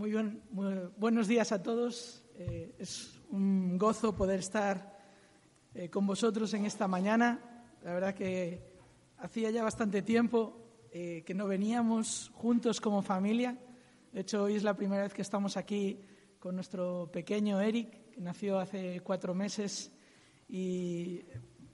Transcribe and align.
Muy, 0.00 0.12
bien, 0.12 0.42
buenos 0.96 1.28
días 1.28 1.52
a 1.52 1.62
todos. 1.62 2.24
Eh, 2.38 2.74
es 2.78 3.20
un 3.28 3.76
gozo 3.76 4.16
poder 4.16 4.38
estar 4.38 4.98
eh, 5.74 5.90
con 5.90 6.06
vosotros 6.06 6.54
en 6.54 6.64
esta 6.64 6.88
mañana. 6.88 7.66
La 7.82 7.92
verdad 7.92 8.14
que 8.14 8.62
hacía 9.18 9.50
ya 9.50 9.62
bastante 9.62 10.00
tiempo 10.00 10.56
eh, 10.90 11.22
que 11.26 11.34
no 11.34 11.46
veníamos 11.46 12.30
juntos 12.32 12.80
como 12.80 13.02
familia. 13.02 13.58
De 14.10 14.22
hecho, 14.22 14.44
hoy 14.44 14.54
es 14.54 14.62
la 14.62 14.72
primera 14.72 15.02
vez 15.02 15.12
que 15.12 15.20
estamos 15.20 15.58
aquí 15.58 16.00
con 16.38 16.54
nuestro 16.54 17.10
pequeño 17.12 17.60
Eric, 17.60 18.10
que 18.12 18.22
nació 18.22 18.58
hace 18.58 19.02
cuatro 19.02 19.34
meses. 19.34 19.92
Y 20.48 21.20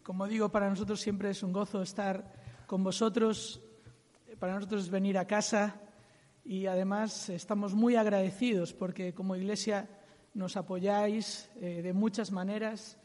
como 0.03 0.27
digo, 0.27 0.49
para 0.49 0.69
nosotros 0.69 1.01
siempre 1.01 1.31
es 1.31 1.45
un 1.45 1.53
gozo 1.53 1.81
estar 1.81 2.33
con 2.67 2.83
vosotros. 2.83 3.63
Para 4.41 4.55
nosotros 4.55 4.83
es 4.83 4.91
venir 4.91 5.17
a 5.17 5.29
casa 5.29 5.81
y 6.47 6.67
además 6.67 7.29
estamos 7.29 7.75
muy 7.75 7.97
agradecidos 7.97 8.73
porque 8.73 9.13
como 9.13 9.35
Iglesia 9.35 9.89
nos 10.33 10.57
apoyáis 10.57 11.51
eh, 11.57 11.83
de 11.83 11.93
muchas 11.93 12.31
maneras 12.31 12.97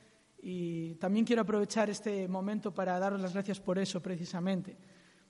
y 0.44 0.94
también 0.96 1.26
quiero 1.26 1.42
aprovechar 1.42 1.90
este 1.90 2.28
momento 2.28 2.72
para 2.72 3.00
daros 3.00 3.20
las 3.20 3.34
gracias 3.34 3.60
por 3.60 3.80
eso 3.80 4.00
precisamente, 4.00 4.78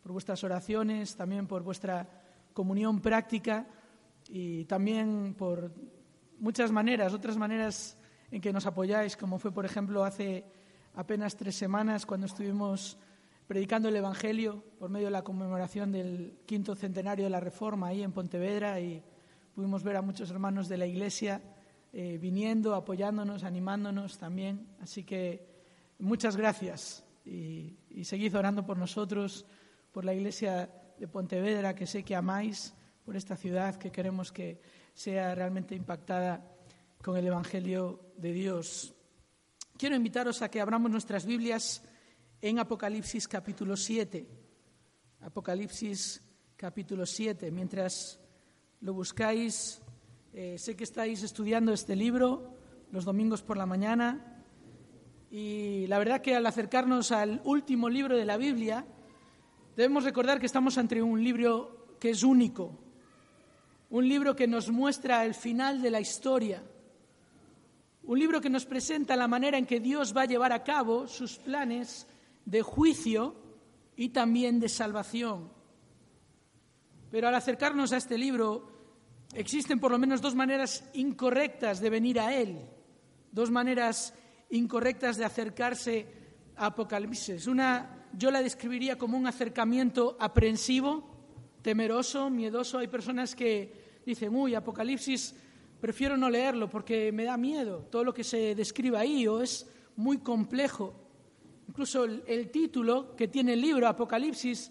por 0.04 0.12
vuestras 0.12 0.44
oraciones, 0.44 1.16
también 1.16 1.48
por 1.48 1.64
vuestra 1.64 2.06
comunión 2.52 3.00
práctica 3.00 3.66
y 4.28 4.66
también 4.66 5.34
por 5.34 5.72
muchas 6.38 6.70
maneras, 6.70 7.14
otras 7.14 7.38
maneras 7.38 7.98
en 8.30 8.42
que 8.42 8.52
nos 8.52 8.66
apoyáis, 8.66 9.16
como 9.16 9.40
fue 9.40 9.54
por 9.54 9.66
ejemplo 9.66 10.04
hace 10.04 10.44
apenas 10.96 11.38
tres 11.38 11.56
semanas 11.56 12.06
cuando 12.06 12.26
estuvimos 12.26 12.98
predicando 13.52 13.90
el 13.90 13.98
Evangelio 13.98 14.64
por 14.80 14.90
medio 14.90 15.08
de 15.08 15.12
la 15.12 15.26
conmemoración 15.26 15.92
del 15.92 16.40
quinto 16.46 16.74
centenario 16.74 17.26
de 17.26 17.30
la 17.30 17.42
Reforma 17.42 17.88
ahí 17.88 18.02
en 18.02 18.14
Pontevedra 18.14 18.80
y 18.80 19.04
pudimos 19.54 19.84
ver 19.84 19.98
a 19.98 20.02
muchos 20.02 20.32
hermanos 20.32 20.70
de 20.70 20.78
la 20.78 20.86
Iglesia 20.86 21.42
eh, 21.92 22.18
viniendo, 22.18 22.76
apoyándonos, 22.76 23.44
animándonos 23.44 24.18
también. 24.18 24.70
Así 24.80 25.04
que 25.04 25.46
muchas 26.00 26.38
gracias 26.38 27.04
y, 27.26 27.76
y 27.90 28.06
seguid 28.06 28.38
orando 28.38 28.66
por 28.66 28.78
nosotros, 28.78 29.46
por 29.92 30.06
la 30.06 30.14
Iglesia 30.14 30.70
de 30.98 31.08
Pontevedra 31.10 31.76
que 31.76 31.88
sé 31.88 32.04
que 32.04 32.16
amáis, 32.16 32.74
por 33.04 33.18
esta 33.18 33.36
ciudad 33.36 33.76
que 33.76 33.92
queremos 33.92 34.32
que 34.32 34.62
sea 34.94 35.36
realmente 35.36 35.76
impactada 35.76 36.42
con 37.04 37.18
el 37.18 37.28
Evangelio 37.28 38.14
de 38.16 38.32
Dios. 38.32 38.94
Quiero 39.78 39.98
invitaros 39.98 40.42
a 40.42 40.50
que 40.50 40.62
abramos 40.62 40.90
nuestras 40.90 41.26
Biblias 41.26 41.84
en 42.42 42.58
Apocalipsis 42.58 43.28
capítulo 43.28 43.78
7. 43.78 44.28
Apocalipsis 45.22 46.22
capítulo 46.58 47.06
7. 47.06 47.52
Mientras 47.52 48.20
lo 48.82 48.94
buscáis, 48.94 49.80
eh, 50.34 50.58
sé 50.58 50.76
que 50.76 50.84
estáis 50.84 51.22
estudiando 51.22 51.72
este 51.72 51.96
libro 51.96 52.58
los 52.92 53.06
domingos 53.06 53.44
por 53.44 53.58
la 53.58 53.68
mañana 53.68 54.44
y 55.30 55.86
la 55.88 56.00
verdad 56.00 56.22
que 56.22 56.36
al 56.36 56.46
acercarnos 56.46 57.12
al 57.12 57.42
último 57.46 57.90
libro 57.90 58.18
de 58.18 58.26
la 58.26 58.38
Biblia, 58.38 58.86
debemos 59.76 60.04
recordar 60.04 60.40
que 60.40 60.48
estamos 60.48 60.80
ante 60.80 61.02
un 61.02 61.24
libro 61.24 61.96
que 62.00 62.10
es 62.10 62.24
único, 62.24 62.76
un 63.92 64.10
libro 64.10 64.36
que 64.36 64.48
nos 64.48 64.72
muestra 64.72 65.24
el 65.26 65.36
final 65.36 65.80
de 65.82 65.92
la 65.92 66.02
historia, 66.02 66.64
un 68.04 68.18
libro 68.18 68.42
que 68.42 68.50
nos 68.50 68.66
presenta 68.66 69.16
la 69.16 69.28
manera 69.28 69.60
en 69.60 69.68
que 69.68 69.80
Dios 69.80 70.18
va 70.18 70.24
a 70.24 70.26
llevar 70.26 70.52
a 70.52 70.64
cabo 70.64 71.08
sus 71.08 71.38
planes 71.38 72.08
de 72.46 72.62
juicio 72.62 73.36
y 73.96 74.10
también 74.10 74.60
de 74.60 74.70
salvación. 74.70 75.52
Pero 77.12 77.28
al 77.28 77.36
acercarnos 77.36 77.92
a 77.92 77.98
este 77.98 78.18
libro, 78.18 78.72
existen 79.34 79.80
por 79.80 79.92
lo 79.92 80.00
menos 80.00 80.22
dos 80.22 80.36
maneras 80.36 80.90
incorrectas 80.94 81.80
de 81.80 81.90
venir 81.90 82.20
a 82.20 82.36
él, 82.36 82.60
dos 83.32 83.52
maneras 83.52 84.14
incorrectas 84.50 85.18
de 85.18 85.26
acercarse 85.26 86.08
a 86.56 86.68
Apocalipsis. 86.68 87.48
Una 87.48 88.08
yo 88.14 88.32
la 88.32 88.42
describiría 88.42 88.98
como 88.98 89.18
un 89.18 89.28
acercamiento 89.28 90.18
aprensivo, 90.20 91.10
temeroso, 91.62 92.30
miedoso. 92.30 92.80
Hay 92.80 92.88
personas 92.88 93.36
que 93.36 94.02
dicen, 94.06 94.36
uy, 94.36 94.56
Apocalipsis, 94.56 95.36
prefiero 95.80 96.18
no 96.18 96.30
leerlo 96.30 96.70
porque 96.70 97.12
me 97.12 97.26
da 97.26 97.38
miedo 97.38 97.88
todo 97.90 98.04
lo 98.04 98.14
que 98.14 98.24
se 98.24 98.56
describe 98.56 98.98
ahí 98.98 99.28
o 99.28 99.42
es 99.42 99.70
muy 99.96 100.20
complejo. 100.20 100.94
Incluso 101.72 102.04
el, 102.04 102.52
título 102.52 103.16
que 103.16 103.30
tiene 103.30 103.54
el 103.54 103.62
libro, 103.62 103.88
Apocalipsis, 103.88 104.70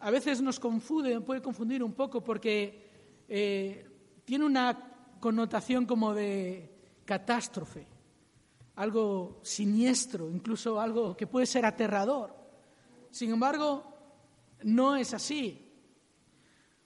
a 0.00 0.10
veces 0.10 0.42
nos 0.42 0.60
confunde, 0.60 1.18
puede 1.22 1.40
confundir 1.40 1.82
un 1.82 1.94
poco 1.94 2.22
porque 2.22 3.24
eh, 3.26 3.86
tiene 4.26 4.44
una 4.44 5.16
connotación 5.20 5.86
como 5.86 6.12
de 6.12 6.70
catástrofe, 7.06 7.86
algo 8.74 9.40
siniestro, 9.42 10.28
incluso 10.30 10.78
algo 10.78 11.16
que 11.16 11.26
puede 11.26 11.46
ser 11.46 11.64
aterrador. 11.64 12.36
Sin 13.10 13.30
embargo, 13.30 13.82
no 14.64 14.96
es 14.96 15.14
así. 15.14 15.66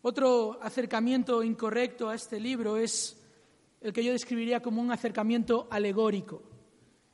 Otro 0.03 0.61
acercamiento 0.63 1.43
incorrecto 1.43 2.09
a 2.09 2.15
este 2.15 2.39
libro 2.39 2.77
es 2.77 3.21
el 3.81 3.93
que 3.93 4.05
yo 4.05 4.13
describiría 4.13 4.63
como 4.63 4.81
un 4.81 4.93
acercamiento 4.93 5.67
alegórico. 5.69 6.45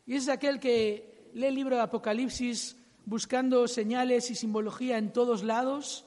Y 0.05 0.16
es 0.16 0.28
aquel 0.28 0.61
que 0.61 1.13
lee 1.34 1.46
el 1.46 1.54
libro 1.56 1.74
de 1.74 1.82
Apocalipsis 1.82 2.76
buscando 3.06 3.66
señales 3.66 4.30
y 4.30 4.36
simbología 4.36 4.98
en 4.98 5.12
todos 5.12 5.42
lados, 5.42 6.06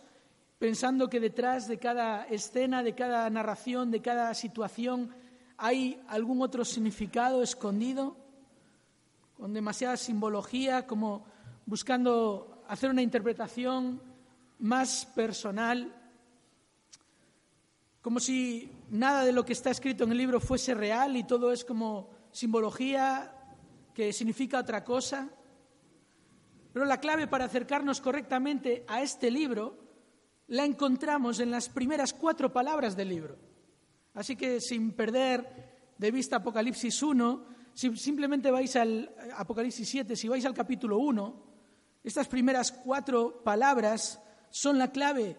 pensando 0.57 1.09
que 1.09 1.19
detrás 1.19 1.67
de 1.67 1.77
cada 1.77 2.23
escena, 2.27 2.81
de 2.81 2.95
cada 2.95 3.29
narración, 3.29 3.91
de 3.91 4.01
cada 4.01 4.33
situación, 4.33 5.13
hay 5.57 6.01
algún 6.07 6.41
otro 6.41 6.63
significado 6.63 7.43
escondido, 7.43 8.15
con 9.37 9.53
demasiada 9.53 9.97
simbología, 9.97 10.87
como 10.87 11.25
buscando 11.65 12.63
hacer 12.69 12.89
una 12.89 13.01
interpretación 13.01 14.01
más 14.59 15.05
personal, 15.13 15.93
como 18.01 18.21
si 18.21 18.71
nada 18.89 19.25
de 19.25 19.33
lo 19.33 19.43
que 19.43 19.51
está 19.51 19.71
escrito 19.71 20.05
en 20.05 20.13
el 20.13 20.17
libro 20.19 20.39
fuese 20.39 20.73
real 20.73 21.17
y 21.17 21.25
todo 21.25 21.51
es 21.51 21.65
como 21.65 22.09
simbología, 22.31 23.36
que 23.97 24.13
significa 24.13 24.59
otra 24.59 24.83
cosa. 24.83 25.27
Pero 26.71 26.85
la 26.85 26.99
clave 26.99 27.25
para 27.25 27.45
acercarnos 27.45 27.99
correctamente 27.99 28.85
a 28.87 29.01
este 29.01 29.31
libro 29.31 29.75
la 30.49 30.65
encontramos 30.65 31.39
en 31.39 31.49
las 31.49 31.67
primeras 31.67 32.13
cuatro 32.13 32.53
palabras 32.53 32.95
del 32.95 33.09
libro. 33.09 33.39
Así 34.13 34.35
que 34.35 34.61
sin 34.61 34.91
perder 34.91 35.95
de 35.97 36.11
vista 36.11 36.35
Apocalipsis 36.35 37.01
1, 37.01 37.45
si 37.73 37.97
simplemente 37.97 38.51
vais 38.51 38.75
al 38.75 39.15
Apocalipsis 39.35 39.89
7, 39.89 40.15
si 40.15 40.27
vais 40.27 40.45
al 40.45 40.53
capítulo 40.53 40.99
1, 40.99 41.43
estas 42.03 42.27
primeras 42.27 42.71
cuatro 42.71 43.41
palabras 43.43 44.21
son 44.51 44.77
la 44.77 44.91
clave. 44.91 45.35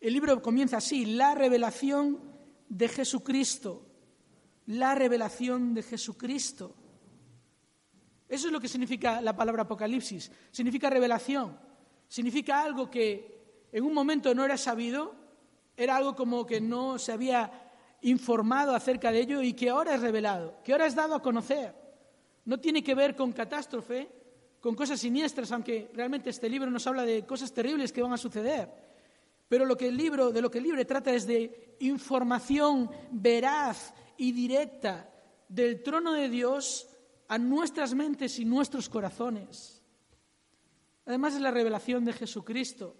El 0.00 0.14
libro 0.14 0.42
comienza 0.42 0.78
así, 0.78 1.04
la 1.04 1.36
revelación 1.36 2.18
de 2.68 2.88
Jesucristo, 2.88 3.86
la 4.66 4.96
revelación 4.96 5.74
de 5.74 5.84
Jesucristo. 5.84 6.74
Eso 8.28 8.46
es 8.48 8.52
lo 8.52 8.60
que 8.60 8.68
significa 8.68 9.20
la 9.20 9.34
palabra 9.34 9.62
Apocalipsis. 9.62 10.30
Significa 10.50 10.90
revelación. 10.90 11.58
Significa 12.08 12.62
algo 12.62 12.90
que 12.90 13.66
en 13.72 13.84
un 13.84 13.94
momento 13.94 14.34
no 14.34 14.44
era 14.44 14.56
sabido, 14.56 15.14
era 15.76 15.96
algo 15.96 16.14
como 16.14 16.44
que 16.44 16.60
no 16.60 16.98
se 16.98 17.12
había 17.12 17.50
informado 18.02 18.74
acerca 18.74 19.10
de 19.10 19.20
ello 19.20 19.42
y 19.42 19.54
que 19.54 19.70
ahora 19.70 19.94
es 19.94 20.00
revelado, 20.00 20.60
que 20.62 20.72
ahora 20.72 20.86
es 20.86 20.94
dado 20.94 21.14
a 21.14 21.22
conocer. 21.22 21.74
No 22.44 22.58
tiene 22.60 22.82
que 22.82 22.94
ver 22.94 23.14
con 23.14 23.32
catástrofe, 23.32 24.08
con 24.60 24.74
cosas 24.74 25.00
siniestras, 25.00 25.52
aunque 25.52 25.90
realmente 25.94 26.30
este 26.30 26.48
libro 26.48 26.70
nos 26.70 26.86
habla 26.86 27.04
de 27.04 27.24
cosas 27.24 27.52
terribles 27.52 27.92
que 27.92 28.02
van 28.02 28.12
a 28.12 28.18
suceder. 28.18 28.68
Pero 29.48 29.64
lo 29.64 29.76
que 29.76 29.88
el 29.88 29.96
libro, 29.96 30.30
de 30.30 30.42
lo 30.42 30.50
que 30.50 30.58
el 30.58 30.64
libro 30.64 30.84
trata 30.86 31.12
es 31.12 31.26
de 31.26 31.76
información 31.80 32.90
veraz 33.10 33.94
y 34.16 34.32
directa 34.32 35.10
del 35.48 35.82
trono 35.82 36.12
de 36.12 36.28
Dios 36.28 36.88
a 37.28 37.38
nuestras 37.38 37.94
mentes 37.94 38.38
y 38.38 38.44
nuestros 38.44 38.88
corazones. 38.88 39.82
Además 41.06 41.34
es 41.34 41.40
la 41.40 41.50
revelación 41.50 42.04
de 42.04 42.12
Jesucristo. 42.12 42.96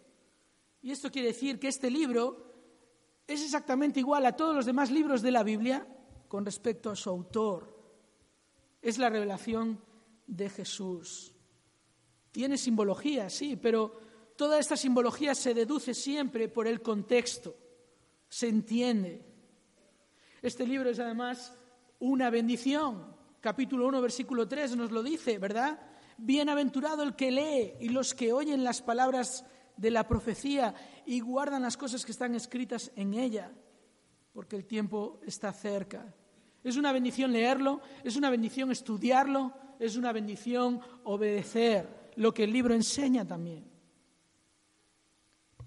Y 0.81 0.91
esto 0.91 1.11
quiere 1.11 1.29
decir 1.29 1.59
que 1.59 1.69
este 1.69 1.91
libro 1.91 2.49
es 3.27 3.43
exactamente 3.43 4.01
igual 4.01 4.25
a 4.25 4.37
todos 4.37 4.55
los 4.55 4.67
demás 4.67 4.91
libros 4.91 5.23
de 5.23 5.31
la 5.31 5.43
Biblia 5.43 5.87
con 6.29 6.45
respecto 6.45 6.91
a 6.91 6.97
su 6.97 7.11
autor. 7.11 7.77
Es 8.81 8.99
la 8.99 9.11
revelación 9.11 9.83
de 10.27 10.49
Jesús. 10.49 11.35
Tiene 12.31 12.57
simbología, 12.57 13.29
sí, 13.29 13.57
pero 13.57 14.01
toda 14.37 14.59
esta 14.59 14.77
simbología 14.77 15.35
se 15.35 15.53
deduce 15.53 15.95
siempre 15.95 16.49
por 16.49 16.67
el 16.69 16.81
contexto, 16.81 17.57
se 18.29 18.49
entiende. 18.49 19.25
Este 20.41 20.67
libro 20.67 20.91
es 20.91 21.01
además 21.01 21.55
una 21.99 22.31
bendición, 22.31 23.18
capítulo 23.41 23.87
1, 23.87 24.01
versículo 24.01 24.49
3 24.49 24.77
nos 24.77 24.91
lo 24.91 25.03
dice, 25.03 25.39
¿verdad? 25.39 25.79
Bienaventurado 26.17 27.03
el 27.03 27.15
que 27.15 27.31
lee 27.31 27.75
y 27.81 27.89
los 27.91 28.15
que 28.15 28.33
oyen 28.33 28.65
las 28.65 28.83
palabras 28.83 29.45
de 29.77 29.91
la 29.91 30.07
profecía 30.07 30.75
y 31.07 31.21
guardan 31.21 31.63
las 31.63 31.77
cosas 31.77 32.05
que 32.05 32.13
están 32.13 32.35
escritas 32.35 32.91
en 32.97 33.15
ella, 33.15 33.53
porque 34.33 34.57
el 34.57 34.67
tiempo 34.67 35.21
está 35.25 35.53
cerca. 35.53 36.15
Es 36.65 36.77
una 36.77 36.93
bendición 36.93 37.33
leerlo, 37.33 37.81
es 38.03 38.17
una 38.17 38.31
bendición 38.31 38.73
estudiarlo, 38.73 39.55
es 39.79 39.97
una 39.97 40.13
bendición 40.13 40.81
obedecer 41.05 42.13
lo 42.17 42.35
que 42.35 42.45
el 42.45 42.53
libro 42.53 42.75
enseña 42.75 43.25
también. 43.25 43.65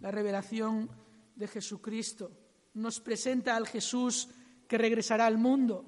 La 0.01 0.12
revelación 0.12 0.89
de 1.35 1.47
Jesucristo 1.47 2.31
nos 2.73 3.00
presenta 3.00 3.56
al 3.56 3.68
Jesús 3.68 4.29
que 4.68 4.77
regresará 4.77 5.25
al 5.25 5.38
mundo. 5.38 5.85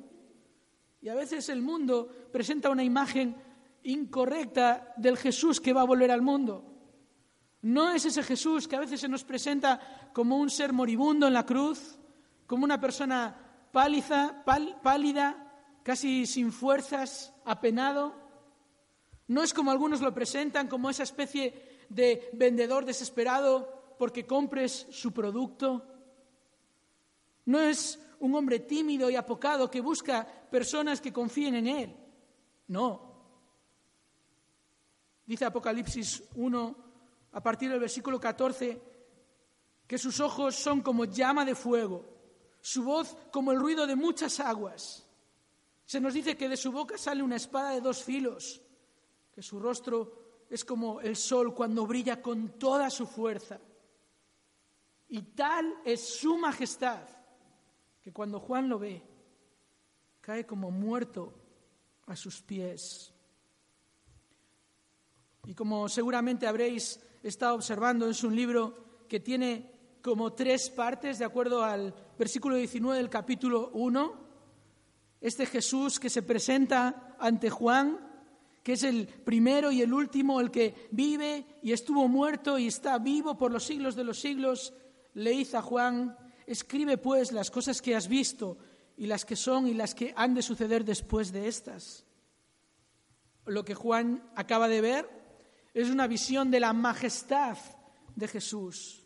Y 1.04 1.10
a 1.10 1.16
veces 1.16 1.50
el 1.50 1.62
mundo 1.62 2.08
presenta 2.32 2.70
una 2.70 2.82
imagen 2.82 3.36
incorrecta 3.84 4.94
del 4.96 5.18
Jesús 5.18 5.60
que 5.60 5.74
va 5.74 5.82
a 5.82 5.86
volver 5.86 6.10
al 6.12 6.22
mundo. 6.22 6.64
No 7.62 7.92
es 7.92 8.06
ese 8.06 8.24
Jesús 8.24 8.70
que 8.70 8.78
a 8.78 8.80
veces 8.80 9.02
se 9.02 9.10
nos 9.10 9.26
presenta 9.26 10.10
como 10.14 10.38
un 10.38 10.50
ser 10.50 10.72
moribundo 10.72 11.28
en 11.28 11.34
la 11.34 11.46
cruz, 11.46 12.00
como 12.48 12.64
una 12.64 12.80
persona 12.80 13.36
pálida, 13.74 14.46
pálida 14.82 15.54
casi 15.84 16.26
sin 16.26 16.54
fuerzas, 16.54 17.34
apenado. 17.44 18.16
No 19.28 19.44
es 19.44 19.54
como 19.54 19.72
algunos 19.72 20.00
lo 20.00 20.14
presentan, 20.14 20.70
como 20.70 20.90
esa 20.90 21.04
especie 21.04 21.86
de 21.90 22.30
vendedor 22.32 22.86
desesperado 22.86 23.96
porque 24.00 24.26
compres 24.26 24.88
su 24.90 25.12
producto. 25.12 25.86
No 27.44 27.60
es 27.60 28.00
un 28.24 28.36
hombre 28.36 28.60
tímido 28.60 29.10
y 29.10 29.18
apocado 29.18 29.70
que 29.70 29.82
busca 29.82 30.26
personas 30.26 31.02
que 31.02 31.12
confíen 31.12 31.56
en 31.56 31.68
él. 31.68 31.98
No. 32.68 33.12
Dice 35.26 35.44
Apocalipsis 35.44 36.24
1, 36.36 36.76
a 37.34 37.44
partir 37.44 37.70
del 37.70 37.82
versículo 37.82 38.22
14, 38.22 38.82
que 39.86 39.98
sus 39.98 40.22
ojos 40.22 40.56
son 40.56 40.82
como 40.82 41.04
llama 41.04 41.44
de 41.44 41.54
fuego, 41.54 42.06
su 42.62 42.86
voz 42.86 43.14
como 43.30 43.52
el 43.52 43.60
ruido 43.60 43.86
de 43.86 43.98
muchas 43.98 44.40
aguas. 44.40 45.06
Se 45.86 46.00
nos 46.00 46.14
dice 46.14 46.38
que 46.38 46.48
de 46.48 46.56
su 46.56 46.72
boca 46.72 46.98
sale 46.98 47.22
una 47.22 47.36
espada 47.36 47.72
de 47.72 47.82
dos 47.82 48.04
filos, 48.04 48.62
que 49.36 49.42
su 49.42 49.60
rostro 49.60 50.46
es 50.50 50.64
como 50.64 51.02
el 51.02 51.18
sol 51.18 51.54
cuando 51.54 51.86
brilla 51.86 52.22
con 52.22 52.58
toda 52.58 52.90
su 52.90 53.06
fuerza. 53.06 53.60
Y 55.10 55.22
tal 55.34 55.82
es 55.84 56.08
su 56.08 56.38
majestad 56.38 57.23
que 58.04 58.12
cuando 58.12 58.42
Juan 58.42 58.68
lo 58.68 58.80
ve, 58.80 59.02
cae 60.20 60.46
como 60.46 60.72
muerto 60.72 61.34
a 62.06 62.18
sus 62.18 62.42
pies. 62.42 63.14
Y 65.46 65.56
como 65.56 65.88
seguramente 65.88 66.46
habréis 66.46 67.00
estado 67.24 67.56
observando, 67.56 68.10
es 68.10 68.24
un 68.26 68.36
libro 68.36 69.06
que 69.08 69.22
tiene 69.22 69.72
como 70.02 70.34
tres 70.34 70.70
partes, 70.70 71.18
de 71.18 71.24
acuerdo 71.24 71.64
al 71.64 71.96
versículo 72.20 72.58
19 72.58 72.98
del 72.98 73.10
capítulo 73.10 73.72
1. 73.74 74.24
Este 75.22 75.46
Jesús 75.46 75.98
que 75.98 76.10
se 76.10 76.24
presenta 76.24 77.16
ante 77.18 77.50
Juan, 77.50 78.00
que 78.64 78.74
es 78.74 78.84
el 78.84 79.08
primero 79.08 79.72
y 79.72 79.82
el 79.82 79.94
último, 79.94 80.42
el 80.42 80.52
que 80.52 80.90
vive 80.92 81.46
y 81.62 81.72
estuvo 81.72 82.10
muerto 82.10 82.60
y 82.60 82.68
está 82.68 82.98
vivo 82.98 83.38
por 83.38 83.54
los 83.54 83.64
siglos 83.64 83.96
de 83.96 84.04
los 84.04 84.20
siglos, 84.20 84.74
le 85.14 85.32
dice 85.32 85.56
a 85.56 85.62
Juan, 85.62 86.18
escribe 86.48 86.98
pues 86.98 87.32
las 87.32 87.52
cosas 87.52 87.82
que 87.82 87.96
has 87.96 88.08
visto 88.08 88.58
y 88.98 89.08
las 89.08 89.26
que 89.26 89.36
son 89.36 89.68
y 89.68 89.74
las 89.74 89.96
que 89.96 90.14
han 90.16 90.34
de 90.34 90.42
suceder 90.42 90.86
después 90.86 91.32
de 91.32 91.48
estas. 91.48 92.06
Lo 93.46 93.66
que 93.66 93.76
Juan 93.76 94.30
acaba 94.36 94.68
de 94.68 94.82
ver 94.82 95.10
es 95.74 95.90
una 95.90 96.08
visión 96.08 96.52
de 96.52 96.60
la 96.60 96.74
majestad 96.74 97.58
de 98.16 98.28
Jesús. 98.28 99.06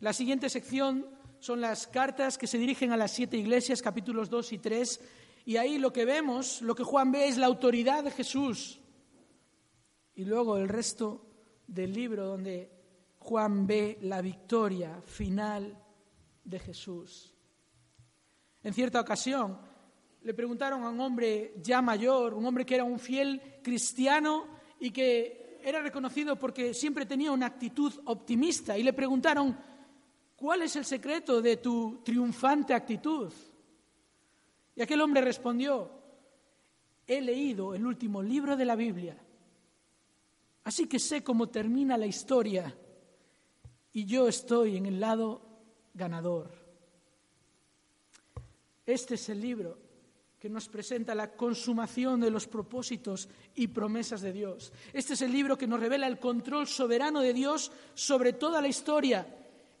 La 0.00 0.12
siguiente 0.12 0.50
sección 0.50 1.06
son 1.40 1.60
las 1.60 1.86
cartas 1.86 2.38
que 2.38 2.46
se 2.46 2.58
dirigen 2.58 2.92
a 2.92 2.96
las 2.96 3.12
siete 3.12 3.36
iglesias, 3.36 3.82
capítulos 3.82 4.28
2 4.28 4.52
y 4.52 4.58
3, 4.58 5.00
y 5.46 5.56
ahí 5.56 5.78
lo 5.78 5.92
que 5.92 6.04
vemos, 6.04 6.60
lo 6.60 6.74
que 6.74 6.82
Juan 6.84 7.12
ve 7.12 7.28
es 7.28 7.38
la 7.38 7.46
autoridad 7.46 8.04
de 8.04 8.10
Jesús. 8.10 8.80
Y 10.14 10.24
luego 10.24 10.56
el 10.56 10.68
resto 10.68 11.26
del 11.66 11.92
libro 11.92 12.26
donde 12.26 12.70
Juan 13.18 13.66
ve 13.66 13.98
la 14.02 14.20
victoria 14.20 15.00
final 15.04 15.85
de 16.46 16.58
Jesús. 16.58 17.34
En 18.62 18.72
cierta 18.72 19.00
ocasión 19.00 19.58
le 20.22 20.34
preguntaron 20.34 20.82
a 20.82 20.90
un 20.90 21.00
hombre 21.00 21.54
ya 21.62 21.82
mayor, 21.82 22.34
un 22.34 22.46
hombre 22.46 22.64
que 22.64 22.74
era 22.74 22.84
un 22.84 22.98
fiel 22.98 23.60
cristiano 23.62 24.46
y 24.80 24.90
que 24.90 25.60
era 25.62 25.80
reconocido 25.82 26.36
porque 26.36 26.72
siempre 26.74 27.06
tenía 27.06 27.32
una 27.32 27.46
actitud 27.46 27.92
optimista, 28.06 28.78
y 28.78 28.82
le 28.82 28.92
preguntaron, 28.92 29.56
¿cuál 30.36 30.62
es 30.62 30.76
el 30.76 30.84
secreto 30.84 31.42
de 31.42 31.56
tu 31.56 32.02
triunfante 32.04 32.72
actitud? 32.72 33.32
Y 34.74 34.82
aquel 34.82 35.00
hombre 35.00 35.22
respondió, 35.22 35.90
he 37.06 37.20
leído 37.20 37.74
el 37.74 37.84
último 37.84 38.22
libro 38.22 38.56
de 38.56 38.64
la 38.64 38.76
Biblia, 38.76 39.16
así 40.64 40.86
que 40.86 40.98
sé 40.98 41.22
cómo 41.22 41.48
termina 41.48 41.96
la 41.96 42.06
historia 42.06 42.76
y 43.92 44.04
yo 44.04 44.28
estoy 44.28 44.76
en 44.76 44.86
el 44.86 45.00
lado 45.00 45.45
ganador. 45.96 46.50
Este 48.84 49.14
es 49.14 49.28
el 49.30 49.40
libro 49.40 49.78
que 50.38 50.48
nos 50.50 50.68
presenta 50.68 51.14
la 51.14 51.32
consumación 51.32 52.20
de 52.20 52.30
los 52.30 52.46
propósitos 52.46 53.28
y 53.54 53.68
promesas 53.68 54.20
de 54.20 54.32
Dios. 54.32 54.72
Este 54.92 55.14
es 55.14 55.22
el 55.22 55.32
libro 55.32 55.56
que 55.56 55.66
nos 55.66 55.80
revela 55.80 56.06
el 56.06 56.20
control 56.20 56.66
soberano 56.66 57.20
de 57.20 57.32
Dios 57.32 57.72
sobre 57.94 58.34
toda 58.34 58.60
la 58.60 58.68
historia. 58.68 59.26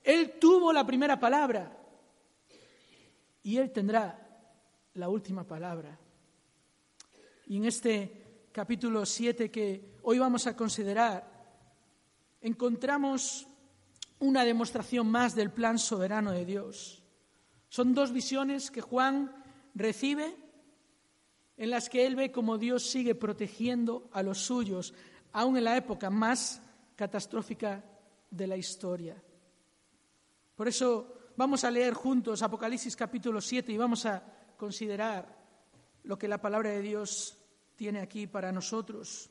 Él 0.02 0.38
tuvo 0.40 0.72
la 0.72 0.86
primera 0.86 1.20
palabra 1.20 1.76
y 3.42 3.58
Él 3.58 3.70
tendrá 3.70 4.26
la 4.94 5.08
última 5.08 5.44
palabra. 5.44 5.96
Y 7.46 7.58
en 7.58 7.66
este 7.66 8.48
capítulo 8.50 9.04
7 9.04 9.50
que 9.50 9.98
hoy 10.02 10.18
vamos 10.18 10.46
a 10.46 10.56
considerar, 10.56 11.30
encontramos 12.40 13.46
una 14.18 14.44
demostración 14.44 15.10
más 15.10 15.34
del 15.34 15.50
plan 15.50 15.78
soberano 15.78 16.32
de 16.32 16.44
Dios. 16.44 17.02
Son 17.68 17.94
dos 17.94 18.12
visiones 18.12 18.70
que 18.70 18.80
Juan 18.80 19.32
recibe 19.74 20.36
en 21.56 21.70
las 21.70 21.88
que 21.88 22.06
él 22.06 22.16
ve 22.16 22.32
cómo 22.32 22.58
Dios 22.58 22.90
sigue 22.90 23.14
protegiendo 23.14 24.08
a 24.12 24.22
los 24.22 24.38
suyos, 24.38 24.94
aun 25.32 25.56
en 25.56 25.64
la 25.64 25.76
época 25.76 26.10
más 26.10 26.62
catastrófica 26.96 27.84
de 28.30 28.46
la 28.46 28.56
historia. 28.56 29.22
Por 30.54 30.68
eso 30.68 31.14
vamos 31.36 31.64
a 31.64 31.70
leer 31.70 31.94
juntos 31.94 32.42
Apocalipsis 32.42 32.96
capítulo 32.96 33.40
7 33.40 33.72
y 33.72 33.76
vamos 33.76 34.06
a 34.06 34.22
considerar 34.56 35.36
lo 36.04 36.18
que 36.18 36.28
la 36.28 36.40
palabra 36.40 36.70
de 36.70 36.80
Dios 36.80 37.36
tiene 37.74 38.00
aquí 38.00 38.26
para 38.26 38.52
nosotros. 38.52 39.30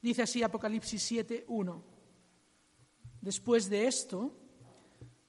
Dice 0.00 0.22
así 0.22 0.42
Apocalipsis 0.42 1.02
7, 1.02 1.44
1. 1.48 1.91
Después 3.22 3.70
de 3.70 3.86
esto, 3.86 4.32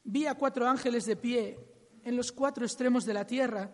vi 0.03 0.25
a 0.25 0.33
cuatro 0.33 0.67
ángeles 0.67 1.05
de 1.05 1.15
pie 1.15 1.59
en 2.03 2.17
los 2.17 2.31
cuatro 2.31 2.65
extremos 2.65 3.05
de 3.05 3.13
la 3.13 3.25
tierra, 3.25 3.71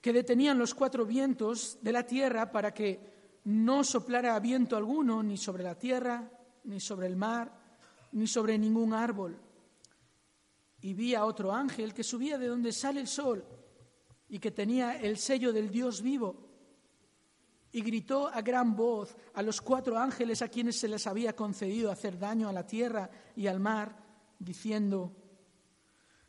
que 0.00 0.12
detenían 0.12 0.58
los 0.58 0.74
cuatro 0.74 1.04
vientos 1.04 1.78
de 1.82 1.92
la 1.92 2.06
tierra 2.06 2.50
para 2.50 2.72
que 2.72 2.98
no 3.44 3.84
soplara 3.84 4.40
viento 4.40 4.74
alguno 4.74 5.22
ni 5.22 5.36
sobre 5.36 5.62
la 5.62 5.78
tierra, 5.78 6.30
ni 6.64 6.80
sobre 6.80 7.08
el 7.08 7.16
mar, 7.16 7.52
ni 8.12 8.26
sobre 8.26 8.56
ningún 8.56 8.94
árbol. 8.94 9.38
Y 10.80 10.94
vi 10.94 11.14
a 11.14 11.26
otro 11.26 11.52
ángel 11.52 11.92
que 11.92 12.02
subía 12.02 12.38
de 12.38 12.48
donde 12.48 12.72
sale 12.72 13.00
el 13.00 13.06
sol 13.06 13.44
y 14.30 14.38
que 14.38 14.50
tenía 14.50 14.96
el 14.96 15.18
sello 15.18 15.52
del 15.52 15.70
Dios 15.70 16.00
vivo 16.00 16.45
y 17.76 17.82
gritó 17.82 18.28
a 18.28 18.40
gran 18.40 18.74
voz 18.74 19.14
a 19.34 19.42
los 19.42 19.60
cuatro 19.60 19.98
ángeles 19.98 20.40
a 20.40 20.48
quienes 20.48 20.80
se 20.80 20.88
les 20.88 21.06
había 21.06 21.36
concedido 21.36 21.90
hacer 21.90 22.18
daño 22.18 22.48
a 22.48 22.52
la 22.54 22.66
tierra 22.66 23.10
y 23.36 23.48
al 23.48 23.60
mar, 23.60 23.94
diciendo, 24.38 25.12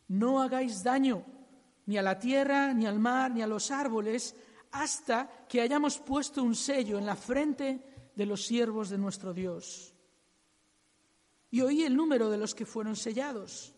no 0.10 0.42
hagáis 0.42 0.84
daño 0.84 1.24
ni 1.86 1.98
a 1.98 2.02
la 2.02 2.20
tierra, 2.20 2.74
ni 2.74 2.86
al 2.86 3.00
mar, 3.00 3.32
ni 3.32 3.42
a 3.42 3.48
los 3.48 3.72
árboles, 3.72 4.36
hasta 4.74 5.46
que 5.48 5.62
hayamos 5.62 6.00
puesto 6.00 6.44
un 6.44 6.54
sello 6.54 6.98
en 6.98 7.06
la 7.06 7.16
frente 7.16 8.12
de 8.14 8.26
los 8.26 8.46
siervos 8.46 8.90
de 8.90 8.98
nuestro 8.98 9.34
Dios. 9.34 9.96
Y 11.50 11.62
oí 11.62 11.84
el 11.84 11.96
número 11.96 12.30
de 12.30 12.40
los 12.40 12.54
que 12.54 12.66
fueron 12.66 12.98
sellados, 12.98 13.74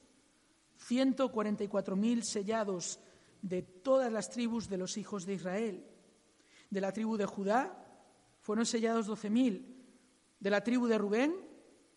ciento 0.76 1.32
cuarenta 1.32 1.64
y 1.64 1.68
cuatro 1.68 1.96
mil 1.96 2.24
sellados 2.24 3.00
de 3.44 3.62
todas 3.62 4.12
las 4.12 4.32
tribus 4.32 4.68
de 4.68 4.78
los 4.78 4.98
hijos 4.98 5.28
de 5.28 5.36
Israel. 5.36 5.86
De 6.70 6.82
la 6.82 6.92
tribu 6.92 7.18
de 7.18 7.26
Judá 7.26 7.76
fueron 8.42 8.66
sellados 8.66 9.08
doce 9.08 9.30
mil. 9.30 9.76
De 10.40 10.50
la 10.50 10.64
tribu 10.64 10.88
de 10.88 10.98
Rubén, 10.98 11.34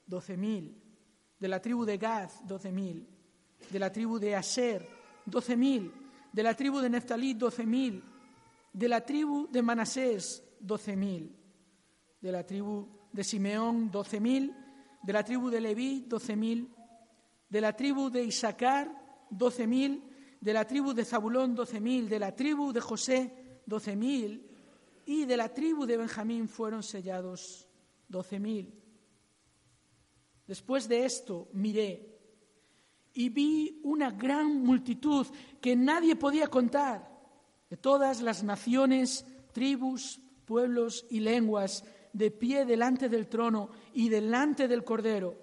doce 0.06 0.36
mil. 0.36 0.80
De 1.38 1.48
la 1.48 1.60
tribu 1.60 1.84
de 1.84 1.98
Gad, 1.98 2.30
doce 2.44 2.72
mil. 2.72 3.06
De 3.70 3.78
la 3.78 3.90
tribu 3.90 4.18
de 4.18 4.34
Aser, 4.34 4.86
doce 5.26 5.56
mil. 5.56 5.92
De 6.32 6.42
la 6.42 6.54
tribu 6.54 6.80
de 6.80 6.90
Neftalí, 6.90 7.34
doce 7.34 7.66
mil. 7.66 8.02
De 8.72 8.88
la 8.88 9.04
tribu 9.04 9.48
de 9.50 9.62
Manasés, 9.62 10.42
doce 10.60 10.96
mil. 10.96 11.36
De 12.20 12.32
la 12.32 12.44
tribu 12.44 12.88
de 13.12 13.24
Simeón, 13.24 13.90
doce 13.90 14.20
mil. 14.20 14.54
De 15.02 15.12
la 15.12 15.22
tribu 15.22 15.50
de 15.50 15.60
Leví, 15.60 16.04
doce 16.08 16.36
mil. 16.36 16.68
De 17.48 17.60
la 17.60 17.74
tribu 17.74 18.08
de 18.10 18.24
Isaacar, 18.24 18.90
doce 19.30 19.66
mil. 19.66 20.08
de 20.42 20.52
la 20.52 20.66
tribu 20.66 20.92
de 20.92 21.04
Zabulón 21.04 21.54
doce 21.54 21.80
mil, 21.80 22.08
de 22.08 22.18
la 22.18 22.34
tribu 22.34 22.72
de 22.72 22.80
José 22.80 23.32
doce 23.64 23.94
mil, 23.94 24.44
y 25.06 25.24
de 25.24 25.36
la 25.36 25.52
tribu 25.52 25.86
de 25.86 25.96
Benjamín 25.96 26.48
fueron 26.48 26.82
sellados 26.82 27.68
doce 28.08 28.38
mil. 28.38 28.74
Después 30.46 30.88
de 30.88 31.04
esto 31.04 31.48
miré 31.52 32.12
y 33.14 33.28
vi 33.28 33.80
una 33.84 34.10
gran 34.10 34.62
multitud 34.62 35.26
que 35.60 35.76
nadie 35.76 36.16
podía 36.16 36.48
contar, 36.48 37.10
de 37.68 37.76
todas 37.76 38.20
las 38.22 38.42
naciones, 38.42 39.24
tribus, 39.52 40.20
pueblos 40.44 41.06
y 41.10 41.20
lenguas, 41.20 41.84
de 42.12 42.30
pie 42.30 42.64
delante 42.64 43.08
del 43.08 43.28
trono 43.28 43.70
y 43.94 44.08
delante 44.08 44.68
del 44.68 44.84
Cordero, 44.84 45.38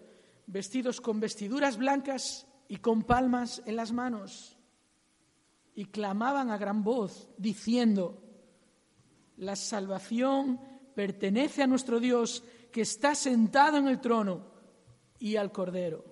vestidos 0.45 1.01
con 1.01 1.19
vestiduras 1.19 1.77
blancas 1.77 2.47
y 2.67 2.77
con 2.77 3.03
palmas 3.03 3.61
en 3.65 3.75
las 3.75 3.91
manos. 3.91 4.57
Y 5.73 5.85
clamaban 5.85 6.51
a 6.51 6.57
gran 6.57 6.83
voz, 6.83 7.29
diciendo, 7.37 8.28
la 9.39 9.55
salvación 9.55 10.59
pertenece 10.93 11.63
a 11.63 11.67
nuestro 11.67 11.99
Dios 11.99 12.43
que 12.71 12.81
está 12.81 13.15
sentado 13.15 13.77
en 13.77 13.87
el 13.87 13.99
trono 13.99 14.45
y 15.17 15.37
al 15.37 15.51
Cordero. 15.51 16.03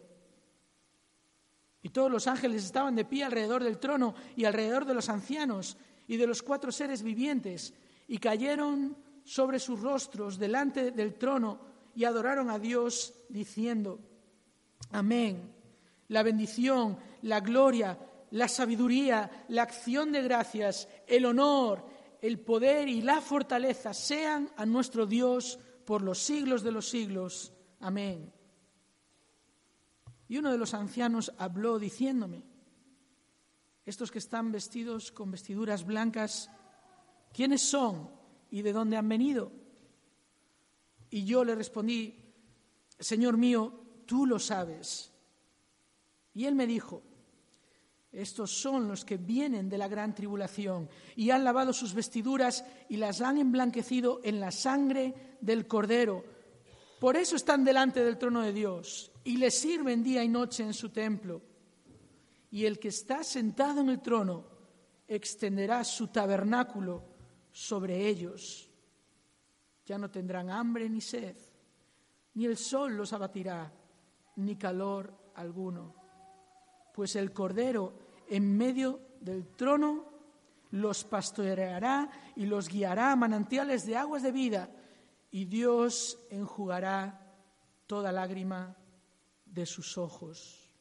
Y 1.81 1.89
todos 1.89 2.11
los 2.11 2.27
ángeles 2.27 2.63
estaban 2.63 2.95
de 2.95 3.05
pie 3.05 3.23
alrededor 3.23 3.63
del 3.63 3.79
trono 3.79 4.15
y 4.35 4.45
alrededor 4.45 4.85
de 4.85 4.93
los 4.93 5.09
ancianos 5.09 5.77
y 6.07 6.17
de 6.17 6.27
los 6.27 6.41
cuatro 6.41 6.71
seres 6.71 7.03
vivientes, 7.03 7.73
y 8.07 8.17
cayeron 8.17 8.97
sobre 9.25 9.59
sus 9.59 9.81
rostros 9.81 10.39
delante 10.39 10.91
del 10.91 11.15
trono 11.15 11.59
y 11.95 12.05
adoraron 12.05 12.49
a 12.49 12.59
Dios 12.59 13.13
diciendo, 13.27 13.99
Amén. 14.91 15.53
La 16.07 16.23
bendición, 16.23 16.97
la 17.23 17.41
gloria, 17.41 17.99
la 18.31 18.47
sabiduría, 18.47 19.45
la 19.49 19.63
acción 19.63 20.13
de 20.13 20.21
gracias, 20.21 20.87
el 21.07 21.25
honor, 21.25 21.96
el 22.21 22.39
poder 22.39 22.87
y 22.89 23.01
la 23.01 23.21
fortaleza 23.21 23.93
sean 23.93 24.49
a 24.57 24.65
nuestro 24.65 25.05
Dios 25.05 25.59
por 25.85 26.01
los 26.01 26.19
siglos 26.19 26.63
de 26.63 26.71
los 26.71 26.89
siglos. 26.89 27.53
Amén. 27.79 28.33
Y 30.27 30.37
uno 30.37 30.51
de 30.51 30.57
los 30.57 30.73
ancianos 30.73 31.31
habló 31.37 31.79
diciéndome, 31.79 32.43
estos 33.85 34.11
que 34.11 34.19
están 34.19 34.51
vestidos 34.51 35.11
con 35.11 35.31
vestiduras 35.31 35.85
blancas, 35.85 36.51
¿quiénes 37.31 37.61
son 37.61 38.11
y 38.51 38.61
de 38.61 38.73
dónde 38.73 38.97
han 38.97 39.07
venido? 39.07 39.51
Y 41.09 41.23
yo 41.23 41.45
le 41.45 41.55
respondí, 41.55 42.15
Señor 42.99 43.37
mío, 43.37 44.01
tú 44.05 44.25
lo 44.25 44.39
sabes. 44.39 45.13
Y 46.33 46.45
él 46.45 46.55
me 46.55 46.67
dijo, 46.67 47.01
estos 48.11 48.51
son 48.51 48.87
los 48.87 49.03
que 49.03 49.17
vienen 49.17 49.69
de 49.69 49.77
la 49.77 49.87
gran 49.87 50.15
tribulación 50.15 50.89
y 51.15 51.29
han 51.29 51.43
lavado 51.43 51.73
sus 51.73 51.93
vestiduras 51.93 52.65
y 52.89 52.97
las 52.97 53.21
han 53.21 53.37
emblanquecido 53.37 54.21
en 54.23 54.39
la 54.39 54.51
sangre 54.51 55.37
del 55.41 55.67
Cordero. 55.67 56.23
Por 56.99 57.15
eso 57.15 57.35
están 57.35 57.63
delante 57.63 58.03
del 58.03 58.17
trono 58.17 58.41
de 58.41 58.53
Dios 58.53 59.11
y 59.23 59.37
le 59.37 59.51
sirven 59.51 60.03
día 60.03 60.23
y 60.23 60.29
noche 60.29 60.63
en 60.63 60.73
su 60.73 60.89
templo. 60.89 61.41
Y 62.49 62.65
el 62.65 62.79
que 62.79 62.87
está 62.87 63.23
sentado 63.23 63.81
en 63.81 63.89
el 63.89 64.01
trono 64.01 64.45
extenderá 65.07 65.83
su 65.83 66.07
tabernáculo 66.07 67.03
sobre 67.51 68.07
ellos. 68.07 68.69
Ya 69.85 69.97
no 69.97 70.09
tendrán 70.09 70.49
hambre 70.49 70.89
ni 70.89 71.01
sed, 71.01 71.35
ni 72.33 72.45
el 72.45 72.57
sol 72.57 72.95
los 72.95 73.13
abatirá, 73.13 73.71
ni 74.37 74.55
calor 74.55 75.13
alguno. 75.35 75.96
Pues 76.97 77.15
el 77.15 77.31
Cordero 77.31 77.93
en 78.27 78.57
medio 78.57 78.99
del 79.21 79.45
trono 79.49 80.03
los 80.71 81.03
pastoreará 81.03 82.09
y 82.35 82.47
los 82.47 82.67
guiará 82.67 83.11
a 83.11 83.15
manantiales 83.15 83.85
de 83.85 83.95
aguas 83.95 84.23
de 84.23 84.31
vida, 84.31 84.71
y 85.29 85.45
Dios 85.45 86.17
enjugará 86.31 87.35
toda 87.85 88.11
lágrima 88.11 88.75
de 89.45 89.67
sus 89.67 89.95
ojos. 89.99 90.73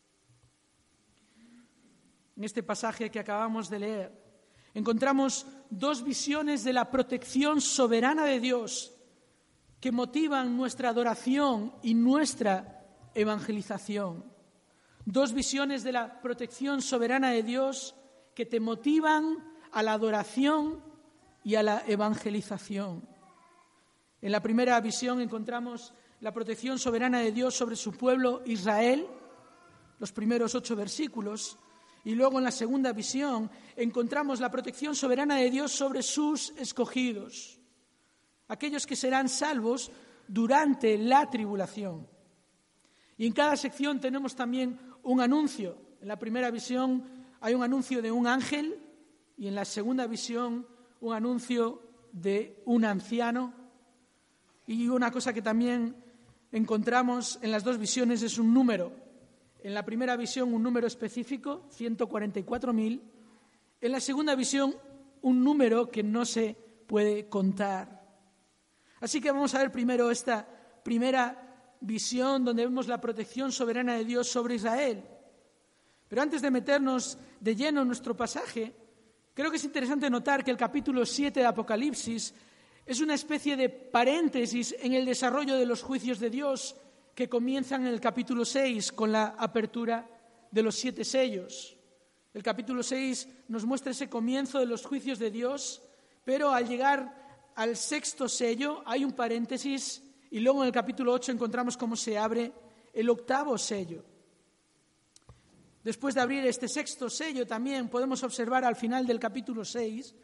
En 2.35 2.44
este 2.44 2.62
pasaje 2.62 3.11
que 3.11 3.20
acabamos 3.20 3.68
de 3.68 3.78
leer, 3.78 4.40
encontramos 4.73 5.46
dos 5.68 6.02
visiones 6.02 6.64
de 6.64 6.73
la 6.73 6.90
protección 6.90 7.61
soberana 7.61 8.25
de 8.25 8.40
Dios 8.40 8.94
que 9.80 9.92
motivan 9.92 10.56
nuestra 10.56 10.88
adoración 10.88 11.75
y 11.82 11.92
nuestra 11.92 12.87
evangelización. 13.12 14.35
Dos 15.06 15.32
visiones 15.32 15.84
de 15.84 15.92
la 15.92 16.20
protección 16.20 16.82
soberana 16.82 17.30
de 17.30 17.44
Dios 17.44 17.94
que 18.34 18.44
te 18.44 18.58
motivan 18.58 19.38
a 19.70 19.80
la 19.84 19.92
adoración 19.92 20.82
y 21.44 21.54
a 21.54 21.62
la 21.62 21.84
evangelización. 21.86 23.08
En 24.20 24.32
la 24.32 24.42
primera 24.42 24.80
visión 24.80 25.20
encontramos 25.20 25.94
la 26.20 26.32
protección 26.32 26.80
soberana 26.80 27.20
de 27.20 27.30
Dios 27.30 27.54
sobre 27.54 27.76
su 27.76 27.92
pueblo 27.92 28.42
Israel, 28.46 29.06
los 30.00 30.10
primeros 30.10 30.56
ocho 30.56 30.75
versículos, 30.75 31.56
y 32.02 32.16
luego 32.16 32.38
en 32.38 32.44
la 32.44 32.50
segunda 32.50 32.92
visión 32.92 33.48
encontramos 33.76 34.40
la 34.40 34.50
protección 34.50 34.96
soberana 34.96 35.36
de 35.36 35.50
Dios 35.50 35.70
sobre 35.70 36.02
sus 36.02 36.50
escogidos, 36.58 37.60
aquellos 38.48 38.84
que 38.86 38.96
serán 38.96 39.28
salvos 39.28 39.92
durante 40.26 40.98
la 40.98 41.30
tribulación. 41.30 42.08
Y 43.18 43.26
en 43.26 43.32
cada 43.32 43.56
sección 43.56 44.00
tenemos 44.00 44.34
también 44.34 44.78
un 45.06 45.20
anuncio. 45.20 45.78
En 46.00 46.08
la 46.08 46.18
primera 46.18 46.50
visión 46.50 47.04
hay 47.40 47.54
un 47.54 47.62
anuncio 47.62 48.02
de 48.02 48.10
un 48.10 48.26
ángel 48.26 48.78
y 49.38 49.46
en 49.46 49.54
la 49.54 49.64
segunda 49.64 50.06
visión 50.06 50.66
un 51.00 51.14
anuncio 51.14 51.82
de 52.12 52.62
un 52.66 52.84
anciano. 52.84 53.54
Y 54.66 54.88
una 54.88 55.12
cosa 55.12 55.32
que 55.32 55.42
también 55.42 55.96
encontramos 56.50 57.38
en 57.40 57.52
las 57.52 57.62
dos 57.62 57.78
visiones 57.78 58.22
es 58.22 58.38
un 58.38 58.52
número. 58.52 58.92
En 59.62 59.75
la 59.75 59.84
primera 59.84 60.16
visión 60.16 60.52
un 60.52 60.62
número 60.62 60.88
específico, 60.88 61.68
144.000. 61.78 63.00
En 63.80 63.92
la 63.92 64.00
segunda 64.00 64.34
visión 64.34 64.75
un 65.22 65.44
número 65.44 65.88
que 65.88 66.02
no 66.02 66.25
se 66.25 66.56
puede 66.88 67.28
contar. 67.28 68.04
Así 69.00 69.20
que 69.20 69.30
vamos 69.30 69.54
a 69.54 69.58
ver 69.58 69.70
primero 69.70 70.10
esta 70.10 70.48
primera 70.82 71.45
visión 71.80 72.45
donde 72.45 72.64
vemos 72.64 72.88
la 72.88 73.00
protección 73.00 73.52
soberana 73.52 73.95
de 73.95 74.04
Dios 74.04 74.28
sobre 74.28 74.56
Israel. 74.56 75.02
Pero 76.09 76.23
antes 76.23 76.42
de 76.42 76.50
meternos 76.50 77.18
de 77.40 77.56
lleno 77.56 77.83
en 77.83 77.88
nuestro 77.88 78.16
pasaje, 78.16 78.73
creo 79.35 79.50
que 79.50 79.56
es 79.56 79.64
interesante 79.64 80.09
notar 80.09 80.45
que 80.45 80.50
el 80.50 80.56
capítulo 80.56 81.04
7 81.04 81.40
de 81.40 81.47
Apocalipsis 81.47 82.33
es 82.85 83.00
una 83.00 83.14
especie 83.14 83.56
de 83.56 83.68
paréntesis 83.68 84.75
en 84.78 84.92
el 84.95 85.04
desarrollo 85.04 85.56
de 85.56 85.66
los 85.66 85.83
juicios 85.83 86.21
de 86.21 86.30
Dios 86.30 86.76
que 87.14 87.28
comienzan 87.28 87.87
en 87.87 87.92
el 87.92 88.00
capítulo 88.00 88.45
6 88.45 88.92
con 88.92 89.11
la 89.11 89.35
apertura 89.38 90.09
de 90.50 90.62
los 90.62 90.76
siete 90.76 91.04
sellos. 91.04 91.76
El 92.33 92.42
capítulo 92.42 92.83
6 92.83 93.28
nos 93.49 93.64
muestra 93.64 93.92
ese 93.92 94.09
comienzo 94.09 94.59
de 94.59 94.66
los 94.66 94.85
juicios 94.85 95.18
de 95.18 95.30
Dios, 95.30 95.83
pero 96.25 96.50
al 96.52 96.68
llegar 96.68 97.50
al 97.56 97.76
sexto 97.76 98.28
sello 98.28 98.83
hay 98.87 99.04
un 99.04 99.12
paréntesis 99.12 100.02
y 100.30 100.40
luego 100.40 100.62
en 100.62 100.68
el 100.68 100.73
capítulo 100.73 101.12
8 101.12 101.33
encontramos 101.33 101.76
cómo 101.76 101.97
se 101.97 102.18
abre 102.18 102.52
el 102.92 103.09
octavo 103.11 103.56
sello. 103.59 104.04
Después 105.83 106.14
de 106.14 106.21
abrir 106.21 106.45
este 106.47 106.68
sexto 106.68 107.09
sello 107.09 107.47
también 107.47 107.88
podemos 107.88 108.23
observar 108.23 108.64
al 108.64 108.76
final 108.76 109.06
del 109.06 109.21
capítulo 109.21 109.64
6 109.64 110.14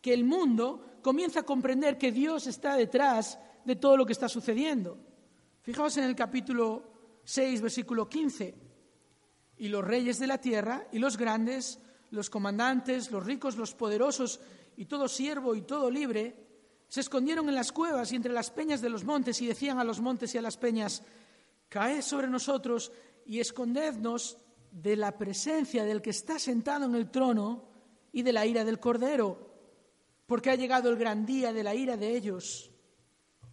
que 0.00 0.12
el 0.12 0.24
mundo 0.24 0.98
comienza 1.02 1.40
a 1.40 1.44
comprender 1.44 1.96
que 1.96 2.12
Dios 2.12 2.46
está 2.46 2.76
detrás 2.76 3.38
de 3.64 3.76
todo 3.76 3.96
lo 3.96 4.06
que 4.06 4.12
está 4.12 4.28
sucediendo. 4.28 4.98
Fijaos 5.62 5.96
en 5.96 6.04
el 6.04 6.14
capítulo 6.14 7.20
6, 7.24 7.60
versículo 7.60 8.08
15. 8.08 8.54
Y 9.58 9.68
los 9.68 9.84
reyes 9.84 10.18
de 10.18 10.26
la 10.26 10.38
tierra, 10.38 10.86
y 10.92 10.98
los 10.98 11.16
grandes, 11.16 11.80
los 12.10 12.30
comandantes, 12.30 13.10
los 13.10 13.24
ricos, 13.24 13.56
los 13.56 13.74
poderosos, 13.74 14.40
y 14.76 14.86
todo 14.86 15.08
siervo 15.08 15.54
y 15.54 15.62
todo 15.62 15.90
libre, 15.90 16.47
se 16.88 17.00
escondieron 17.00 17.48
en 17.48 17.54
las 17.54 17.72
cuevas 17.72 18.12
y 18.12 18.16
entre 18.16 18.32
las 18.32 18.50
peñas 18.50 18.80
de 18.80 18.90
los 18.90 19.04
montes 19.04 19.40
y 19.40 19.46
decían 19.46 19.78
a 19.78 19.84
los 19.84 20.00
montes 20.00 20.34
y 20.34 20.38
a 20.38 20.42
las 20.42 20.56
peñas, 20.56 21.02
caed 21.68 22.02
sobre 22.02 22.28
nosotros 22.28 22.92
y 23.26 23.40
escondednos 23.40 24.38
de 24.70 24.96
la 24.96 25.16
presencia 25.16 25.84
del 25.84 26.02
que 26.02 26.10
está 26.10 26.38
sentado 26.38 26.86
en 26.86 26.94
el 26.94 27.10
trono 27.10 27.68
y 28.12 28.22
de 28.22 28.32
la 28.32 28.46
ira 28.46 28.64
del 28.64 28.80
Cordero 28.80 29.48
porque 30.28 30.50
ha 30.50 30.56
llegado 30.56 30.90
el 30.90 30.96
gran 30.96 31.24
día 31.24 31.54
de 31.54 31.64
la 31.64 31.74
ira 31.74 31.96
de 31.96 32.14
ellos. 32.14 32.70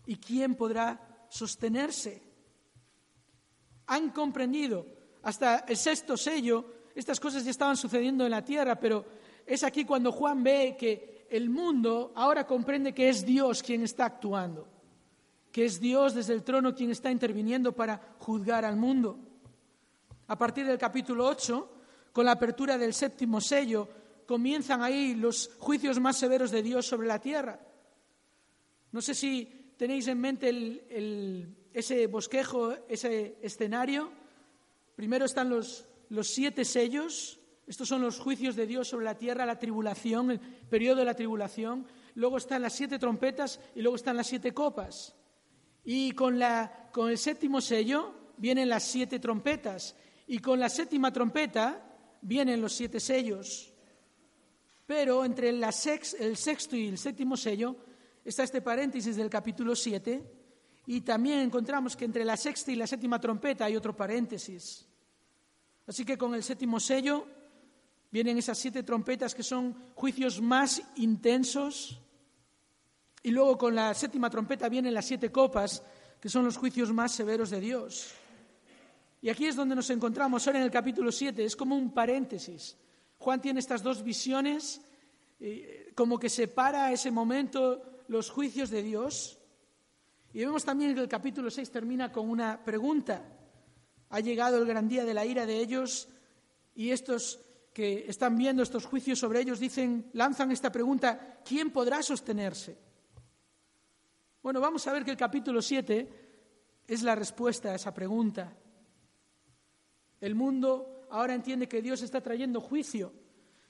¿Y 0.06 0.18
quién 0.18 0.56
podrá 0.56 1.26
sostenerse? 1.30 2.22
Han 3.88 4.10
comprendido 4.10 4.86
hasta 5.24 5.60
el 5.70 5.78
sexto 5.78 6.18
sello, 6.18 6.66
estas 6.94 7.20
cosas 7.22 7.46
ya 7.46 7.52
estaban 7.52 7.78
sucediendo 7.78 8.26
en 8.26 8.32
la 8.32 8.44
tierra, 8.44 8.78
pero 8.78 9.06
es 9.46 9.64
aquí 9.64 9.86
cuando 9.86 10.12
Juan 10.12 10.44
ve 10.44 10.76
que 10.78 11.15
el 11.30 11.50
mundo 11.50 12.12
ahora 12.16 12.46
comprende 12.46 12.94
que 12.94 13.10
es 13.10 13.26
Dios 13.26 13.64
quien 13.64 13.84
está 13.84 14.06
actuando, 14.06 14.68
que 15.52 15.66
es 15.66 15.80
Dios 15.80 16.14
desde 16.14 16.34
el 16.34 16.44
trono 16.44 16.76
quien 16.76 16.92
está 16.92 17.12
interviniendo 17.12 17.74
para 17.74 18.16
juzgar 18.20 18.66
al 18.66 18.76
mundo. 18.76 19.20
A 20.28 20.38
partir 20.38 20.66
del 20.66 20.78
capítulo 20.78 21.28
8 21.28 21.72
con 22.12 22.26
la 22.26 22.32
apertura 22.32 22.78
del 22.78 22.94
séptimo 22.94 23.42
sello, 23.42 23.88
comienzan 24.26 24.82
ahí 24.82 25.16
los 25.16 25.52
juicios 25.60 26.00
más 26.00 26.18
severos 26.18 26.52
de 26.52 26.64
Dios 26.64 26.86
sobre 26.86 27.08
la 27.08 27.20
tierra. 27.20 27.60
No 28.92 29.02
sé 29.02 29.14
si 29.14 29.74
tenéis 29.78 30.08
en 30.08 30.20
mente 30.20 30.84
ese 31.74 32.08
bosquejo, 32.08 32.74
ese 32.88 33.38
escenario. 33.42 34.10
Primero 34.96 35.26
están 35.26 35.50
los, 35.50 35.86
los 36.10 36.28
siete 36.30 36.64
sellos, 36.64 37.40
estos 37.68 37.88
son 37.88 38.02
los 38.02 38.20
juicios 38.20 38.56
de 38.56 38.68
Dios 38.68 38.88
sobre 38.88 39.06
la 39.06 39.18
tierra, 39.18 39.46
la 39.46 39.58
tribulación, 39.58 40.32
el 40.32 40.40
periodo 40.40 40.98
de 40.98 41.06
la 41.06 41.16
tribulación. 41.16 41.88
Luego 42.14 42.38
están 42.38 42.62
las 42.62 42.74
siete 42.74 43.00
trompetas 43.00 43.60
y 43.74 43.82
luego 43.82 43.96
están 43.96 44.18
las 44.18 44.28
siete 44.28 44.54
copas. 44.54 45.16
Y 45.84 46.12
con, 46.12 46.38
la, 46.38 46.90
con 46.92 47.10
el 47.10 47.18
séptimo 47.18 47.62
sello 47.62 48.14
vienen 48.38 48.70
las 48.70 48.84
siete 48.84 49.20
trompetas. 49.20 49.96
Y 50.28 50.40
con 50.40 50.60
la 50.60 50.70
séptima 50.70 51.12
trompeta 51.12 51.84
vienen 52.22 52.62
los 52.62 52.74
siete 52.74 53.00
sellos. 53.00 53.74
Pero 54.86 55.26
entre 55.26 55.50
el 55.50 55.64
sexto 55.74 56.76
y 56.76 56.88
el 56.88 56.98
séptimo 56.98 57.36
sello 57.36 57.76
está 58.24 58.44
este 58.44 58.62
paréntesis 58.62 59.16
del 59.16 59.30
capítulo 59.30 59.76
7 59.76 60.24
y 60.88 61.02
también 61.02 61.40
encontramos 61.40 61.96
que 61.96 62.06
entre 62.06 62.24
la 62.24 62.38
sexta 62.38 62.72
y 62.72 62.76
la 62.76 62.86
séptima 62.86 63.20
trompeta 63.20 63.66
hay 63.66 63.76
otro 63.76 63.96
paréntesis. 63.96 64.88
Así 65.88 66.06
que 66.06 66.18
con 66.18 66.36
el 66.36 66.44
séptimo 66.44 66.80
sello 66.80 67.26
vienen 68.12 68.38
esas 68.38 68.58
siete 68.58 68.84
trompetas 68.84 69.36
que 69.36 69.44
son 69.44 69.76
juicios 69.96 70.42
más 70.42 70.82
intensos 70.96 72.00
y 73.24 73.32
luego 73.32 73.58
con 73.58 73.76
la 73.76 73.94
séptima 73.94 74.30
trompeta 74.30 74.70
vienen 74.70 74.94
las 74.94 75.06
siete 75.06 75.32
copas 75.32 75.82
que 76.20 76.30
son 76.30 76.46
los 76.46 76.58
juicios 76.58 76.94
más 76.94 77.12
severos 77.12 77.50
de 77.50 77.60
Dios. 77.60 78.14
Y 79.22 79.30
aquí 79.30 79.48
es 79.48 79.56
donde 79.56 79.76
nos 79.76 79.90
encontramos 79.90 80.46
ahora 80.46 80.60
en 80.60 80.66
el 80.66 80.72
capítulo 80.72 81.12
7, 81.12 81.44
es 81.44 81.56
como 81.56 81.76
un 81.76 81.92
paréntesis. 81.92 82.78
Juan 83.18 83.42
tiene 83.42 83.60
estas 83.60 83.82
dos 83.82 84.04
visiones, 84.04 84.82
eh, 85.40 85.92
como 85.96 86.20
que 86.20 86.30
separa 86.30 86.92
ese 86.92 87.10
momento 87.10 88.04
los 88.08 88.30
juicios 88.30 88.70
de 88.70 88.84
Dios. 88.84 89.40
Y 90.34 90.40
vemos 90.40 90.64
también 90.64 90.94
que 90.94 91.02
el 91.02 91.08
capítulo 91.08 91.50
6 91.50 91.72
termina 91.72 92.12
con 92.12 92.30
una 92.30 92.64
pregunta. 92.64 93.26
Ha 94.10 94.20
llegado 94.20 94.58
el 94.58 94.68
gran 94.68 94.88
día 94.88 95.06
de 95.06 95.14
la 95.14 95.26
ira 95.26 95.46
de 95.46 95.58
ellos 95.58 96.08
y 96.76 96.92
estos 96.92 97.40
que 97.76 98.06
están 98.08 98.38
viendo 98.38 98.64
estos 98.64 98.86
juicios 98.86 99.20
sobre 99.20 99.42
ellos 99.42 99.60
dicen, 99.60 100.10
lanzan 100.14 100.50
esta 100.50 100.72
pregunta, 100.72 101.42
¿quién 101.44 101.72
podrá 101.72 102.02
sostenerse? 102.02 102.78
Bueno, 104.42 104.62
vamos 104.62 104.88
a 104.88 104.94
ver 104.94 105.04
que 105.04 105.12
el 105.12 105.18
capítulo 105.18 105.62
7 105.62 106.10
es 106.88 107.04
la 107.04 107.16
respuesta 107.16 107.74
a 107.74 107.76
esa 107.76 107.94
pregunta. 107.94 108.56
El 110.22 110.36
mundo 110.36 111.06
ahora 111.10 111.36
entiende 111.36 111.68
que 111.68 111.82
Dios 111.82 112.02
está 112.02 112.22
trayendo 112.22 112.62
juicio, 112.62 113.12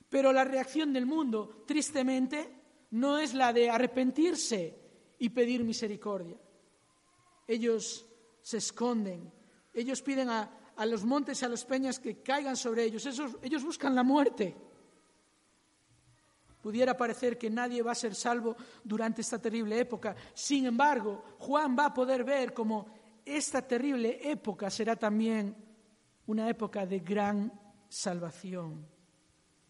pero 0.08 0.32
la 0.32 0.44
reacción 0.44 0.94
del 0.94 1.08
mundo, 1.08 1.64
tristemente, 1.66 2.62
no 2.92 3.18
es 3.18 3.34
la 3.34 3.52
de 3.54 3.72
arrepentirse 3.72 4.78
y 5.18 5.30
pedir 5.30 5.64
misericordia. 5.64 6.38
Ellos 7.48 8.06
se 8.44 8.58
esconden, 8.58 9.34
ellos 9.74 10.04
piden 10.04 10.30
a, 10.30 10.65
los 10.84 11.06
montes 11.06 11.42
y 11.42 11.46
a 11.46 11.50
las 11.50 11.64
peñas 11.64 12.00
que 12.00 12.24
caigan 12.24 12.58
sobre 12.58 12.84
ellos, 12.84 13.06
ellos 13.42 13.64
buscan 13.64 13.94
la 13.94 14.04
muerte. 14.04 14.56
Pudiera 16.66 16.98
parecer 16.98 17.38
que 17.38 17.48
nadie 17.48 17.84
va 17.84 17.92
a 17.92 17.96
ser 17.96 18.16
salvo 18.16 18.56
durante 18.84 19.22
esta 19.22 19.40
terrible 19.40 19.80
época. 19.80 20.16
Sin 20.34 20.66
embargo, 20.66 21.24
Juan 21.38 21.78
va 21.78 21.86
a 21.86 21.94
poder 21.94 22.24
ver 22.24 22.56
cómo 22.56 22.88
esta 23.24 23.62
terrible 23.62 24.20
época 24.32 24.72
será 24.72 24.96
también 24.96 25.56
una 26.26 26.50
época 26.50 26.86
de 26.88 27.02
gran 27.02 27.54
salvación, 27.88 28.84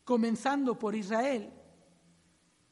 comenzando 0.05 0.79
por 0.79 0.95
Israel. 0.95 1.51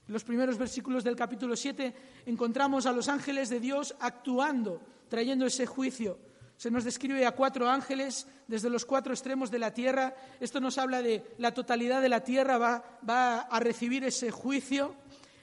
En 0.08 0.14
los 0.14 0.24
primeros 0.24 0.58
versículos 0.58 1.04
del 1.04 1.16
capítulo 1.16 1.56
7 1.56 1.94
encontramos 2.26 2.86
a 2.86 2.94
los 2.94 3.10
ángeles 3.10 3.50
de 3.50 3.60
Dios 3.60 3.94
actuando, 4.00 4.82
trayendo 5.10 5.46
ese 5.46 5.66
juicio. 5.66 6.18
Se 6.64 6.72
nos 6.72 6.86
describe 6.86 7.26
a 7.26 7.34
cuatro 7.34 7.68
ángeles 7.68 8.26
desde 8.48 8.70
los 8.70 8.86
cuatro 8.86 9.12
extremos 9.12 9.52
de 9.52 9.60
la 9.60 9.74
tierra. 9.74 10.16
Esto 10.40 10.62
nos 10.62 10.78
habla 10.78 11.02
de 11.02 11.36
la 11.38 11.54
totalidad 11.54 12.02
de 12.02 12.08
la 12.08 12.24
tierra 12.24 12.58
va, 12.58 13.00
va 13.04 13.42
a 13.42 13.60
recibir 13.60 14.06
ese 14.06 14.32
juicio. 14.32 14.96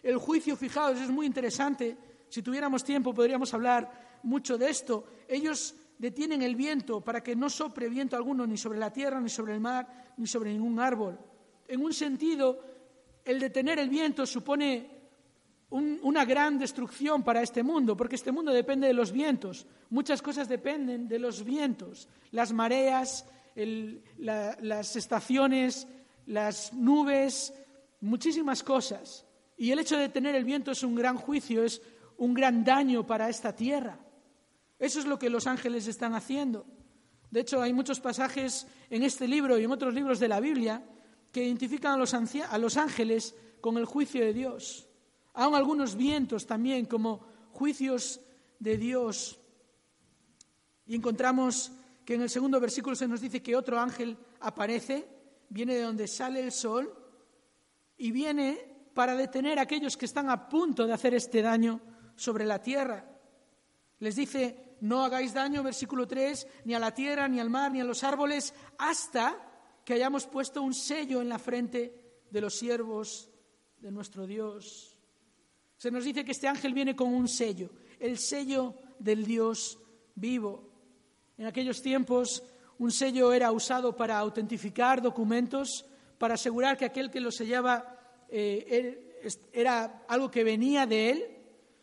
El 0.03 0.17
juicio, 0.17 0.57
fijaos, 0.57 0.99
es 0.99 1.11
muy 1.11 1.27
interesante. 1.27 1.95
Si 2.31 2.41
tuviéramos 2.41 2.85
tiempo 2.85 3.13
podríamos 3.13 3.53
hablar 3.53 4.19
mucho 4.23 4.57
de 4.57 4.71
esto. 4.71 5.05
Ellos 5.29 5.75
detienen 5.99 6.41
el 6.41 6.57
viento 6.57 7.03
para 7.03 7.23
que 7.23 7.37
no 7.37 7.51
sopre 7.51 7.91
viento 7.91 8.17
alguno 8.17 8.47
ni 8.47 8.57
sobre 8.57 8.79
la 8.79 8.91
tierra, 8.91 9.21
ni 9.21 9.29
sobre 9.29 9.53
el 9.53 9.61
mar, 9.61 10.15
ni 10.17 10.27
sobre 10.27 10.55
ningún 10.55 10.81
árbol. 10.81 11.19
En 11.69 11.85
un 11.85 11.93
sentido, 11.93 12.65
el 13.27 13.39
detener 13.41 13.79
el 13.79 13.91
viento 13.91 14.25
supone 14.25 15.00
una 15.71 16.25
gran 16.25 16.59
destrucción 16.59 17.23
para 17.23 17.43
este 17.43 17.63
mundo, 17.63 17.97
porque 17.97 18.17
este 18.17 18.33
mundo 18.33 18.53
depende 18.53 18.89
de 18.89 18.93
los 18.93 19.13
vientos. 19.13 19.67
Muchas 19.89 20.21
cosas 20.21 20.49
dependen 20.49 21.07
de 21.07 21.19
los 21.19 21.45
vientos, 21.45 22.09
las 22.33 22.53
mareas, 22.53 23.25
las 24.19 24.97
estaciones, 24.97 25.87
las 26.27 26.73
nubes, 26.73 27.55
muchísimas 28.01 28.63
cosas. 28.63 29.25
Y 29.57 29.71
el 29.71 29.79
hecho 29.79 29.97
de 29.97 30.03
detener 30.03 30.35
el 30.35 30.45
viento 30.45 30.73
es 30.73 30.83
un 30.83 30.95
gran 30.95 31.17
juicio, 31.17 31.63
es 31.65 31.81
un 32.17 32.35
gran 32.35 32.65
daño 32.65 33.07
para 33.07 33.29
esta 33.29 33.55
tierra. 33.55 33.99
Eso 34.79 34.99
es 34.99 35.07
lo 35.07 35.19
que 35.19 35.31
los 35.31 35.47
ángeles 35.47 35.87
están 35.87 36.15
haciendo. 36.15 36.67
De 37.31 37.41
hecho, 37.41 37.63
hay 37.63 37.73
muchos 37.73 38.01
pasajes 38.01 38.67
en 38.89 39.03
este 39.05 39.29
libro 39.29 39.59
y 39.59 39.65
en 39.65 39.71
otros 39.71 39.95
libros 39.95 40.19
de 40.19 40.29
la 40.29 40.41
Biblia 40.41 40.83
que 41.31 41.45
identifican 41.45 41.93
a 41.93 42.59
los 42.59 42.77
ángeles 42.77 43.37
con 43.61 43.77
el 43.77 43.85
juicio 43.85 44.25
de 44.25 44.33
Dios. 44.33 44.90
Aún 45.35 45.55
algunos 45.55 45.95
vientos 45.97 46.47
también 46.47 46.87
como 46.87 47.21
juicios 47.53 48.21
de 48.59 48.77
Dios. 48.77 49.39
Y 50.87 50.95
encontramos 50.95 51.73
que 52.05 52.15
en 52.15 52.23
el 52.23 52.31
segundo 52.31 52.59
versículo 52.61 52.97
se 52.97 53.09
nos 53.09 53.21
dice 53.21 53.43
que 53.43 53.57
otro 53.57 53.79
ángel 53.79 54.17
aparece, 54.41 55.07
viene 55.49 55.75
de 55.75 55.83
donde 55.83 56.09
sale 56.09 56.41
el 56.41 56.53
sol 56.53 56.93
y 57.97 58.11
viene 58.11 58.59
para 58.95 59.15
detener 59.15 59.59
a 59.59 59.63
aquellos 59.63 59.97
que 59.97 60.07
están 60.07 60.31
a 60.31 60.49
punto 60.49 60.87
de 60.87 60.93
hacer 60.93 61.15
este 61.15 61.43
daño 61.43 61.81
sobre 62.17 62.45
la 62.45 62.61
tierra. 62.61 63.07
Les 64.01 64.17
dice, 64.17 64.77
no 64.81 65.05
hagáis 65.05 65.35
daño, 65.35 65.63
versículo 65.63 66.07
3, 66.07 66.47
ni 66.65 66.75
a 66.75 66.79
la 66.79 66.93
tierra, 66.93 67.29
ni 67.29 67.39
al 67.39 67.51
mar, 67.51 67.71
ni 67.71 67.81
a 67.81 67.85
los 67.85 68.03
árboles, 68.03 68.55
hasta 68.79 69.37
que 69.85 69.95
hayamos 69.95 70.27
puesto 70.27 70.63
un 70.63 70.75
sello 70.75 71.21
en 71.21 71.29
la 71.29 71.39
frente 71.39 72.25
de 72.31 72.41
los 72.41 72.55
siervos 72.55 73.31
de 73.79 73.91
nuestro 73.91 74.27
Dios. 74.27 75.00
Se 75.81 75.91
nos 75.91 76.05
dice 76.05 76.27
que 76.27 76.33
este 76.33 76.47
ángel 76.47 76.75
viene 76.75 76.95
con 76.95 77.09
un 77.09 77.27
sello, 77.27 77.71
el 77.99 78.19
sello 78.19 78.75
del 78.99 79.25
Dios 79.25 79.79
vivo. 80.15 80.69
En 81.39 81.47
aquellos 81.47 81.81
tiempos 81.81 82.43
un 82.77 82.91
sello 82.91 83.33
era 83.33 83.51
usado 83.51 83.97
para 83.97 84.19
autentificar 84.19 85.01
documentos, 85.01 85.87
para 86.19 86.35
asegurar 86.35 86.77
que 86.77 86.85
aquel 86.85 87.11
que 87.11 87.19
lo 87.19 87.31
sellaba 87.31 87.99
eh, 88.29 89.23
era 89.55 90.05
algo 90.07 90.31
que 90.31 90.45
venía 90.45 90.85
de 90.85 91.13
él. 91.13 91.25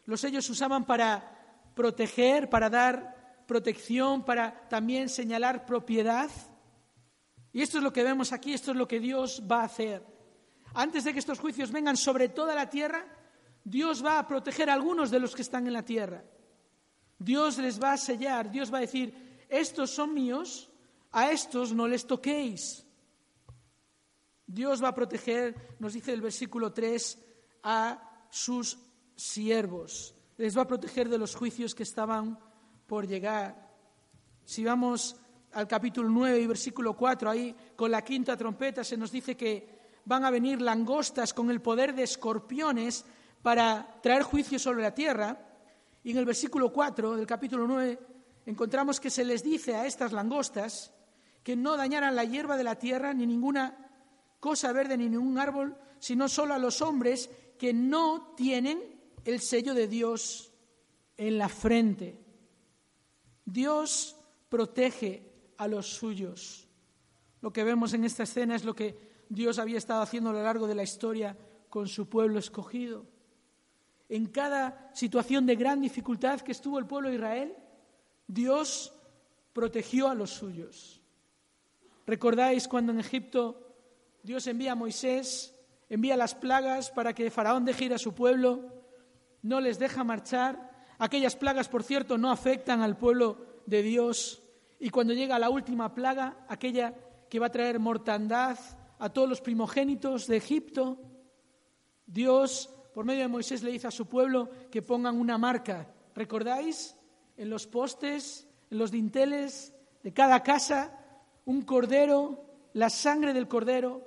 Los 0.06 0.22
sellos 0.22 0.46
se 0.46 0.52
usaban 0.52 0.86
para 0.86 1.72
proteger, 1.74 2.52
para 2.52 2.70
dar 2.70 3.46
protección, 3.48 4.24
para 4.24 4.70
también 4.70 5.10
señalar 5.10 5.66
propiedad. 5.66 6.30
Y 7.52 7.64
esto 7.64 7.80
es 7.80 7.84
lo 7.84 7.92
que 7.92 8.04
vemos 8.04 8.32
aquí, 8.32 8.54
esto 8.54 8.70
es 8.70 8.78
lo 8.78 8.88
que 8.88 9.00
Dios 9.00 9.42
va 9.52 9.62
a 9.62 9.66
hacer. 9.66 10.06
Antes 10.76 11.04
de 11.04 11.14
que 11.14 11.20
estos 11.20 11.40
juicios 11.40 11.72
vengan 11.72 11.98
sobre 11.98 12.30
toda 12.30 12.54
la 12.54 12.70
tierra, 12.70 13.17
Dios 13.68 14.04
va 14.04 14.20
a 14.20 14.28
proteger 14.28 14.70
a 14.70 14.74
algunos 14.74 15.12
de 15.12 15.20
los 15.20 15.36
que 15.36 15.42
están 15.42 15.68
en 15.68 15.74
la 15.74 15.84
tierra. 15.84 16.24
Dios 17.20 17.58
les 17.58 17.82
va 17.82 17.94
a 17.94 17.98
sellar, 17.98 18.50
Dios 18.50 18.72
va 18.72 18.78
a 18.78 18.88
decir, 18.88 19.14
estos 19.50 19.90
son 19.90 20.14
míos, 20.14 20.70
a 21.12 21.32
estos 21.32 21.74
no 21.74 21.88
les 21.88 22.08
toquéis. 22.08 22.86
Dios 24.46 24.82
va 24.82 24.90
a 24.90 24.96
proteger, 24.96 25.76
nos 25.80 25.94
dice 25.94 26.14
el 26.14 26.22
versículo 26.22 26.72
3, 26.72 27.18
a 27.64 28.28
sus 28.30 28.78
siervos 29.16 30.16
les 30.38 30.56
va 30.56 30.62
a 30.62 30.68
proteger 30.68 31.10
de 31.10 31.18
los 31.18 31.36
juicios 31.36 31.76
que 31.76 31.84
estaban 31.84 32.40
por 32.86 33.08
llegar. 33.08 33.68
Si 34.46 34.64
vamos 34.64 35.16
al 35.52 35.68
capítulo 35.68 36.10
9 36.10 36.40
y 36.40 36.48
versículo 36.48 36.96
4, 36.96 37.30
ahí 37.30 37.56
con 37.76 37.92
la 37.92 38.04
quinta 38.04 38.38
trompeta 38.38 38.84
se 38.84 38.98
nos 38.98 39.12
dice 39.12 39.36
que 39.36 39.78
van 40.06 40.24
a 40.24 40.32
venir 40.32 40.62
langostas 40.62 41.34
con 41.34 41.50
el 41.50 41.62
poder 41.62 41.94
de 41.94 42.04
escorpiones 42.04 43.04
para 43.48 44.02
traer 44.04 44.24
juicio 44.24 44.60
sobre 44.60 44.82
la 44.82 44.94
tierra. 44.94 45.40
Y 46.04 46.12
en 46.12 46.18
el 46.18 46.26
versículo 46.26 46.74
4 46.74 47.16
del 47.16 47.26
capítulo 47.26 47.66
9 47.66 47.98
encontramos 48.46 49.00
que 49.00 49.10
se 49.10 49.24
les 49.24 49.42
dice 49.42 49.74
a 49.74 49.86
estas 49.86 50.12
langostas 50.12 50.92
que 51.44 51.56
no 51.56 51.78
dañaran 51.78 52.14
la 52.14 52.26
hierba 52.26 52.58
de 52.58 52.66
la 52.66 52.76
tierra, 52.76 53.14
ni 53.14 53.26
ninguna 53.26 53.74
cosa 54.42 54.74
verde, 54.74 54.98
ni 54.98 55.08
ningún 55.08 55.40
árbol, 55.40 55.78
sino 55.98 56.28
solo 56.28 56.56
a 56.56 56.58
los 56.58 56.82
hombres 56.82 57.30
que 57.58 57.72
no 57.72 58.34
tienen 58.36 58.82
el 59.24 59.40
sello 59.40 59.74
de 59.74 59.88
Dios 59.88 60.52
en 61.16 61.38
la 61.38 61.48
frente. 61.48 62.20
Dios 63.46 64.18
protege 64.50 65.54
a 65.56 65.70
los 65.70 65.88
suyos. 65.88 66.68
Lo 67.40 67.54
que 67.54 67.64
vemos 67.64 67.94
en 67.94 68.04
esta 68.04 68.24
escena 68.24 68.58
es 68.58 68.66
lo 68.66 68.76
que 68.76 69.24
Dios 69.30 69.58
había 69.58 69.78
estado 69.78 70.02
haciendo 70.02 70.32
a 70.32 70.34
lo 70.34 70.44
largo 70.44 70.68
de 70.68 70.76
la 70.76 70.84
historia 70.84 71.38
con 71.70 71.88
su 71.88 72.10
pueblo 72.10 72.40
escogido. 72.40 73.06
En 74.10 74.28
cada 74.28 74.90
situación 74.94 75.46
de 75.46 75.56
gran 75.56 75.82
dificultad 75.82 76.42
que 76.42 76.54
estuvo 76.54 76.80
el 76.80 76.86
pueblo 76.86 77.10
de 77.10 77.16
Israel, 77.16 77.56
Dios 78.26 78.94
protegió 79.54 80.10
a 80.10 80.16
los 80.16 80.30
suyos. 80.30 81.02
¿Recordáis 82.06 82.68
cuando 82.68 82.94
en 82.94 83.00
Egipto 83.00 83.76
Dios 84.24 84.48
envía 84.48 84.74
a 84.74 84.76
Moisés, 84.76 85.54
envía 85.90 86.16
las 86.16 86.36
plagas 86.36 86.90
para 86.90 87.14
que 87.14 87.32
Faraón 87.32 87.66
deje 87.66 87.86
ir 87.86 87.94
a 87.94 87.98
su 87.98 88.14
pueblo, 88.14 88.62
no 89.42 89.60
les 89.60 89.78
deja 89.78 90.04
marchar? 90.04 90.72
Aquellas 91.00 91.36
plagas, 91.36 91.68
por 91.68 91.84
cierto, 91.84 92.18
no 92.18 92.32
afectan 92.32 92.82
al 92.82 92.98
pueblo 92.98 93.62
de 93.66 93.84
Dios. 93.84 94.42
Y 94.80 94.90
cuando 94.90 95.14
llega 95.14 95.38
la 95.38 95.50
última 95.50 95.94
plaga, 95.94 96.46
aquella 96.48 96.94
que 97.30 97.40
va 97.40 97.48
a 97.48 97.52
traer 97.52 97.80
mortandad 97.80 98.58
a 99.00 99.10
todos 99.10 99.28
los 99.28 99.42
primogénitos 99.42 100.28
de 100.28 100.38
Egipto, 100.38 100.98
Dios, 102.06 102.70
por 102.98 103.06
medio 103.06 103.22
de 103.22 103.28
Moisés, 103.28 103.62
le 103.62 103.70
dice 103.70 103.86
a 103.86 103.92
su 103.92 104.08
pueblo 104.08 104.50
que 104.72 104.82
pongan 104.82 105.20
una 105.20 105.38
marca. 105.38 105.88
¿Recordáis? 106.16 106.96
En 107.38 107.48
los 107.48 107.68
postes, 107.68 108.48
en 108.72 108.80
los 108.80 108.90
dinteles 108.90 109.72
de 110.02 110.14
cada 110.14 110.42
casa, 110.42 110.98
un 111.46 111.62
cordero, 111.62 112.44
la 112.74 112.90
sangre 112.90 113.36
del 113.36 113.48
cordero. 113.48 114.02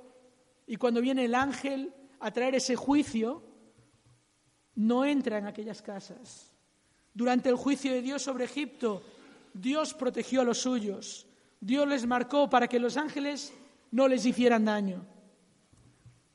Y 0.66 0.74
cuando 0.74 1.00
viene 1.00 1.26
el 1.26 1.36
ángel 1.36 1.94
a 2.18 2.32
traer 2.32 2.56
ese 2.56 2.74
juicio, 2.74 3.44
no 4.74 5.04
entra 5.04 5.38
en 5.38 5.46
aquellas 5.46 5.82
casas. 5.82 6.52
Durante 7.14 7.48
el 7.48 7.54
juicio 7.54 7.92
de 7.92 8.02
Dios 8.02 8.22
sobre 8.22 8.46
Egipto, 8.46 9.04
Dios 9.54 9.94
protegió 9.94 10.40
a 10.40 10.44
los 10.44 10.58
suyos. 10.58 11.28
Dios 11.60 11.86
les 11.86 12.06
marcó 12.06 12.50
para 12.50 12.66
que 12.66 12.80
los 12.80 12.96
ángeles 12.96 13.54
no 13.92 14.08
les 14.08 14.26
hicieran 14.26 14.64
daño. 14.64 15.06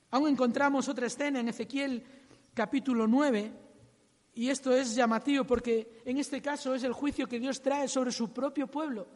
Aún 0.10 0.30
encontramos 0.30 0.88
otra 0.88 1.08
escena 1.08 1.42
en 1.42 1.50
Ezequiel 1.50 2.15
capítulo 2.56 3.06
9, 3.06 3.52
y 4.34 4.50
esto 4.50 4.74
es 4.74 4.96
llamativo 4.96 5.44
porque 5.44 6.02
en 6.06 6.18
este 6.18 6.42
caso 6.42 6.74
es 6.74 6.84
el 6.84 6.94
juicio 6.94 7.28
que 7.28 7.40
Dios 7.40 7.62
trae 7.62 7.88
sobre 7.90 8.14
su 8.14 8.32
propio 8.32 8.66
pueblo, 8.68 9.08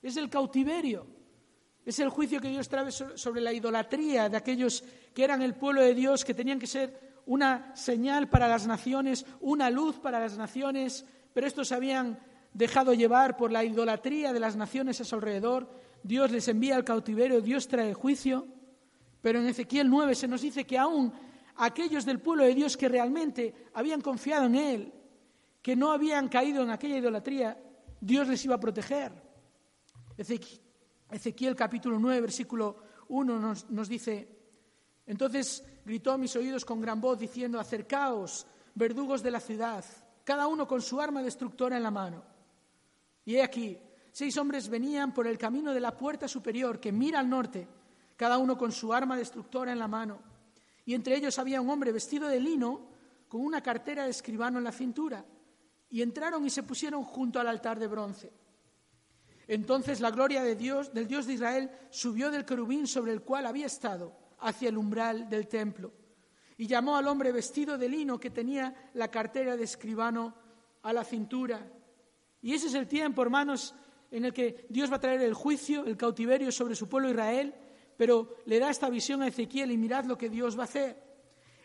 es 0.00 0.16
el 0.16 0.30
cautiverio, 0.30 1.04
es 1.84 1.98
el 1.98 2.08
juicio 2.08 2.40
que 2.40 2.48
Dios 2.48 2.68
trae 2.68 2.90
sobre 2.92 3.40
la 3.40 3.52
idolatría 3.52 4.28
de 4.28 4.36
aquellos 4.36 4.84
que 5.12 5.24
eran 5.24 5.42
el 5.42 5.54
pueblo 5.54 5.82
de 5.82 5.92
Dios, 5.92 6.24
que 6.24 6.34
tenían 6.34 6.60
que 6.60 6.68
ser 6.68 7.22
una 7.26 7.74
señal 7.74 8.28
para 8.28 8.46
las 8.46 8.66
naciones, 8.66 9.26
una 9.40 9.70
luz 9.70 9.98
para 9.98 10.20
las 10.20 10.38
naciones, 10.38 11.04
pero 11.32 11.48
estos 11.48 11.72
habían 11.72 12.20
dejado 12.52 12.94
llevar 12.94 13.36
por 13.36 13.50
la 13.50 13.64
idolatría 13.64 14.32
de 14.32 14.40
las 14.40 14.54
naciones 14.54 15.00
a 15.00 15.04
su 15.04 15.16
alrededor, 15.16 15.68
Dios 16.04 16.30
les 16.30 16.46
envía 16.46 16.76
al 16.76 16.84
cautiverio, 16.84 17.40
Dios 17.40 17.66
trae 17.66 17.92
juicio, 17.92 18.46
pero 19.20 19.40
en 19.40 19.46
Ezequiel 19.46 19.90
9 19.90 20.14
se 20.14 20.28
nos 20.28 20.42
dice 20.42 20.64
que 20.64 20.78
aún 20.78 21.12
aquellos 21.56 22.04
del 22.04 22.20
pueblo 22.20 22.44
de 22.44 22.54
Dios 22.54 22.76
que 22.76 22.88
realmente 22.88 23.68
habían 23.74 24.00
confiado 24.00 24.46
en 24.46 24.54
Él, 24.54 24.92
que 25.62 25.76
no 25.76 25.92
habían 25.92 26.28
caído 26.28 26.62
en 26.62 26.70
aquella 26.70 26.98
idolatría, 26.98 27.58
Dios 28.00 28.28
les 28.28 28.44
iba 28.44 28.56
a 28.56 28.60
proteger. 28.60 29.12
Ezequiel 30.16 31.56
capítulo 31.56 31.98
9, 31.98 32.20
versículo 32.20 32.76
1 33.08 33.38
nos, 33.38 33.70
nos 33.70 33.88
dice, 33.88 34.28
entonces 35.06 35.64
gritó 35.84 36.12
a 36.12 36.18
mis 36.18 36.34
oídos 36.36 36.64
con 36.64 36.80
gran 36.80 37.00
voz 37.00 37.18
diciendo, 37.18 37.60
acercaos, 37.60 38.46
verdugos 38.74 39.22
de 39.22 39.30
la 39.30 39.40
ciudad, 39.40 39.84
cada 40.24 40.46
uno 40.46 40.66
con 40.66 40.82
su 40.82 41.00
arma 41.00 41.22
destructora 41.22 41.76
en 41.76 41.82
la 41.82 41.90
mano. 41.90 42.22
Y 43.24 43.36
he 43.36 43.42
aquí, 43.42 43.78
seis 44.12 44.36
hombres 44.36 44.68
venían 44.68 45.12
por 45.14 45.26
el 45.26 45.38
camino 45.38 45.72
de 45.72 45.80
la 45.80 45.96
puerta 45.96 46.28
superior 46.28 46.80
que 46.80 46.92
mira 46.92 47.20
al 47.20 47.28
norte, 47.28 47.66
cada 48.16 48.38
uno 48.38 48.56
con 48.56 48.72
su 48.72 48.92
arma 48.92 49.16
destructora 49.16 49.72
en 49.72 49.78
la 49.78 49.88
mano. 49.88 50.33
Y 50.84 50.94
entre 50.94 51.16
ellos 51.16 51.38
había 51.38 51.60
un 51.60 51.70
hombre 51.70 51.92
vestido 51.92 52.28
de 52.28 52.40
lino 52.40 52.88
con 53.28 53.40
una 53.40 53.62
cartera 53.62 54.04
de 54.04 54.10
escribano 54.10 54.58
en 54.58 54.64
la 54.64 54.72
cintura. 54.72 55.24
Y 55.90 56.02
entraron 56.02 56.44
y 56.44 56.50
se 56.50 56.62
pusieron 56.62 57.04
junto 57.04 57.40
al 57.40 57.48
altar 57.48 57.78
de 57.78 57.86
bronce. 57.86 58.32
Entonces 59.46 60.00
la 60.00 60.10
gloria 60.10 60.42
de 60.42 60.56
Dios, 60.56 60.92
del 60.92 61.06
Dios 61.06 61.26
de 61.26 61.34
Israel, 61.34 61.70
subió 61.90 62.30
del 62.30 62.44
querubín 62.44 62.86
sobre 62.86 63.12
el 63.12 63.22
cual 63.22 63.46
había 63.46 63.66
estado 63.66 64.16
hacia 64.40 64.68
el 64.68 64.78
umbral 64.78 65.28
del 65.28 65.48
templo. 65.48 65.92
Y 66.56 66.66
llamó 66.66 66.96
al 66.96 67.08
hombre 67.08 67.32
vestido 67.32 67.76
de 67.76 67.88
lino 67.88 68.18
que 68.18 68.30
tenía 68.30 68.90
la 68.94 69.10
cartera 69.10 69.56
de 69.56 69.64
escribano 69.64 70.34
a 70.82 70.92
la 70.92 71.04
cintura 71.04 71.66
y 72.44 72.52
ese 72.52 72.66
es 72.66 72.74
el 72.74 72.86
tiempo, 72.86 73.22
hermanos, 73.22 73.74
en 74.10 74.26
el 74.26 74.34
que 74.34 74.66
Dios 74.68 74.92
va 74.92 74.96
a 74.96 75.00
traer 75.00 75.22
el 75.22 75.32
juicio, 75.32 75.86
el 75.86 75.96
cautiverio 75.96 76.52
sobre 76.52 76.76
su 76.76 76.90
pueblo 76.90 77.08
Israel, 77.08 77.54
pero 77.96 78.36
le 78.46 78.58
da 78.58 78.70
esta 78.70 78.90
visión 78.90 79.22
a 79.22 79.28
Ezequiel 79.28 79.70
y 79.70 79.76
mirad 79.76 80.04
lo 80.04 80.18
que 80.18 80.28
Dios 80.28 80.56
va 80.56 80.62
a 80.62 80.64
hacer. 80.64 81.02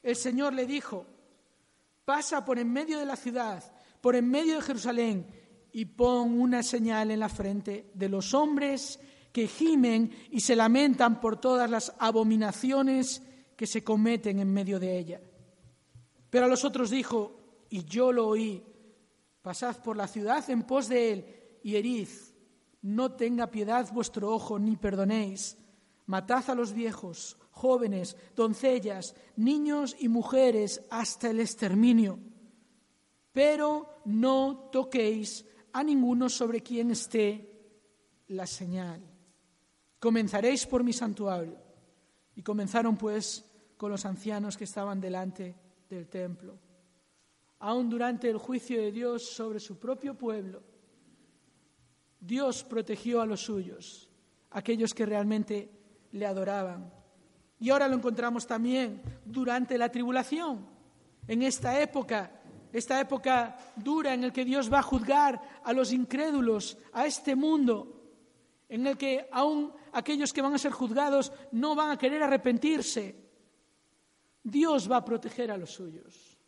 El 0.02 0.16
Señor 0.16 0.54
le 0.54 0.66
dijo, 0.66 1.06
pasa 2.06 2.46
por 2.46 2.60
en 2.60 2.72
medio 2.72 3.00
de 3.00 3.06
la 3.06 3.16
ciudad, 3.16 3.64
por 4.02 4.16
en 4.16 4.30
medio 4.30 4.56
de 4.56 4.62
Jerusalén, 4.62 5.28
y 5.72 5.86
pon 5.86 6.40
una 6.40 6.64
señal 6.64 7.12
en 7.12 7.20
la 7.20 7.30
frente 7.30 7.92
de 7.94 8.10
los 8.10 8.34
hombres 8.34 9.00
que 9.32 9.48
gimen 9.48 10.12
y 10.32 10.40
se 10.40 10.56
lamentan 10.56 11.20
por 11.20 11.40
todas 11.40 11.70
las 11.70 11.94
abominaciones 12.00 13.22
que 13.56 13.68
se 13.68 13.84
cometen 13.84 14.40
en 14.40 14.52
medio 14.52 14.80
de 14.80 14.98
ella. 14.98 15.22
Pero 16.30 16.46
a 16.46 16.48
los 16.48 16.66
otros 16.66 16.90
dijo, 16.90 17.66
y 17.70 17.84
yo 17.86 18.12
lo 18.12 18.28
oí, 18.28 18.64
Pasad 19.42 19.78
por 19.78 19.96
la 19.96 20.08
ciudad 20.08 20.48
en 20.50 20.64
pos 20.64 20.88
de 20.90 21.12
él 21.12 21.26
y 21.64 21.76
herid. 21.76 22.10
No 22.82 23.14
tenga 23.14 23.48
piedad 23.48 23.92
vuestro 23.94 24.32
ojo, 24.34 24.60
ni 24.60 24.76
perdonéis. 24.76 25.58
Matad 26.10 26.50
a 26.50 26.56
los 26.56 26.74
viejos, 26.74 27.38
jóvenes, 27.52 28.18
doncellas, 28.36 29.16
niños 29.38 29.96
y 30.00 30.10
mujeres 30.10 30.82
hasta 30.90 31.30
el 31.30 31.40
exterminio. 31.40 32.20
Pero 33.32 34.02
no 34.06 34.70
toquéis 34.72 35.46
a 35.72 35.84
ninguno 35.84 36.28
sobre 36.28 36.62
quien 36.62 36.92
esté 36.92 37.48
la 38.28 38.46
señal. 38.46 39.02
Comenzaréis 40.00 40.66
por 40.66 40.84
mi 40.84 40.94
santuario. 40.94 41.58
Y 42.36 42.42
comenzaron 42.42 42.98
pues 42.98 43.46
con 43.78 43.92
los 43.92 44.06
ancianos 44.06 44.58
que 44.58 44.64
estaban 44.64 45.00
delante 45.00 45.56
del 45.90 46.08
templo 46.08 46.58
aún 47.60 47.90
durante 47.90 48.30
el 48.30 48.38
juicio 48.38 48.82
de 48.82 48.92
Dios 48.92 49.26
sobre 49.26 49.60
su 49.60 49.78
propio 49.78 50.16
pueblo, 50.16 50.64
Dios 52.20 52.64
protegió 52.64 53.22
a 53.22 53.26
los 53.26 53.42
suyos, 53.42 54.10
aquellos 54.52 54.94
que 54.94 55.06
realmente 55.06 55.70
le 56.12 56.26
adoraban. 56.26 56.92
Y 57.60 57.70
ahora 57.70 57.88
lo 57.88 57.96
encontramos 57.96 58.48
también 58.48 59.02
durante 59.26 59.78
la 59.78 59.90
tribulación, 59.90 60.66
en 61.28 61.44
esta 61.44 61.80
época, 61.80 62.32
esta 62.74 63.00
época 63.00 63.58
dura 63.76 64.14
en 64.14 64.22
la 64.22 64.34
que 64.34 64.46
Dios 64.46 64.72
va 64.72 64.80
a 64.80 64.84
juzgar 64.84 65.42
a 65.64 65.74
los 65.74 65.92
incrédulos, 65.92 66.78
a 66.94 67.06
este 67.06 67.36
mundo, 67.36 68.02
en 68.70 68.88
el 68.88 68.98
que 68.98 69.28
aún 69.32 69.74
aquellos 69.92 70.34
que 70.34 70.42
van 70.42 70.54
a 70.54 70.58
ser 70.58 70.72
juzgados 70.72 71.32
no 71.52 71.76
van 71.76 71.92
a 71.92 71.98
querer 71.98 72.24
arrepentirse. 72.24 73.16
Dios 74.44 74.90
va 74.90 74.98
a 74.98 75.06
proteger 75.06 75.52
a 75.52 75.58
los 75.58 75.72
suyos 75.72 76.40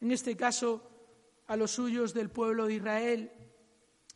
en 0.00 0.10
este 0.10 0.36
caso 0.36 0.82
a 1.46 1.56
los 1.56 1.70
suyos 1.70 2.14
del 2.14 2.30
pueblo 2.30 2.66
de 2.66 2.74
Israel. 2.74 3.32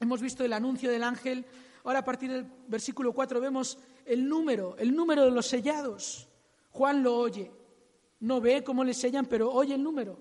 Hemos 0.00 0.20
visto 0.20 0.44
el 0.44 0.52
anuncio 0.52 0.90
del 0.90 1.02
ángel, 1.02 1.44
ahora 1.84 2.00
a 2.00 2.04
partir 2.04 2.30
del 2.30 2.46
versículo 2.68 3.12
4 3.12 3.40
vemos 3.40 3.78
el 4.06 4.28
número, 4.28 4.76
el 4.78 4.94
número 4.94 5.24
de 5.24 5.30
los 5.30 5.46
sellados. 5.46 6.28
Juan 6.70 7.02
lo 7.02 7.16
oye, 7.16 7.50
no 8.20 8.40
ve 8.40 8.64
cómo 8.64 8.84
le 8.84 8.94
sellan, 8.94 9.26
pero 9.26 9.52
oye 9.52 9.74
el 9.74 9.82
número. 9.82 10.18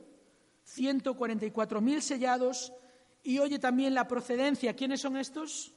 144.000 0.67 1.99
sellados 1.99 2.73
y 3.23 3.39
oye 3.39 3.59
también 3.59 3.93
la 3.93 4.07
procedencia. 4.07 4.75
¿Quiénes 4.75 5.01
son 5.01 5.17
estos? 5.17 5.73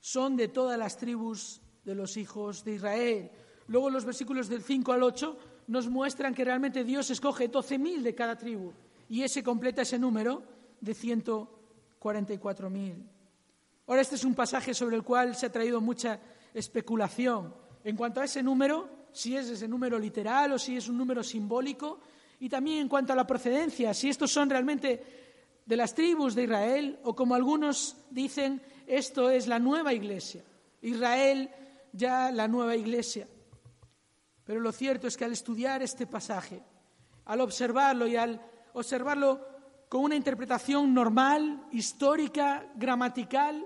Son 0.00 0.36
de 0.36 0.48
todas 0.48 0.78
las 0.78 0.96
tribus 0.96 1.60
de 1.84 1.94
los 1.94 2.16
hijos 2.16 2.64
de 2.64 2.74
Israel. 2.74 3.30
Luego 3.66 3.90
los 3.90 4.04
versículos 4.04 4.48
del 4.48 4.62
5 4.62 4.92
al 4.92 5.02
8 5.02 5.38
nos 5.68 5.88
muestran 5.88 6.34
que 6.34 6.44
realmente 6.44 6.84
Dios 6.84 7.10
escoge 7.10 7.50
12.000 7.50 8.02
de 8.02 8.14
cada 8.14 8.36
tribu 8.36 8.72
y 9.08 9.22
ese 9.22 9.42
completa 9.42 9.82
ese 9.82 9.98
número 9.98 10.42
de 10.80 10.92
144.000. 10.92 13.08
Ahora, 13.86 14.00
este 14.00 14.14
es 14.14 14.24
un 14.24 14.34
pasaje 14.34 14.74
sobre 14.74 14.96
el 14.96 15.02
cual 15.02 15.34
se 15.34 15.46
ha 15.46 15.52
traído 15.52 15.80
mucha 15.80 16.20
especulación 16.54 17.54
en 17.84 17.96
cuanto 17.96 18.20
a 18.20 18.24
ese 18.24 18.42
número, 18.42 18.88
si 19.12 19.36
es 19.36 19.48
ese 19.48 19.68
número 19.68 19.98
literal 19.98 20.52
o 20.52 20.58
si 20.58 20.76
es 20.76 20.88
un 20.88 20.96
número 20.96 21.22
simbólico, 21.22 22.00
y 22.40 22.48
también 22.48 22.78
en 22.78 22.88
cuanto 22.88 23.12
a 23.12 23.16
la 23.16 23.26
procedencia, 23.26 23.94
si 23.94 24.08
estos 24.08 24.30
son 24.30 24.50
realmente 24.50 25.02
de 25.64 25.76
las 25.76 25.94
tribus 25.94 26.34
de 26.34 26.44
Israel 26.44 26.98
o 27.04 27.14
como 27.14 27.34
algunos 27.34 27.96
dicen, 28.10 28.60
esto 28.86 29.30
es 29.30 29.46
la 29.46 29.58
nueva 29.58 29.92
iglesia. 29.92 30.42
Israel 30.80 31.50
ya 31.92 32.30
la 32.30 32.48
nueva 32.48 32.74
iglesia. 32.74 33.28
Pero 34.44 34.60
lo 34.60 34.72
cierto 34.72 35.06
es 35.06 35.16
que 35.16 35.24
al 35.24 35.32
estudiar 35.32 35.82
este 35.82 36.06
pasaje, 36.06 36.62
al 37.26 37.40
observarlo 37.40 38.06
y 38.06 38.16
al 38.16 38.40
observarlo 38.72 39.46
con 39.88 40.04
una 40.04 40.16
interpretación 40.16 40.92
normal, 40.92 41.66
histórica, 41.70 42.66
gramatical, 42.74 43.64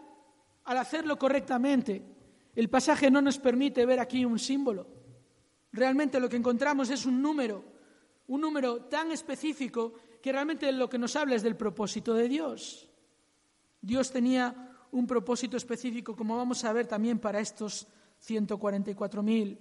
al 0.64 0.78
hacerlo 0.78 1.18
correctamente, 1.18 2.15
El 2.56 2.70
pasaje 2.70 3.10
no 3.10 3.20
nos 3.20 3.38
permite 3.38 3.84
ver 3.84 4.00
aquí 4.00 4.24
un 4.24 4.38
símbolo. 4.38 4.86
Realmente 5.72 6.18
lo 6.18 6.28
que 6.28 6.36
encontramos 6.36 6.88
es 6.88 7.04
un 7.04 7.20
número, 7.20 7.62
un 8.28 8.40
número 8.40 8.84
tan 8.86 9.12
específico 9.12 9.92
que 10.22 10.32
realmente 10.32 10.72
lo 10.72 10.88
que 10.88 10.98
nos 10.98 11.14
habla 11.16 11.36
es 11.36 11.42
del 11.42 11.54
propósito 11.54 12.14
de 12.14 12.28
Dios. 12.28 12.88
Dios 13.82 14.10
tenía 14.10 14.72
un 14.90 15.06
propósito 15.06 15.58
específico, 15.58 16.16
como 16.16 16.38
vamos 16.38 16.64
a 16.64 16.72
ver 16.72 16.86
también 16.86 17.18
para 17.18 17.40
estos 17.40 17.86
144.000. 18.26 19.58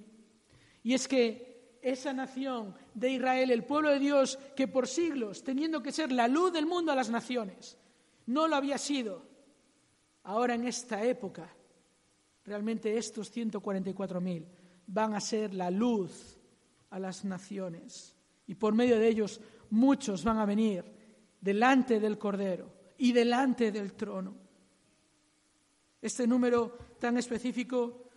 Y 0.83 0.93
es 0.93 1.07
que 1.07 1.77
esa 1.81 2.13
nación 2.13 2.73
de 2.93 3.11
Israel, 3.11 3.51
el 3.51 3.65
pueblo 3.65 3.89
de 3.89 3.99
Dios, 3.99 4.39
que 4.55 4.69
por 4.69 4.87
siglos, 4.87 5.43
teniendo 5.43 5.83
que 5.83 5.91
ser 5.91 6.11
la 6.11 6.29
luz 6.29 6.53
del 6.53 6.65
mundo 6.65 6.93
a 6.93 6.95
las 6.95 7.09
naciones, 7.09 7.77
no 8.25 8.47
lo 8.47 8.55
había 8.55 8.77
sido, 8.77 9.21
ahora 10.23 10.55
en 10.55 10.65
esta 10.65 11.03
época, 11.03 11.54
realmente 12.45 12.97
estos 12.97 13.35
144.000 13.35 14.45
van 14.87 15.15
a 15.15 15.19
ser 15.19 15.53
la 15.53 15.71
luz 15.71 16.37
a 16.91 16.99
las 16.99 17.25
naciones. 17.25 18.15
Y 18.47 18.55
por 18.55 18.73
medio 18.73 18.99
de 18.99 19.07
ellos 19.07 19.41
muchos 19.71 20.23
van 20.23 20.37
a 20.37 20.45
venir 20.45 20.85
delante 21.41 21.99
del 21.99 22.17
Cordero 22.17 22.71
y 22.97 23.11
delante 23.11 23.71
del 23.71 23.93
trono. 23.93 24.35
Este 26.01 26.27
número 26.27 26.77
tan 26.99 27.17
específico 27.17 28.09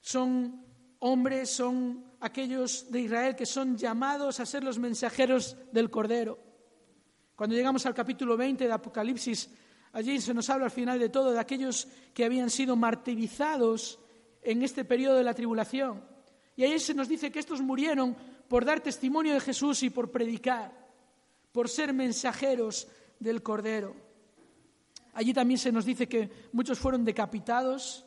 son 0.00 0.64
hombres, 1.00 1.50
son 1.50 2.04
aquellos 2.20 2.90
de 2.90 3.00
Israel 3.00 3.36
que 3.36 3.46
son 3.46 3.76
llamados 3.76 4.38
a 4.40 4.46
ser 4.46 4.62
los 4.62 4.78
mensajeros 4.78 5.56
del 5.72 5.90
Cordero. 5.90 6.38
Cuando 7.34 7.56
llegamos 7.56 7.86
al 7.86 7.94
capítulo 7.94 8.36
20 8.36 8.66
de 8.66 8.72
Apocalipsis, 8.72 9.50
allí 9.98 10.20
se 10.20 10.32
nos 10.32 10.48
habla 10.48 10.66
al 10.66 10.70
final 10.70 10.98
de 10.98 11.08
todo 11.08 11.32
de 11.32 11.40
aquellos 11.40 11.88
que 12.14 12.24
habían 12.24 12.50
sido 12.50 12.76
martirizados 12.76 13.98
en 14.42 14.62
este 14.62 14.84
periodo 14.84 15.16
de 15.16 15.24
la 15.24 15.34
tribulación. 15.34 16.04
Y 16.56 16.62
ahí 16.62 16.78
se 16.78 16.94
nos 16.94 17.08
dice 17.08 17.32
que 17.32 17.40
estos 17.40 17.60
murieron 17.60 18.16
por 18.46 18.64
dar 18.64 18.80
testimonio 18.80 19.34
de 19.34 19.40
Jesús 19.40 19.82
y 19.82 19.90
por 19.90 20.12
predicar, 20.12 20.72
por 21.50 21.68
ser 21.68 21.92
mensajeros 21.92 22.86
del 23.18 23.42
Cordero. 23.42 23.96
Allí 25.14 25.34
también 25.34 25.58
se 25.58 25.72
nos 25.72 25.84
dice 25.84 26.08
que 26.08 26.30
muchos 26.52 26.78
fueron 26.78 27.04
decapitados, 27.04 28.04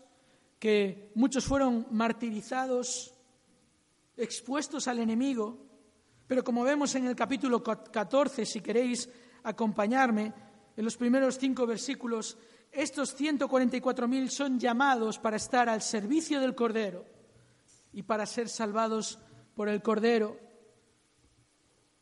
que 0.59 1.11
muchos 1.15 1.43
fueron 1.43 1.87
martirizados, 1.91 3.13
expuestos 4.15 4.87
al 4.87 4.99
enemigo. 4.99 5.57
Pero 6.25 6.41
como 6.41 6.63
vemos 6.63 6.95
en 6.95 7.07
el 7.07 7.17
capítulo 7.17 7.61
14, 7.61 8.45
si 8.45 8.61
queréis 8.61 9.09
acompañarme, 9.43 10.31
en 10.81 10.85
los 10.85 10.97
primeros 10.97 11.37
cinco 11.37 11.67
versículos, 11.67 12.39
estos 12.71 13.15
144.000 13.15 14.29
son 14.29 14.59
llamados 14.59 15.19
para 15.19 15.37
estar 15.37 15.69
al 15.69 15.83
servicio 15.83 16.39
del 16.39 16.55
Cordero 16.55 17.05
y 17.93 18.01
para 18.01 18.25
ser 18.25 18.49
salvados 18.49 19.19
por 19.53 19.69
el 19.69 19.83
Cordero. 19.83 20.39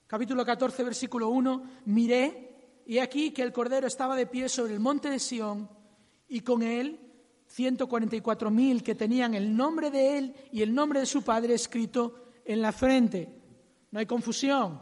Capítulo 0.07 0.45
14, 0.45 0.81
versículo 0.85 1.27
1, 1.27 1.63
miré 1.87 2.81
y 2.85 2.99
aquí 2.99 3.31
que 3.31 3.41
el 3.41 3.51
Cordero 3.51 3.85
estaba 3.85 4.15
de 4.15 4.27
pie 4.27 4.47
sobre 4.47 4.75
el 4.75 4.79
monte 4.79 5.09
de 5.09 5.19
Sión 5.19 5.69
y 6.29 6.39
con 6.39 6.63
él 6.63 7.01
144.000 7.53 8.81
que 8.81 8.95
tenían 8.95 9.33
el 9.33 9.57
nombre 9.57 9.91
de 9.91 10.17
él 10.17 10.35
y 10.53 10.61
el 10.61 10.73
nombre 10.73 11.01
de 11.01 11.05
su 11.05 11.21
padre 11.21 11.53
escrito 11.53 12.27
en 12.45 12.61
la 12.61 12.71
frente. 12.71 13.27
No 13.91 13.99
hay 13.99 14.05
confusión. 14.05 14.81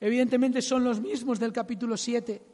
Evidentemente 0.00 0.62
son 0.62 0.84
los 0.84 1.02
mismos 1.02 1.38
del 1.38 1.52
capítulo 1.52 1.98
7. 1.98 2.48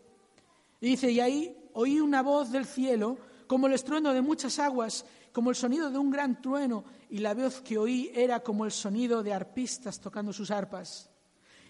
Y 0.81 0.89
dice, 0.89 1.11
y 1.11 1.21
ahí 1.21 1.57
oí 1.73 2.01
una 2.01 2.23
voz 2.23 2.51
del 2.51 2.67
cielo 2.67 3.19
como 3.47 3.67
el 3.67 3.75
estruendo 3.75 4.13
de 4.13 4.23
muchas 4.23 4.59
aguas, 4.59 5.05
como 5.33 5.51
el 5.51 5.57
sonido 5.57 5.91
de 5.91 5.99
un 5.99 6.11
gran 6.11 6.41
trueno, 6.41 6.85
y 7.11 7.19
la 7.19 7.35
voz 7.35 7.61
que 7.61 7.79
oí 7.79 8.11
era 8.15 8.41
como 8.41 8.65
el 8.65 8.73
sonido 8.73 9.23
de 9.23 9.33
arpistas 9.33 10.01
tocando 10.01 10.33
sus 10.33 10.51
arpas. 10.51 11.11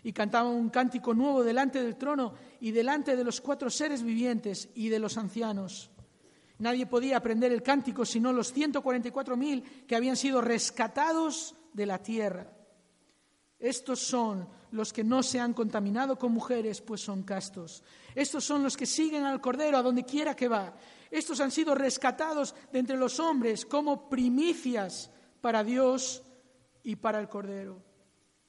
Y 0.03 0.13
cantaban 0.13 0.53
un 0.53 0.71
cántico 0.71 1.15
nuevo 1.15 1.43
delante 1.43 1.83
del 1.83 1.97
trono 1.97 2.35
y 2.61 2.71
delante 2.71 3.17
de 3.17 3.25
los 3.25 3.41
cuatro 3.41 3.71
seres 3.71 4.03
vivientes 4.03 4.69
y 4.75 4.89
de 4.89 5.01
los 5.01 5.19
ancianos. 5.19 5.91
Nadie 6.59 6.87
podía 6.87 7.19
aprender 7.19 7.53
el 7.53 7.63
cántico 7.63 8.05
sino 8.05 8.33
los 8.33 8.55
144.000 8.55 9.87
que 9.87 9.97
habían 9.97 10.17
sido 10.17 10.41
rescatados 10.41 11.55
de 11.73 11.87
la 11.87 12.03
tierra. 12.03 12.51
Estos 13.59 14.01
son 14.01 14.49
los 14.77 14.93
que 14.93 15.03
no 15.03 15.23
se 15.23 15.41
han 15.41 15.55
contaminado 15.55 16.19
con 16.19 16.33
mujeres, 16.33 16.81
pues 16.81 17.01
son 17.01 17.23
castos. 17.23 17.83
Estos 18.15 18.45
son 18.45 18.63
los 18.63 18.77
que 18.77 18.87
siguen 18.87 19.25
al 19.25 19.41
Cordero 19.41 19.79
a 19.79 19.83
donde 19.83 20.05
quiera 20.05 20.37
que 20.37 20.49
va. 20.49 20.75
Estos 21.11 21.41
han 21.41 21.51
sido 21.51 21.75
rescatados 21.75 22.55
de 22.73 22.79
entre 22.79 22.97
los 22.97 23.19
hombres 23.19 23.65
como 23.65 24.09
primicias 24.09 25.11
para 25.41 25.65
Dios 25.65 26.23
y 26.83 26.97
para 26.97 27.19
el 27.19 27.29
Cordero. 27.29 27.83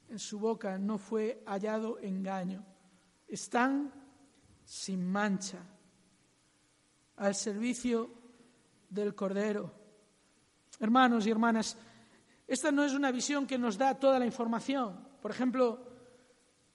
En 0.08 0.18
su 0.18 0.38
boca 0.38 0.78
no 0.78 0.98
fue 0.98 1.42
hallado 1.46 1.98
engaño. 1.98 2.64
Están 3.26 3.92
sin 4.64 5.04
mancha 5.04 5.58
al 7.16 7.34
servicio 7.34 8.10
del 8.88 9.14
Cordero. 9.14 9.72
Hermanos 10.80 11.26
y 11.26 11.30
hermanas, 11.30 11.76
esta 12.46 12.70
no 12.70 12.84
es 12.84 12.92
una 12.92 13.10
visión 13.10 13.46
que 13.46 13.58
nos 13.58 13.76
da 13.76 13.98
toda 13.98 14.18
la 14.18 14.26
información. 14.26 15.08
Por 15.20 15.30
ejemplo, 15.30 15.97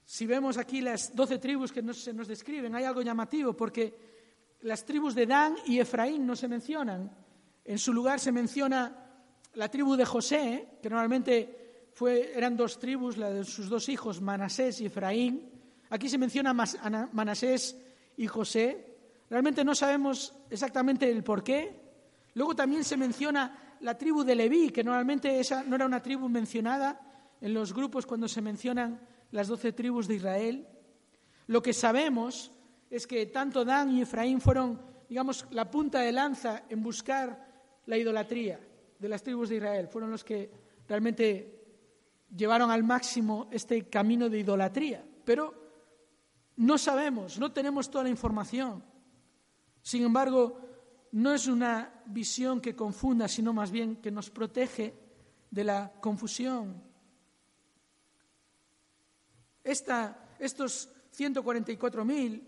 si 0.05 0.25
vemos 0.25 0.57
aquí 0.57 0.81
las 0.81 1.15
doce 1.15 1.39
tribus 1.39 1.71
que 1.71 1.81
se 1.93 2.13
nos 2.13 2.27
describen, 2.27 2.75
hay 2.75 2.83
algo 2.83 3.01
llamativo 3.01 3.53
porque 3.53 3.93
las 4.61 4.85
tribus 4.85 5.15
de 5.15 5.25
Dan 5.25 5.55
y 5.65 5.79
Efraín 5.79 6.25
no 6.25 6.35
se 6.35 6.47
mencionan. 6.47 7.11
En 7.65 7.77
su 7.77 7.93
lugar 7.93 8.19
se 8.19 8.31
menciona 8.31 8.95
la 9.55 9.69
tribu 9.69 9.95
de 9.95 10.05
José, 10.05 10.67
que 10.81 10.89
normalmente 10.89 11.91
eran 12.35 12.57
dos 12.57 12.79
tribus, 12.79 13.17
la 13.17 13.29
de 13.29 13.43
sus 13.45 13.69
dos 13.69 13.87
hijos, 13.89 14.21
Manasés 14.21 14.81
y 14.81 14.87
Efraín. 14.87 15.49
Aquí 15.89 16.09
se 16.09 16.17
menciona 16.17 16.53
Manasés 16.53 17.77
y 18.17 18.27
José. 18.27 18.97
Realmente 19.29 19.63
no 19.63 19.75
sabemos 19.75 20.33
exactamente 20.49 21.09
el 21.09 21.23
por 21.23 21.43
qué. 21.43 21.81
Luego 22.33 22.55
también 22.55 22.83
se 22.83 22.97
menciona 22.97 23.75
la 23.81 23.97
tribu 23.97 24.23
de 24.23 24.35
Leví, 24.35 24.69
que 24.71 24.83
normalmente 24.83 25.39
esa 25.39 25.63
no 25.63 25.75
era 25.75 25.85
una 25.85 26.01
tribu 26.01 26.27
mencionada 26.29 26.99
en 27.39 27.53
los 27.53 27.73
grupos 27.73 28.05
cuando 28.05 28.27
se 28.27 28.41
mencionan 28.41 28.99
las 29.33 29.47
doce 29.47 29.73
tribus 29.73 30.07
de 30.07 30.15
Israel. 30.15 30.67
Lo 31.47 31.61
que 31.61 31.73
sabemos 31.73 32.51
es 32.89 33.07
que 33.07 33.25
tanto 33.25 33.65
Dan 33.65 33.89
y 33.89 34.01
Efraín 34.03 34.39
fueron, 34.39 34.79
digamos, 35.09 35.47
la 35.49 35.69
punta 35.69 35.99
de 36.01 36.11
lanza 36.11 36.63
en 36.69 36.83
buscar 36.83 37.51
la 37.87 37.97
idolatría 37.97 38.59
de 38.99 39.09
las 39.09 39.23
tribus 39.23 39.49
de 39.49 39.55
Israel. 39.55 39.87
Fueron 39.87 40.11
los 40.11 40.23
que 40.23 40.51
realmente 40.87 41.65
llevaron 42.35 42.69
al 42.69 42.83
máximo 42.83 43.47
este 43.49 43.89
camino 43.89 44.29
de 44.29 44.39
idolatría. 44.39 45.03
Pero 45.25 45.51
no 46.57 46.77
sabemos, 46.77 47.39
no 47.39 47.51
tenemos 47.51 47.89
toda 47.89 48.03
la 48.03 48.11
información. 48.11 48.83
Sin 49.81 50.03
embargo, 50.03 50.61
no 51.11 51.33
es 51.33 51.47
una 51.47 52.03
visión 52.05 52.61
que 52.61 52.75
confunda, 52.75 53.27
sino 53.27 53.51
más 53.51 53.71
bien 53.71 53.95
que 53.95 54.11
nos 54.11 54.29
protege 54.29 54.93
de 55.49 55.63
la 55.63 55.91
confusión 55.99 56.92
esta, 59.63 60.35
estos 60.39 60.89
144.000, 61.17 62.41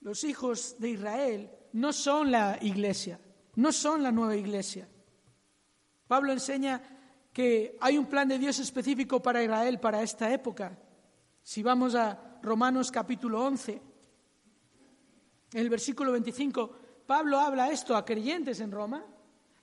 los 0.00 0.24
hijos 0.24 0.76
de 0.78 0.90
Israel, 0.90 1.50
no 1.72 1.92
son 1.92 2.30
la 2.30 2.58
iglesia, 2.60 3.18
no 3.56 3.72
son 3.72 4.02
la 4.02 4.12
nueva 4.12 4.36
iglesia. 4.36 4.88
Pablo 6.06 6.32
enseña 6.32 6.82
que 7.32 7.76
hay 7.80 7.96
un 7.96 8.06
plan 8.06 8.28
de 8.28 8.38
Dios 8.38 8.58
específico 8.58 9.22
para 9.22 9.42
Israel 9.42 9.80
para 9.80 10.02
esta 10.02 10.32
época. 10.32 10.78
Si 11.42 11.62
vamos 11.62 11.94
a 11.94 12.38
Romanos 12.42 12.90
capítulo 12.90 13.44
11, 13.44 13.80
en 15.54 15.60
el 15.60 15.70
versículo 15.70 16.12
25, 16.12 16.76
Pablo 17.06 17.40
habla 17.40 17.70
esto 17.70 17.96
a 17.96 18.04
creyentes 18.04 18.60
en 18.60 18.70
Roma 18.70 19.04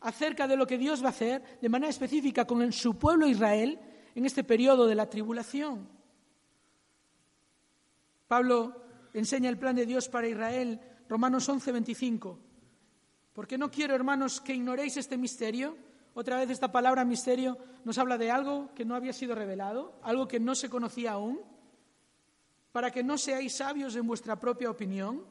acerca 0.02 0.48
de 0.48 0.56
lo 0.56 0.66
que 0.66 0.78
Dios 0.78 1.02
va 1.02 1.08
a 1.08 1.12
hacer 1.12 1.60
de 1.62 1.70
manera 1.70 1.90
específica 1.90 2.46
con 2.46 2.72
su 2.72 2.98
pueblo 2.98 3.28
Israel 3.28 3.80
en 4.16 4.26
este 4.26 4.44
periodo 4.44 4.88
de 4.88 4.96
la 4.96 5.10
tribulación. 5.10 5.99
Pablo 8.30 8.76
enseña 9.12 9.50
el 9.50 9.58
plan 9.58 9.76
de 9.76 9.88
Dios 9.88 10.08
para 10.08 10.28
Israel, 10.28 10.80
Romanos 11.10 11.50
11, 11.50 11.72
25. 11.72 12.40
Porque 13.34 13.58
no 13.58 13.72
quiero, 13.72 13.96
hermanos, 13.96 14.40
que 14.40 14.54
ignoréis 14.54 14.98
este 14.98 15.18
misterio. 15.18 15.76
Otra 16.14 16.38
vez 16.38 16.52
esta 16.52 16.72
palabra 16.72 17.04
misterio 17.04 17.58
nos 17.86 17.98
habla 17.98 18.20
de 18.20 18.30
algo 18.30 18.70
que 18.76 18.86
no 18.86 18.94
había 18.94 19.14
sido 19.14 19.34
revelado, 19.34 20.00
algo 20.04 20.28
que 20.28 20.40
no 20.40 20.54
se 20.54 20.70
conocía 20.70 21.14
aún, 21.14 21.42
para 22.72 22.92
que 22.92 23.04
no 23.04 23.18
seáis 23.18 23.56
sabios 23.56 23.96
en 23.96 24.06
vuestra 24.06 24.40
propia 24.40 24.70
opinión. 24.70 25.26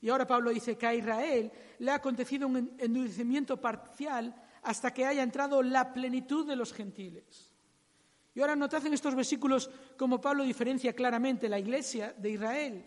Y 0.00 0.08
ahora 0.08 0.26
Pablo 0.26 0.50
dice 0.50 0.76
que 0.76 0.86
a 0.88 0.94
Israel 0.96 1.52
le 1.78 1.92
ha 1.92 1.94
acontecido 1.94 2.48
un 2.48 2.74
endurecimiento 2.76 3.60
parcial 3.60 4.34
hasta 4.62 4.92
que 4.92 5.06
haya 5.06 5.22
entrado 5.22 5.62
la 5.62 5.92
plenitud 5.92 6.44
de 6.44 6.56
los 6.56 6.72
gentiles. 6.72 7.51
Y 8.34 8.40
ahora 8.40 8.56
notad 8.56 8.86
en 8.86 8.94
estos 8.94 9.14
versículos 9.14 9.70
cómo 9.96 10.20
Pablo 10.20 10.42
diferencia 10.42 10.94
claramente 10.94 11.48
la 11.48 11.58
iglesia 11.58 12.14
de 12.16 12.30
Israel. 12.30 12.84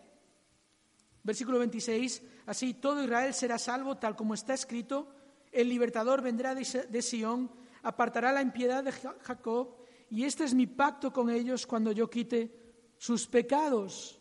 Versículo 1.24 1.60
26, 1.60 2.22
así 2.46 2.76
todo 2.76 3.04
Israel 3.04 3.34
será 3.34 3.58
salvo 3.58 3.98
tal 3.98 4.16
como 4.16 4.34
está 4.34 4.54
escrito, 4.54 5.10
El 5.52 5.70
libertador 5.70 6.22
vendrá 6.22 6.54
de 6.54 7.02
Sión, 7.02 7.52
apartará 7.84 8.32
la 8.32 8.42
impiedad 8.42 8.84
de 8.84 8.92
Jacob, 8.92 9.76
y 10.10 10.24
este 10.24 10.44
es 10.44 10.54
mi 10.54 10.68
pacto 10.68 11.12
con 11.12 11.30
ellos 11.30 11.66
cuando 11.66 11.92
yo 11.92 12.10
quite 12.10 12.66
sus 12.98 13.28
pecados. 13.28 14.20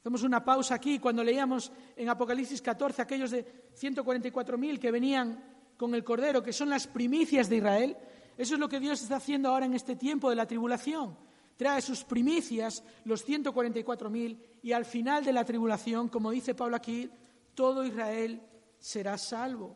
Hacemos 0.00 0.22
una 0.22 0.44
pausa 0.44 0.76
aquí. 0.76 1.00
Cuando 1.00 1.24
leíamos 1.24 1.72
en 1.96 2.08
Apocalipsis 2.08 2.62
14 2.62 3.02
aquellos 3.02 3.32
de 3.32 3.70
144.000 3.74 4.78
que 4.78 4.92
venían 4.92 5.42
con 5.76 5.94
el 5.96 6.04
Cordero, 6.04 6.42
que 6.42 6.52
son 6.52 6.70
las 6.70 6.86
primicias 6.86 7.48
de 7.48 7.56
Israel, 7.56 7.96
eso 8.36 8.54
es 8.54 8.60
lo 8.60 8.68
que 8.68 8.80
Dios 8.80 9.02
está 9.02 9.16
haciendo 9.16 9.48
ahora 9.48 9.66
en 9.66 9.74
este 9.74 9.96
tiempo 9.96 10.28
de 10.28 10.36
la 10.36 10.46
tribulación. 10.46 11.16
Trae 11.56 11.80
sus 11.80 12.04
primicias, 12.04 12.84
los 13.04 13.26
144.000, 13.26 14.38
y 14.62 14.72
al 14.72 14.84
final 14.84 15.24
de 15.24 15.32
la 15.32 15.44
tribulación, 15.44 16.08
como 16.08 16.30
dice 16.30 16.54
Pablo 16.54 16.76
aquí, 16.76 17.10
todo 17.54 17.84
Israel 17.84 18.42
será 18.78 19.16
salvo. 19.16 19.74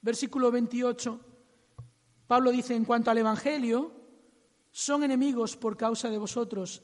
Versículo 0.00 0.52
28, 0.52 1.20
Pablo 2.28 2.52
dice 2.52 2.76
en 2.76 2.84
cuanto 2.84 3.10
al 3.10 3.18
Evangelio, 3.18 3.92
son 4.70 5.02
enemigos 5.02 5.56
por 5.56 5.76
causa 5.76 6.08
de 6.08 6.18
vosotros, 6.18 6.82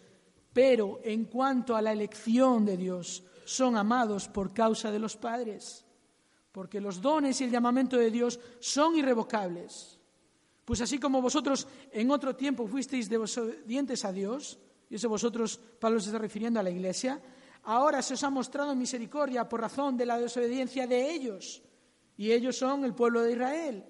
pero 0.52 0.98
en 1.04 1.26
cuanto 1.26 1.76
a 1.76 1.82
la 1.82 1.92
elección 1.92 2.64
de 2.64 2.76
Dios, 2.76 3.22
son 3.44 3.76
amados 3.76 4.28
por 4.28 4.52
causa 4.52 4.90
de 4.90 4.98
los 4.98 5.16
padres, 5.16 5.84
porque 6.50 6.80
los 6.80 7.00
dones 7.00 7.40
y 7.40 7.44
el 7.44 7.50
llamamiento 7.50 7.96
de 7.96 8.10
Dios 8.10 8.40
son 8.58 8.96
irrevocables. 8.96 10.00
Pues 10.72 10.80
así 10.80 10.98
como 10.98 11.20
vosotros 11.20 11.68
en 11.90 12.10
otro 12.10 12.34
tiempo 12.34 12.66
fuisteis 12.66 13.10
desobedientes 13.10 14.06
a 14.06 14.10
Dios, 14.10 14.58
y 14.88 14.94
eso 14.94 15.06
vosotros, 15.06 15.60
Pablo 15.78 16.00
se 16.00 16.06
está 16.06 16.18
refiriendo 16.18 16.58
a 16.58 16.62
la 16.62 16.70
iglesia, 16.70 17.20
ahora 17.64 18.00
se 18.00 18.14
os 18.14 18.24
ha 18.24 18.30
mostrado 18.30 18.74
misericordia 18.74 19.46
por 19.46 19.60
razón 19.60 19.98
de 19.98 20.06
la 20.06 20.18
desobediencia 20.18 20.86
de 20.86 21.12
ellos, 21.12 21.62
y 22.16 22.32
ellos 22.32 22.56
son 22.56 22.86
el 22.86 22.94
pueblo 22.94 23.20
de 23.20 23.32
Israel. 23.32 23.84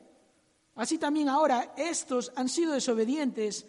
Así 0.74 0.98
también 0.98 1.28
ahora 1.28 1.72
estos 1.76 2.32
han 2.34 2.48
sido 2.48 2.72
desobedientes 2.72 3.64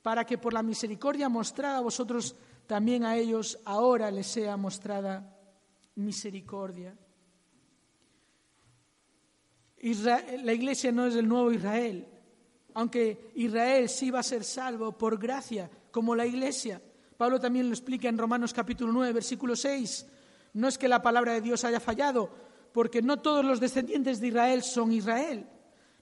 para 0.00 0.24
que 0.24 0.38
por 0.38 0.54
la 0.54 0.62
misericordia 0.62 1.28
mostrada 1.28 1.76
a 1.76 1.82
vosotros, 1.82 2.36
también 2.66 3.04
a 3.04 3.18
ellos 3.18 3.58
ahora 3.66 4.10
les 4.10 4.28
sea 4.28 4.56
mostrada 4.56 5.38
misericordia. 5.96 6.96
la 9.82 10.52
iglesia 10.54 10.90
no 10.90 11.04
es 11.04 11.16
el 11.16 11.28
nuevo 11.28 11.52
Israel, 11.52 12.15
aunque 12.76 13.30
Israel 13.36 13.88
sí 13.88 14.10
va 14.10 14.18
a 14.18 14.22
ser 14.22 14.44
salvo 14.44 14.92
por 14.92 15.18
gracia, 15.18 15.70
como 15.90 16.14
la 16.14 16.26
iglesia. 16.26 16.80
Pablo 17.16 17.40
también 17.40 17.68
lo 17.68 17.72
explica 17.72 18.06
en 18.06 18.18
Romanos 18.18 18.52
capítulo 18.52 18.92
9, 18.92 19.14
versículo 19.14 19.56
6. 19.56 20.06
No 20.52 20.68
es 20.68 20.76
que 20.76 20.86
la 20.86 21.00
palabra 21.00 21.32
de 21.32 21.40
Dios 21.40 21.64
haya 21.64 21.80
fallado, 21.80 22.28
porque 22.72 23.00
no 23.00 23.20
todos 23.20 23.42
los 23.46 23.60
descendientes 23.60 24.20
de 24.20 24.26
Israel 24.26 24.62
son 24.62 24.92
Israel, 24.92 25.46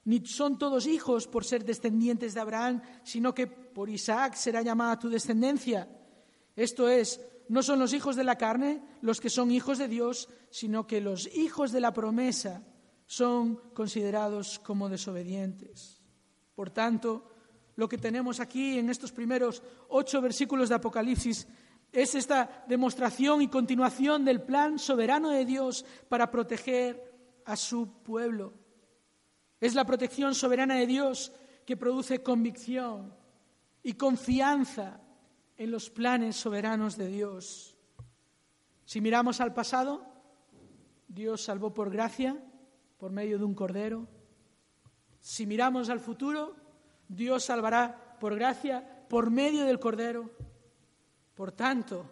ni 0.03 0.25
son 0.25 0.59
todos 0.59 0.85
hijos 0.85 1.27
por 1.27 1.45
ser 1.45 1.63
descendientes 1.63 2.33
de 2.33 2.41
Abraham, 2.41 2.81
sino 3.05 3.33
que 3.33 3.47
por 3.47 3.89
Isaac 3.89 4.33
será 4.35 4.61
llamada 4.61 4.99
tu 4.99 5.07
descendencia. 5.07 5.87
Esto 6.57 6.89
es, 6.89 7.21
no 7.47 7.63
son 7.63 7.79
los 7.79 7.93
hijos 7.93 8.17
de 8.17 8.25
la 8.25 8.37
carne 8.37 8.83
los 8.99 9.21
que 9.21 9.29
son 9.29 9.49
hijos 9.49 9.77
de 9.77 9.87
Dios, 9.87 10.27
sino 10.49 10.87
que 10.87 10.99
los 10.99 11.33
hijos 11.37 11.71
de 11.71 11.79
la 11.79 11.93
promesa 11.93 12.63
son 13.05 13.61
considerados 13.73 14.59
como 14.59 14.89
desobedientes. 14.89 15.94
Por 16.55 16.69
tanto, 16.69 17.29
lo 17.75 17.89
que 17.89 17.97
tenemos 17.97 18.39
aquí 18.39 18.79
en 18.79 18.89
estos 18.89 19.11
primeros 19.11 19.61
ocho 19.89 20.21
versículos 20.21 20.69
de 20.69 20.75
Apocalipsis 20.75 21.47
es 21.91 22.15
esta 22.15 22.65
demostración 22.67 23.41
y 23.41 23.47
continuación 23.47 24.25
del 24.25 24.41
plan 24.41 24.79
soberano 24.79 25.29
de 25.29 25.45
Dios 25.45 25.85
para 26.09 26.31
proteger 26.31 27.13
a 27.45 27.55
su 27.55 28.01
pueblo. 28.03 28.53
Es 29.59 29.75
la 29.75 29.85
protección 29.85 30.35
soberana 30.35 30.75
de 30.75 30.87
Dios 30.87 31.31
que 31.65 31.77
produce 31.77 32.21
convicción 32.21 33.13
y 33.83 33.93
confianza 33.93 35.01
en 35.57 35.71
los 35.71 35.89
planes 35.89 36.35
soberanos 36.35 36.97
de 36.97 37.07
Dios. 37.07 37.75
Si 38.83 39.01
miramos 39.01 39.41
al 39.41 39.53
pasado, 39.53 40.05
Dios 41.07 41.43
salvó 41.43 41.73
por 41.73 41.89
gracia, 41.89 42.37
por 42.97 43.11
medio 43.11 43.37
de 43.37 43.45
un 43.45 43.55
cordero. 43.55 44.07
Si 45.25 45.47
miramos 45.47 45.89
al 45.89 45.99
futuro, 45.99 46.55
Dios 47.07 47.45
salvará 47.45 48.15
por 48.19 48.35
gracia, 48.35 49.07
por 49.09 49.31
medio 49.31 49.65
del 49.65 49.79
cordero. 49.79 50.29
Por 51.33 51.51
tanto, 51.51 52.05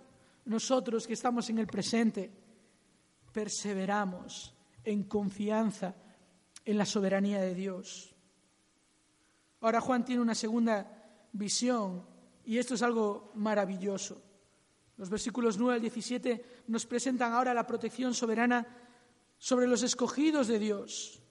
nosotros 0.46 1.06
que 1.06 1.14
estamos 1.14 1.48
en 1.52 1.60
el 1.60 1.68
presente, 1.68 2.32
perseveramos 3.32 4.56
en 4.84 5.04
confianza 5.04 5.94
en 6.66 6.76
la 6.76 6.88
soberanía 6.88 7.40
de 7.40 7.54
Dios. 7.54 8.16
Ahora 9.62 9.80
Juan 9.80 10.04
tiene 10.04 10.24
una 10.24 10.34
segunda 10.34 11.06
visión 11.34 12.04
y 12.44 12.58
esto 12.58 12.74
es 12.74 12.82
algo 12.82 13.32
maravilloso. 13.36 14.24
Los 14.98 15.12
versículos 15.12 15.60
9 15.60 15.76
al 15.76 15.82
17 15.82 16.64
nos 16.66 16.88
presentan 16.88 17.34
ahora 17.34 17.54
la 17.54 17.68
protección 17.68 18.16
soberana 18.16 18.66
sobre 19.38 19.68
los 19.68 19.84
escogidos 19.84 20.48
de 20.48 20.58
Dios. 20.58 21.22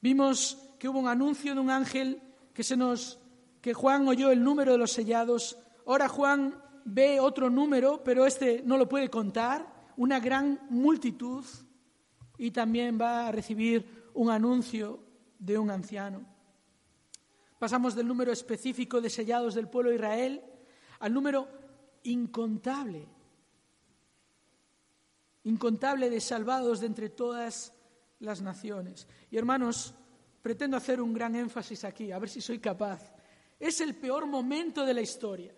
Vimos 0.00 0.63
que 0.84 0.90
hubo 0.90 0.98
un 0.98 1.08
anuncio 1.08 1.54
de 1.54 1.60
un 1.62 1.70
ángel 1.70 2.20
que 2.52 2.62
se 2.62 2.76
nos 2.76 3.18
que 3.62 3.72
Juan 3.72 4.06
oyó 4.06 4.30
el 4.30 4.44
número 4.44 4.72
de 4.72 4.76
los 4.76 4.92
sellados. 4.92 5.56
Ahora 5.86 6.10
Juan 6.10 6.62
ve 6.84 7.20
otro 7.20 7.48
número, 7.48 8.04
pero 8.04 8.26
este 8.26 8.62
no 8.66 8.76
lo 8.76 8.86
puede 8.86 9.08
contar, 9.08 9.66
una 9.96 10.20
gran 10.20 10.60
multitud 10.68 11.42
y 12.36 12.50
también 12.50 13.00
va 13.00 13.28
a 13.28 13.32
recibir 13.32 14.10
un 14.12 14.28
anuncio 14.28 15.00
de 15.38 15.56
un 15.56 15.70
anciano. 15.70 16.20
Pasamos 17.58 17.94
del 17.94 18.06
número 18.06 18.30
específico 18.30 19.00
de 19.00 19.08
sellados 19.08 19.54
del 19.54 19.70
pueblo 19.70 19.88
de 19.88 19.96
Israel 19.96 20.42
al 20.98 21.14
número 21.14 21.48
incontable, 22.02 23.08
incontable 25.44 26.10
de 26.10 26.20
salvados 26.20 26.80
de 26.80 26.88
entre 26.88 27.08
todas 27.08 27.72
las 28.20 28.42
naciones. 28.42 29.08
Y 29.30 29.38
hermanos, 29.38 29.94
pretendo 30.44 30.76
hacer 30.76 31.00
un 31.00 31.14
gran 31.14 31.34
énfasis 31.36 31.84
aquí, 31.84 32.12
a 32.12 32.18
ver 32.18 32.28
si 32.28 32.42
soy 32.42 32.58
capaz. 32.58 33.00
Es 33.58 33.80
el 33.80 33.94
peor 33.94 34.26
momento 34.26 34.84
de 34.84 34.92
la 34.92 35.00
historia, 35.00 35.54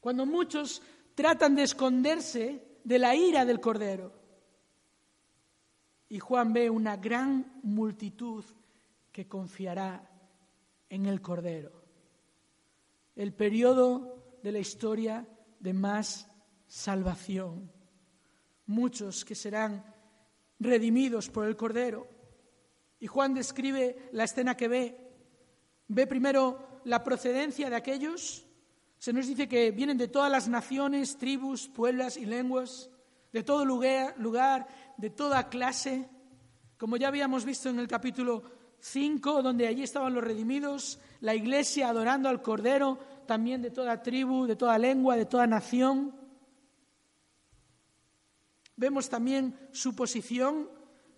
cuando 0.00 0.26
muchos 0.26 0.82
tratan 1.14 1.54
de 1.54 1.62
esconderse 1.62 2.80
de 2.82 2.98
la 2.98 3.14
ira 3.14 3.44
del 3.44 3.60
Cordero 3.60 4.12
y 6.08 6.18
Juan 6.18 6.52
ve 6.52 6.68
una 6.68 6.96
gran 6.96 7.60
multitud 7.62 8.44
que 9.12 9.28
confiará 9.28 10.10
en 10.88 11.06
el 11.06 11.22
Cordero. 11.22 11.70
El 13.14 13.32
periodo 13.32 14.40
de 14.42 14.50
la 14.50 14.58
historia 14.58 15.24
de 15.60 15.74
más 15.74 16.28
salvación. 16.66 17.70
Muchos 18.66 19.24
que 19.24 19.36
serán 19.36 19.84
redimidos 20.58 21.30
por 21.30 21.46
el 21.46 21.56
Cordero. 21.56 22.19
Y 23.00 23.06
Juan 23.06 23.34
describe 23.34 24.10
la 24.12 24.24
escena 24.24 24.56
que 24.56 24.68
ve. 24.68 25.10
Ve 25.88 26.06
primero 26.06 26.80
la 26.84 27.02
procedencia 27.02 27.70
de 27.70 27.76
aquellos. 27.76 28.46
Se 28.98 29.12
nos 29.12 29.26
dice 29.26 29.48
que 29.48 29.70
vienen 29.70 29.96
de 29.96 30.08
todas 30.08 30.30
las 30.30 30.48
naciones, 30.48 31.16
tribus, 31.16 31.68
pueblos 31.68 32.18
y 32.18 32.26
lenguas, 32.26 32.90
de 33.32 33.42
todo 33.42 33.64
lugar, 33.64 34.68
de 34.98 35.10
toda 35.10 35.48
clase, 35.48 36.08
como 36.76 36.96
ya 36.96 37.08
habíamos 37.08 37.44
visto 37.44 37.70
en 37.70 37.78
el 37.78 37.88
capítulo 37.88 38.42
5, 38.80 39.42
donde 39.42 39.66
allí 39.66 39.82
estaban 39.82 40.14
los 40.14 40.24
redimidos, 40.24 40.98
la 41.20 41.34
iglesia 41.34 41.88
adorando 41.88 42.28
al 42.28 42.42
Cordero, 42.42 42.98
también 43.26 43.62
de 43.62 43.70
toda 43.70 44.02
tribu, 44.02 44.46
de 44.46 44.56
toda 44.56 44.78
lengua, 44.78 45.16
de 45.16 45.26
toda 45.26 45.46
nación. 45.46 46.14
Vemos 48.76 49.08
también 49.08 49.58
su 49.72 49.94
posición. 49.94 50.70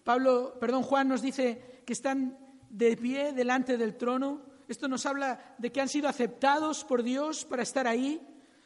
Pablo, 0.05 0.57
perdón, 0.61 0.83
Juan 0.83 1.09
nos 1.09 1.23
dice 1.23 1.72
que 1.85 1.93
están 1.93 2.39
de 2.69 2.97
pie 2.97 3.33
delante 3.33 3.77
del 3.77 3.97
trono. 3.97 4.43
Esto 4.69 4.89
nos 4.89 5.05
habla 5.07 5.55
de 5.59 5.71
que 5.71 5.81
han 5.81 5.89
sido 5.89 6.09
aceptados 6.09 6.85
por 6.85 7.03
Dios 7.03 7.45
para 7.45 7.63
estar 7.63 7.87
ahí. 7.87 8.21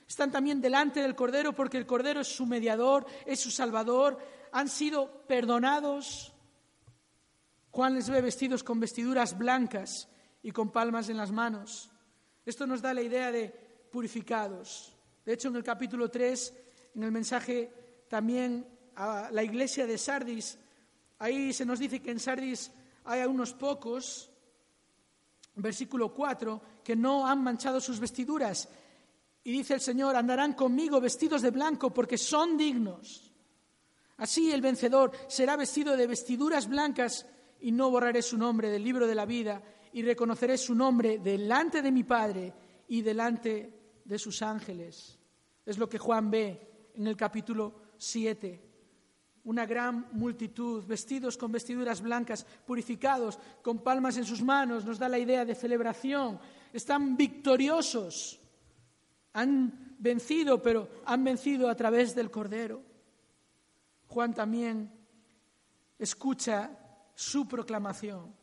Están 0.09 0.31
también 0.31 0.61
delante 0.61 1.01
del 1.01 1.17
Cordero 1.17 1.53
porque 1.53 1.79
el 1.79 1.87
Cordero 1.87 2.21
es 2.21 2.29
su 2.29 2.47
mediador, 2.47 3.07
es 3.27 3.41
su 3.41 3.51
Salvador. 3.51 4.19
Han 4.53 4.69
sido 4.69 5.27
perdonados. 5.27 6.33
Juan 7.71 7.95
les 7.95 8.09
ve 8.09 8.21
vestidos 8.21 8.63
con 8.63 8.79
vestiduras 8.79 9.37
blancas 9.37 10.09
y 10.43 10.53
con 10.53 10.71
palmas 10.71 11.09
en 11.09 11.17
las 11.17 11.33
manos. 11.33 11.91
Esto 12.45 12.67
nos 12.67 12.81
da 12.81 12.95
la 12.95 13.03
idea 13.03 13.33
de 13.33 13.49
purificados. 13.91 14.97
De 15.25 15.33
hecho, 15.33 15.49
en 15.49 15.57
el 15.57 15.65
capítulo 15.65 16.09
3, 16.09 16.55
en 16.95 17.03
el 17.03 17.11
mensaje 17.11 17.73
también 18.09 18.65
a 18.95 19.29
la 19.33 19.43
iglesia 19.43 19.87
de 19.87 19.99
Sardis, 19.99 20.57
ahí 21.19 21.53
se 21.53 21.67
nos 21.67 21.81
dice 21.81 22.01
que 22.01 22.13
en 22.13 22.21
Sardis 22.21 22.71
hay 23.07 23.23
unos 23.23 23.55
pocos, 23.55 24.31
versículo 25.55 26.13
4, 26.13 26.61
que 26.85 26.97
no 26.97 27.27
han 27.27 27.43
manchado 27.43 27.81
sus 27.81 27.99
vestiduras 28.01 28.69
y 29.47 29.53
dice 29.53 29.75
el 29.75 29.81
Señor, 29.81 30.17
andarán 30.17 30.55
conmigo 30.55 31.01
vestidos 31.01 31.41
de 31.41 31.53
blanco 31.53 31.95
porque 31.95 32.19
son 32.19 32.57
dignos. 32.57 33.33
Así 34.17 34.51
el 34.51 34.61
vencedor 34.61 35.13
será 35.29 35.55
vestido 35.55 35.97
de 35.97 36.09
vestiduras 36.09 36.69
blancas 36.69 37.25
y 37.61 37.71
no 37.71 37.89
borraré 37.89 38.23
su 38.23 38.37
nombre 38.37 38.71
del 38.71 38.83
libro 38.83 39.07
de 39.07 39.15
la 39.15 39.25
vida 39.25 39.63
y 39.93 40.03
reconoceré 40.03 40.59
su 40.59 40.75
nombre 40.75 41.19
delante 41.19 41.81
de 41.81 41.93
mi 41.93 42.03
Padre 42.03 42.53
y 42.89 43.03
delante 43.03 44.01
de 44.05 44.19
sus 44.19 44.43
ángeles. 44.43 45.17
Es 45.65 45.79
lo 45.79 45.89
que 45.89 45.99
Juan 45.99 46.29
ve 46.29 46.91
en 46.95 47.07
el 47.07 47.17
capítulo 47.17 47.73
7. 47.99 48.66
Una 49.47 49.65
gran 49.65 50.09
multitud, 50.13 50.85
vestidos 50.85 51.37
con 51.39 51.53
vestiduras 51.53 52.03
blancas, 52.03 52.45
purificados, 52.67 53.39
con 53.63 53.79
palmas 53.79 54.17
en 54.17 54.25
sus 54.25 54.43
manos, 54.43 54.85
nos 54.85 54.99
da 54.99 55.09
la 55.09 55.19
idea 55.19 55.45
de 55.45 55.55
celebración. 55.55 56.39
Están 56.73 57.17
victoriosos. 57.17 58.41
Han 59.35 59.97
vencido, 59.99 60.61
pero 60.61 60.89
han 61.05 61.23
vencido 61.23 61.71
a 61.71 61.77
través 61.77 62.15
del 62.15 62.31
Cordero. 62.31 62.83
Juan 64.09 64.35
también 64.35 64.91
escucha 65.99 66.71
su 67.15 67.47
proclamación. 67.47 68.35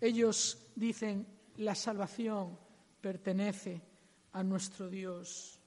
Ellos 0.00 0.70
dicen, 0.74 1.26
la 1.56 1.74
salvación 1.74 2.58
pertenece 3.00 3.82
a 4.32 4.42
nuestro 4.42 4.88
Dios. 4.88 5.60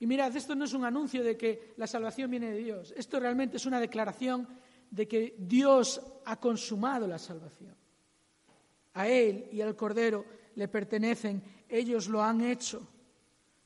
Y 0.00 0.06
mirad, 0.06 0.34
esto 0.34 0.54
no 0.54 0.64
es 0.64 0.72
un 0.72 0.84
anuncio 0.84 1.22
de 1.22 1.36
que 1.36 1.74
la 1.76 1.86
salvación 1.86 2.30
viene 2.30 2.50
de 2.50 2.58
Dios, 2.58 2.94
esto 2.96 3.20
realmente 3.20 3.58
es 3.58 3.66
una 3.66 3.78
declaración 3.78 4.48
de 4.90 5.06
que 5.06 5.36
Dios 5.38 6.00
ha 6.24 6.40
consumado 6.40 7.06
la 7.06 7.18
salvación. 7.18 7.76
A 8.94 9.06
Él 9.06 9.48
y 9.52 9.60
al 9.60 9.76
Cordero 9.76 10.24
le 10.56 10.68
pertenecen, 10.68 11.42
ellos 11.68 12.08
lo 12.08 12.22
han 12.22 12.40
hecho. 12.40 12.88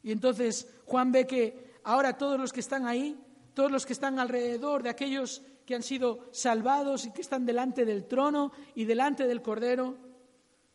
Y 0.03 0.13
entonces 0.13 0.69
Juan 0.85 1.13
ve 1.13 1.27
que 1.27 1.79
ahora 1.85 2.19
todos 2.19 2.39
los 2.39 2.53
que 2.53 2.61
están 2.61 2.87
ahí, 2.87 3.17
todos 3.55 3.71
los 3.71 3.87
que 3.87 3.95
están 3.95 4.19
alrededor 4.19 4.83
de 4.83 4.91
aquellos 4.91 5.41
que 5.65 5.75
han 5.75 5.83
sido 5.83 6.29
salvados 6.33 7.07
y 7.07 7.13
que 7.13 7.23
están 7.23 7.47
delante 7.47 7.85
del 7.85 8.07
trono 8.07 8.53
y 8.75 8.85
delante 8.85 9.27
del 9.27 9.41
Cordero, 9.41 9.97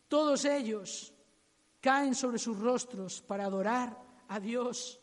todos 0.07 0.45
ellos 0.45 1.13
caen 1.81 2.15
sobre 2.15 2.39
sus 2.39 2.57
rostros 2.57 3.21
para 3.21 3.45
adorar 3.45 3.97
a 4.29 4.39
Dios. 4.39 4.99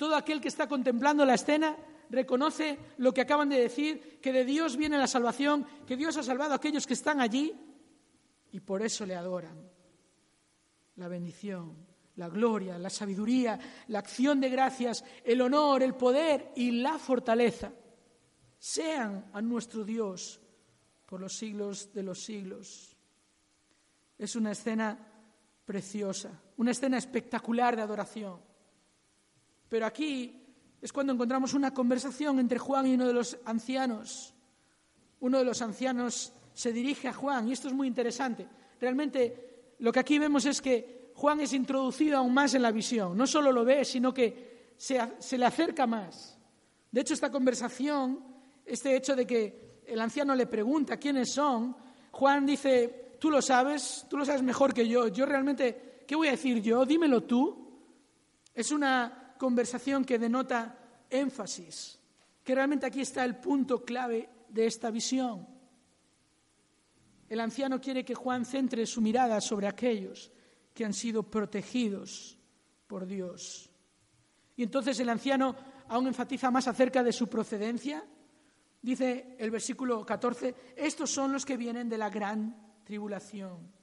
Todo 0.00 0.16
aquel 0.16 0.40
que 0.40 0.48
está 0.48 0.66
contemplando 0.66 1.26
la 1.26 1.34
escena 1.34 1.76
reconoce 2.08 2.78
lo 2.96 3.12
que 3.12 3.20
acaban 3.20 3.50
de 3.50 3.60
decir, 3.60 4.18
que 4.22 4.32
de 4.32 4.46
Dios 4.46 4.78
viene 4.78 4.96
la 4.96 5.06
salvación, 5.06 5.66
que 5.86 5.94
Dios 5.94 6.16
ha 6.16 6.22
salvado 6.22 6.54
a 6.54 6.56
aquellos 6.56 6.86
que 6.86 6.94
están 6.94 7.20
allí 7.20 7.52
y 8.50 8.60
por 8.60 8.80
eso 8.80 9.04
le 9.04 9.14
adoran. 9.14 9.70
La 10.96 11.06
bendición, 11.06 11.76
la 12.16 12.30
gloria, 12.30 12.78
la 12.78 12.88
sabiduría, 12.88 13.60
la 13.88 13.98
acción 13.98 14.40
de 14.40 14.48
gracias, 14.48 15.04
el 15.22 15.42
honor, 15.42 15.82
el 15.82 15.94
poder 15.94 16.50
y 16.56 16.70
la 16.70 16.98
fortaleza 16.98 17.70
sean 18.58 19.28
a 19.34 19.42
nuestro 19.42 19.84
Dios 19.84 20.40
por 21.04 21.20
los 21.20 21.36
siglos 21.36 21.92
de 21.92 22.04
los 22.04 22.24
siglos. 22.24 22.96
Es 24.16 24.34
una 24.34 24.52
escena 24.52 24.98
preciosa, 25.66 26.40
una 26.56 26.70
escena 26.70 26.96
espectacular 26.96 27.76
de 27.76 27.82
adoración. 27.82 28.48
Pero 29.70 29.86
aquí 29.86 30.36
es 30.82 30.92
cuando 30.92 31.14
encontramos 31.14 31.54
una 31.54 31.72
conversación 31.72 32.38
entre 32.40 32.58
Juan 32.58 32.86
y 32.86 32.94
uno 32.94 33.06
de 33.06 33.14
los 33.14 33.38
ancianos. 33.46 34.34
Uno 35.20 35.38
de 35.38 35.44
los 35.44 35.62
ancianos 35.62 36.32
se 36.52 36.72
dirige 36.72 37.08
a 37.08 37.14
Juan 37.14 37.48
y 37.48 37.52
esto 37.52 37.68
es 37.68 37.74
muy 37.74 37.86
interesante. 37.86 38.46
Realmente 38.80 39.74
lo 39.78 39.92
que 39.92 40.00
aquí 40.00 40.18
vemos 40.18 40.44
es 40.44 40.60
que 40.60 41.12
Juan 41.14 41.40
es 41.40 41.52
introducido 41.52 42.18
aún 42.18 42.34
más 42.34 42.52
en 42.54 42.62
la 42.62 42.72
visión. 42.72 43.16
No 43.16 43.26
solo 43.26 43.52
lo 43.52 43.64
ve, 43.64 43.84
sino 43.84 44.12
que 44.12 44.74
se, 44.76 45.38
le 45.38 45.46
acerca 45.46 45.86
más. 45.86 46.36
De 46.90 47.02
hecho, 47.02 47.14
esta 47.14 47.30
conversación 47.30 48.24
este 48.64 48.96
hecho 48.96 49.14
de 49.16 49.26
que 49.26 49.82
el 49.86 50.00
anciano 50.00 50.34
le 50.34 50.46
pregunta 50.46 50.96
quiénes 50.96 51.32
son, 51.32 51.76
Juan 52.12 52.46
dice, 52.46 53.16
tú 53.18 53.30
lo 53.30 53.42
sabes, 53.42 54.06
tú 54.08 54.16
lo 54.16 54.24
sabes 54.24 54.42
mejor 54.42 54.72
que 54.72 54.86
yo, 54.86 55.08
yo 55.08 55.26
realmente, 55.26 56.04
¿qué 56.06 56.14
voy 56.14 56.28
a 56.28 56.32
decir 56.32 56.60
yo? 56.62 56.84
Dímelo 56.84 57.22
tú. 57.22 57.68
Es 58.54 58.70
una 58.70 59.19
conversación 59.40 60.04
que 60.04 60.18
denota 60.18 60.76
énfasis, 61.08 61.98
que 62.44 62.54
realmente 62.54 62.84
aquí 62.84 63.00
está 63.00 63.24
el 63.24 63.40
punto 63.40 63.82
clave 63.82 64.28
de 64.50 64.66
esta 64.66 64.90
visión. 64.90 65.48
El 67.26 67.40
anciano 67.40 67.80
quiere 67.80 68.04
que 68.04 68.14
Juan 68.14 68.44
centre 68.44 68.84
su 68.84 69.00
mirada 69.00 69.40
sobre 69.40 69.66
aquellos 69.66 70.30
que 70.74 70.84
han 70.84 70.92
sido 70.92 71.22
protegidos 71.22 72.36
por 72.86 73.06
Dios. 73.06 73.70
Y 74.56 74.62
entonces 74.62 75.00
el 75.00 75.08
anciano 75.08 75.56
aún 75.88 76.08
enfatiza 76.08 76.50
más 76.50 76.68
acerca 76.68 77.02
de 77.02 77.12
su 77.12 77.26
procedencia, 77.26 78.04
Dice 78.82 79.36
el 79.38 79.50
versículo 79.50 80.06
14, 80.06 80.54
estos 80.74 81.10
son 81.10 81.32
los 81.32 81.44
que 81.44 81.58
vienen 81.58 81.88
de 81.88 81.98
la 81.98 82.08
gran 82.08 82.56
tribulación. 82.82 83.79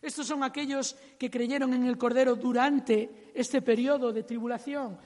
Estos 0.00 0.26
son 0.26 0.44
aquellos 0.44 0.96
que 1.18 1.30
creyeron 1.30 1.74
en 1.74 1.84
el 1.84 1.98
Cordero 1.98 2.36
durante 2.36 3.32
este 3.34 3.62
periodo 3.62 4.12
de 4.12 4.22
tribulación. 4.22 4.98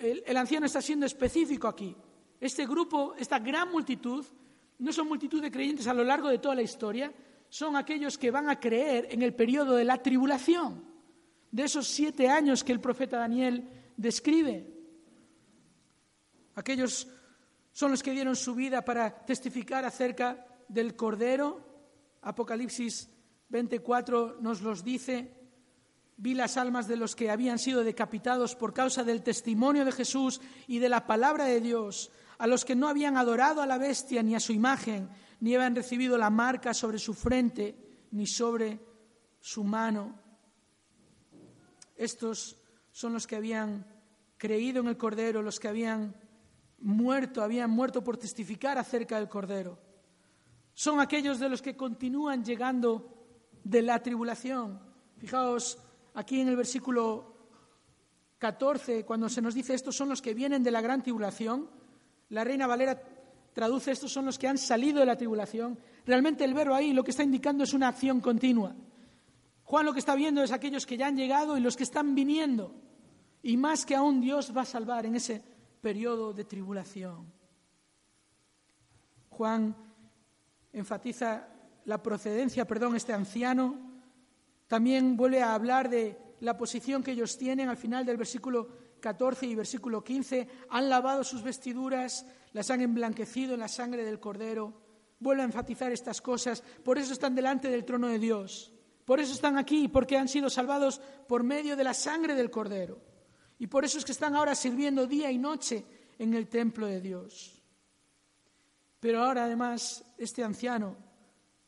El, 0.00 0.36
anciano 0.36 0.66
está 0.66 0.80
siendo 0.80 1.06
específico 1.06 1.68
aquí. 1.68 1.94
Este 2.40 2.66
grupo, 2.66 3.14
esta 3.18 3.38
gran 3.38 3.70
multitud, 3.70 4.24
no 4.78 4.92
son 4.92 5.08
multitud 5.08 5.40
de 5.42 5.50
creyentes 5.50 5.86
a 5.86 5.94
lo 5.94 6.02
largo 6.02 6.28
de 6.28 6.38
toda 6.38 6.54
la 6.54 6.62
historia, 6.62 7.12
son 7.48 7.76
aquellos 7.76 8.16
que 8.16 8.30
van 8.30 8.48
a 8.48 8.58
creer 8.58 9.08
en 9.10 9.22
el 9.22 9.34
periodo 9.34 9.76
de 9.76 9.84
la 9.84 10.02
tribulación, 10.02 10.82
de 11.50 11.64
esos 11.64 11.86
siete 11.86 12.28
años 12.28 12.64
que 12.64 12.72
el 12.72 12.80
profeta 12.80 13.18
Daniel 13.18 13.68
describe. 13.96 14.66
Aquellos 16.54 17.06
son 17.70 17.90
los 17.90 18.02
que 18.02 18.12
dieron 18.12 18.34
su 18.34 18.54
vida 18.54 18.82
para 18.82 19.24
testificar 19.24 19.84
acerca 19.84 20.46
del 20.68 20.96
Cordero. 20.96 21.68
Apocalipsis 22.22 23.08
24 23.52 24.38
nos 24.40 24.62
los 24.62 24.82
dice. 24.82 25.30
Vi 26.16 26.34
las 26.34 26.56
almas 26.56 26.88
de 26.88 26.96
los 26.96 27.14
que 27.14 27.30
habían 27.30 27.58
sido 27.58 27.84
decapitados 27.84 28.56
por 28.56 28.72
causa 28.72 29.04
del 29.04 29.22
testimonio 29.22 29.84
de 29.84 29.92
Jesús 29.92 30.40
y 30.66 30.78
de 30.78 30.88
la 30.88 31.06
palabra 31.06 31.44
de 31.44 31.60
Dios, 31.60 32.10
a 32.38 32.46
los 32.46 32.64
que 32.64 32.74
no 32.74 32.88
habían 32.88 33.16
adorado 33.16 33.60
a 33.60 33.66
la 33.66 33.76
bestia 33.76 34.22
ni 34.22 34.34
a 34.34 34.40
su 34.40 34.52
imagen, 34.52 35.10
ni 35.40 35.54
habían 35.54 35.76
recibido 35.76 36.16
la 36.16 36.30
marca 36.30 36.72
sobre 36.72 36.98
su 36.98 37.12
frente 37.12 37.76
ni 38.12 38.26
sobre 38.26 38.80
su 39.38 39.64
mano. 39.64 40.18
Estos 41.94 42.56
son 42.90 43.12
los 43.12 43.26
que 43.26 43.36
habían 43.36 43.86
creído 44.38 44.80
en 44.80 44.88
el 44.88 44.96
Cordero, 44.96 45.42
los 45.42 45.60
que 45.60 45.68
habían 45.68 46.16
muerto, 46.78 47.42
habían 47.42 47.70
muerto 47.70 48.02
por 48.02 48.16
testificar 48.16 48.78
acerca 48.78 49.18
del 49.18 49.28
Cordero. 49.28 49.78
Son 50.72 51.00
aquellos 51.00 51.38
de 51.38 51.50
los 51.50 51.60
que 51.60 51.76
continúan 51.76 52.44
llegando 52.44 53.11
de 53.64 53.82
la 53.82 54.02
tribulación. 54.02 54.80
Fijaos 55.18 55.78
aquí 56.14 56.40
en 56.40 56.48
el 56.48 56.56
versículo 56.56 57.32
14, 58.38 59.04
cuando 59.04 59.28
se 59.28 59.42
nos 59.42 59.54
dice 59.54 59.74
estos 59.74 59.96
son 59.96 60.08
los 60.08 60.20
que 60.20 60.34
vienen 60.34 60.62
de 60.62 60.70
la 60.70 60.80
gran 60.80 61.02
tribulación, 61.02 61.70
la 62.30 62.44
Reina 62.44 62.66
Valera 62.66 63.00
traduce 63.52 63.92
estos 63.92 64.12
son 64.12 64.26
los 64.26 64.38
que 64.38 64.48
han 64.48 64.58
salido 64.58 65.00
de 65.00 65.06
la 65.06 65.16
tribulación. 65.16 65.78
Realmente 66.06 66.44
el 66.44 66.54
verbo 66.54 66.74
ahí 66.74 66.92
lo 66.92 67.04
que 67.04 67.10
está 67.10 67.22
indicando 67.22 67.64
es 67.64 67.74
una 67.74 67.88
acción 67.88 68.20
continua. 68.20 68.74
Juan 69.64 69.86
lo 69.86 69.92
que 69.92 70.00
está 70.00 70.14
viendo 70.14 70.42
es 70.42 70.50
aquellos 70.50 70.86
que 70.86 70.96
ya 70.96 71.06
han 71.06 71.16
llegado 71.16 71.56
y 71.56 71.60
los 71.60 71.76
que 71.76 71.84
están 71.84 72.14
viniendo. 72.14 72.74
Y 73.42 73.56
más 73.56 73.86
que 73.86 73.94
aún 73.94 74.20
Dios 74.20 74.56
va 74.56 74.62
a 74.62 74.66
salvar 74.66 75.06
en 75.06 75.16
ese 75.16 75.42
periodo 75.80 76.32
de 76.32 76.44
tribulación. 76.44 77.32
Juan 79.30 79.74
enfatiza 80.72 81.48
la 81.84 82.02
procedencia, 82.02 82.66
perdón, 82.66 82.96
este 82.96 83.12
anciano. 83.12 83.76
También 84.66 85.16
vuelve 85.16 85.42
a 85.42 85.54
hablar 85.54 85.88
de 85.88 86.16
la 86.40 86.56
posición 86.56 87.02
que 87.02 87.12
ellos 87.12 87.36
tienen 87.38 87.68
al 87.68 87.76
final 87.76 88.04
del 88.04 88.16
versículo 88.16 88.68
14 89.00 89.46
y 89.46 89.54
versículo 89.54 90.02
15. 90.02 90.48
Han 90.70 90.88
lavado 90.88 91.24
sus 91.24 91.42
vestiduras, 91.42 92.26
las 92.52 92.70
han 92.70 92.80
emblanquecido 92.80 93.54
en 93.54 93.60
la 93.60 93.68
sangre 93.68 94.04
del 94.04 94.20
Cordero. 94.20 94.72
Vuelve 95.18 95.42
a 95.42 95.46
enfatizar 95.46 95.92
estas 95.92 96.20
cosas. 96.20 96.62
Por 96.84 96.98
eso 96.98 97.12
están 97.12 97.34
delante 97.34 97.68
del 97.68 97.84
trono 97.84 98.08
de 98.08 98.18
Dios. 98.18 98.72
Por 99.04 99.20
eso 99.20 99.34
están 99.34 99.58
aquí, 99.58 99.88
porque 99.88 100.16
han 100.16 100.28
sido 100.28 100.48
salvados 100.48 101.00
por 101.28 101.42
medio 101.42 101.76
de 101.76 101.84
la 101.84 101.94
sangre 101.94 102.34
del 102.34 102.50
Cordero. 102.50 103.00
Y 103.58 103.66
por 103.66 103.84
eso 103.84 103.98
es 103.98 104.04
que 104.04 104.12
están 104.12 104.34
ahora 104.34 104.54
sirviendo 104.54 105.06
día 105.06 105.30
y 105.30 105.38
noche 105.38 105.84
en 106.18 106.34
el 106.34 106.48
templo 106.48 106.86
de 106.86 107.00
Dios. 107.00 107.62
Pero 109.00 109.22
ahora 109.22 109.44
además 109.44 110.04
este 110.18 110.44
anciano 110.44 110.96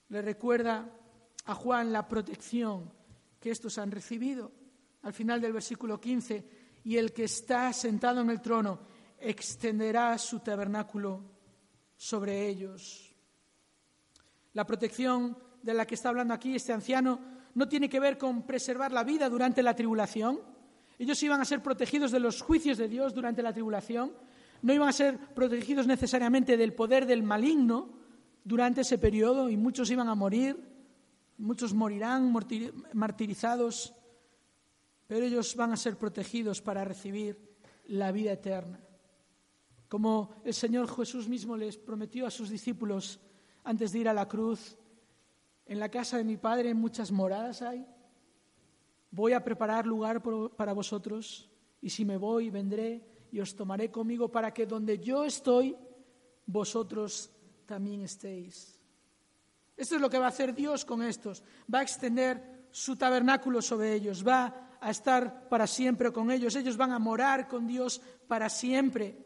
le 0.08 0.22
recuerda 0.22 0.90
a 1.46 1.54
Juan 1.54 1.92
la 1.92 2.08
protección 2.08 2.92
que 3.40 3.50
estos 3.50 3.78
han 3.78 3.90
recibido. 3.90 4.52
Al 5.02 5.12
final 5.12 5.40
del 5.40 5.52
versículo 5.52 6.00
15, 6.00 6.48
y 6.84 6.96
el 6.96 7.12
que 7.12 7.24
está 7.24 7.72
sentado 7.72 8.20
en 8.20 8.30
el 8.30 8.40
trono 8.40 8.80
extenderá 9.18 10.16
su 10.18 10.40
tabernáculo 10.40 11.22
sobre 11.96 12.48
ellos. 12.48 13.14
La 14.52 14.66
protección 14.66 15.36
de 15.62 15.74
la 15.74 15.86
que 15.86 15.94
está 15.94 16.10
hablando 16.10 16.34
aquí 16.34 16.54
este 16.54 16.72
anciano 16.72 17.20
no 17.54 17.68
tiene 17.68 17.88
que 17.88 18.00
ver 18.00 18.18
con 18.18 18.46
preservar 18.46 18.92
la 18.92 19.04
vida 19.04 19.28
durante 19.28 19.62
la 19.62 19.74
tribulación, 19.74 20.40
ellos 20.98 21.22
iban 21.22 21.40
a 21.40 21.44
ser 21.44 21.62
protegidos 21.62 22.10
de 22.10 22.20
los 22.20 22.40
juicios 22.42 22.78
de 22.78 22.88
Dios 22.88 23.14
durante 23.14 23.42
la 23.42 23.52
tribulación, 23.52 24.12
no 24.62 24.72
iban 24.72 24.88
a 24.88 24.92
ser 24.92 25.18
protegidos 25.34 25.86
necesariamente 25.86 26.56
del 26.56 26.72
poder 26.72 27.06
del 27.06 27.22
maligno, 27.22 27.90
durante 28.44 28.82
ese 28.82 28.98
periodo 28.98 29.48
y 29.48 29.56
muchos 29.56 29.90
iban 29.90 30.08
a 30.08 30.14
morir, 30.14 30.56
muchos 31.38 31.72
morirán 31.72 32.32
martirizados, 32.92 33.94
pero 35.06 35.24
ellos 35.24 35.56
van 35.56 35.72
a 35.72 35.76
ser 35.76 35.96
protegidos 35.96 36.60
para 36.60 36.84
recibir 36.84 37.56
la 37.86 38.12
vida 38.12 38.32
eterna. 38.32 38.80
Como 39.88 40.34
el 40.44 40.54
Señor 40.54 40.88
Jesús 40.94 41.28
mismo 41.28 41.56
les 41.56 41.78
prometió 41.78 42.26
a 42.26 42.30
sus 42.30 42.50
discípulos 42.50 43.20
antes 43.64 43.92
de 43.92 44.00
ir 44.00 44.08
a 44.08 44.14
la 44.14 44.28
cruz, 44.28 44.78
en 45.66 45.80
la 45.80 45.88
casa 45.88 46.18
de 46.18 46.24
mi 46.24 46.36
Padre 46.36 46.74
muchas 46.74 47.10
moradas 47.10 47.62
hay, 47.62 47.86
voy 49.10 49.32
a 49.32 49.42
preparar 49.42 49.86
lugar 49.86 50.22
para 50.56 50.74
vosotros 50.74 51.50
y 51.80 51.88
si 51.88 52.04
me 52.04 52.18
voy 52.18 52.50
vendré 52.50 53.02
y 53.32 53.40
os 53.40 53.54
tomaré 53.54 53.90
conmigo 53.90 54.30
para 54.30 54.52
que 54.52 54.66
donde 54.66 54.98
yo 54.98 55.24
estoy, 55.24 55.76
vosotros 56.46 57.33
también 57.66 58.02
estéis. 58.02 58.78
Esto 59.76 59.96
es 59.96 60.00
lo 60.00 60.10
que 60.10 60.18
va 60.18 60.26
a 60.26 60.28
hacer 60.28 60.54
Dios 60.54 60.84
con 60.84 61.02
estos. 61.02 61.42
Va 61.72 61.80
a 61.80 61.82
extender 61.82 62.68
su 62.70 62.96
tabernáculo 62.96 63.62
sobre 63.62 63.94
ellos, 63.94 64.26
va 64.26 64.76
a 64.80 64.90
estar 64.90 65.48
para 65.48 65.66
siempre 65.66 66.12
con 66.12 66.30
ellos, 66.30 66.56
ellos 66.56 66.76
van 66.76 66.92
a 66.92 66.98
morar 66.98 67.46
con 67.46 67.66
Dios 67.66 68.00
para 68.26 68.48
siempre. 68.48 69.16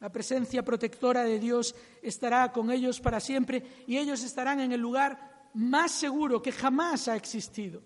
La 0.00 0.10
presencia 0.10 0.64
protectora 0.64 1.22
de 1.22 1.38
Dios 1.38 1.74
estará 2.02 2.50
con 2.50 2.72
ellos 2.72 3.00
para 3.00 3.20
siempre 3.20 3.84
y 3.86 3.96
ellos 3.96 4.24
estarán 4.24 4.58
en 4.58 4.72
el 4.72 4.80
lugar 4.80 5.50
más 5.54 5.92
seguro 5.92 6.42
que 6.42 6.50
jamás 6.50 7.06
ha 7.06 7.14
existido. 7.14 7.82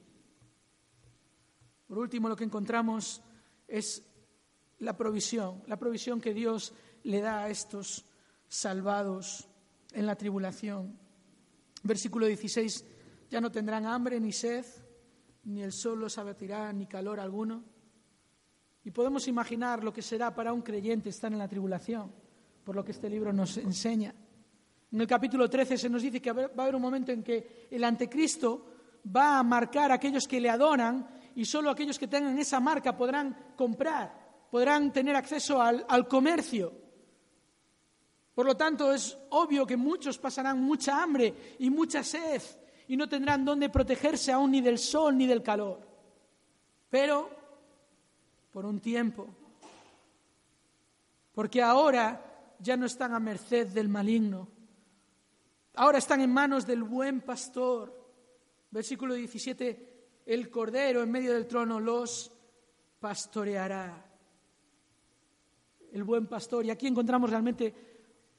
Por 1.86 1.98
último, 1.98 2.30
lo 2.30 2.36
que 2.36 2.44
encontramos 2.44 3.22
es 3.68 4.02
la 4.78 4.96
provisión, 4.96 5.62
la 5.66 5.78
provisión 5.78 6.18
que 6.18 6.32
Dios 6.32 6.72
le 7.02 7.20
da 7.20 7.44
a 7.44 7.50
estos 7.50 8.05
salvados 8.48 9.48
en 9.92 10.06
la 10.06 10.16
tribulación. 10.16 10.98
Versículo 11.82 12.26
16, 12.26 12.84
ya 13.30 13.40
no 13.40 13.50
tendrán 13.50 13.86
hambre 13.86 14.20
ni 14.20 14.32
sed, 14.32 14.64
ni 15.44 15.62
el 15.62 15.72
sol 15.72 16.00
los 16.00 16.18
abatirá, 16.18 16.72
ni 16.72 16.86
calor 16.86 17.20
alguno 17.20 17.76
y 18.86 18.92
podemos 18.92 19.26
imaginar 19.26 19.82
lo 19.82 19.92
que 19.92 20.00
será 20.00 20.32
para 20.32 20.52
un 20.52 20.62
creyente 20.62 21.08
estar 21.08 21.32
en 21.32 21.40
la 21.40 21.48
tribulación, 21.48 22.12
por 22.62 22.76
lo 22.76 22.84
que 22.84 22.92
este 22.92 23.10
libro 23.10 23.32
nos 23.32 23.56
enseña. 23.56 24.14
En 24.92 25.00
el 25.00 25.08
capítulo 25.08 25.50
13 25.50 25.76
se 25.76 25.90
nos 25.90 26.02
dice 26.02 26.22
que 26.22 26.30
va 26.30 26.44
a 26.44 26.62
haber 26.62 26.76
un 26.76 26.82
momento 26.82 27.10
en 27.10 27.24
que 27.24 27.66
el 27.68 27.82
anticristo 27.82 28.64
va 29.04 29.40
a 29.40 29.42
marcar 29.42 29.90
a 29.90 29.96
aquellos 29.96 30.28
que 30.28 30.40
le 30.40 30.48
adoran 30.48 31.04
y 31.34 31.44
solo 31.44 31.68
aquellos 31.68 31.98
que 31.98 32.06
tengan 32.06 32.38
esa 32.38 32.60
marca 32.60 32.96
podrán 32.96 33.54
comprar, 33.56 34.46
podrán 34.52 34.92
tener 34.92 35.16
acceso 35.16 35.60
al, 35.60 35.84
al 35.88 36.06
comercio. 36.06 36.85
Por 38.36 38.44
lo 38.44 38.54
tanto, 38.54 38.92
es 38.92 39.16
obvio 39.30 39.66
que 39.66 39.78
muchos 39.78 40.18
pasarán 40.18 40.60
mucha 40.60 41.02
hambre 41.02 41.56
y 41.58 41.70
mucha 41.70 42.04
sed 42.04 42.42
y 42.86 42.94
no 42.94 43.08
tendrán 43.08 43.46
dónde 43.46 43.70
protegerse 43.70 44.30
aún 44.30 44.50
ni 44.50 44.60
del 44.60 44.78
sol 44.78 45.16
ni 45.16 45.26
del 45.26 45.42
calor. 45.42 45.80
Pero 46.90 47.30
por 48.52 48.66
un 48.66 48.78
tiempo, 48.78 49.26
porque 51.32 51.62
ahora 51.62 52.54
ya 52.58 52.76
no 52.76 52.84
están 52.84 53.14
a 53.14 53.20
merced 53.20 53.68
del 53.68 53.88
maligno, 53.88 54.48
ahora 55.76 55.96
están 55.96 56.20
en 56.20 56.30
manos 56.30 56.66
del 56.66 56.82
buen 56.82 57.22
pastor. 57.22 57.98
Versículo 58.70 59.14
17, 59.14 60.20
el 60.26 60.50
cordero 60.50 61.02
en 61.02 61.10
medio 61.10 61.32
del 61.32 61.46
trono 61.46 61.80
los 61.80 62.30
pastoreará. 63.00 64.04
El 65.90 66.04
buen 66.04 66.26
pastor. 66.26 66.66
Y 66.66 66.70
aquí 66.70 66.86
encontramos 66.86 67.30
realmente 67.30 67.95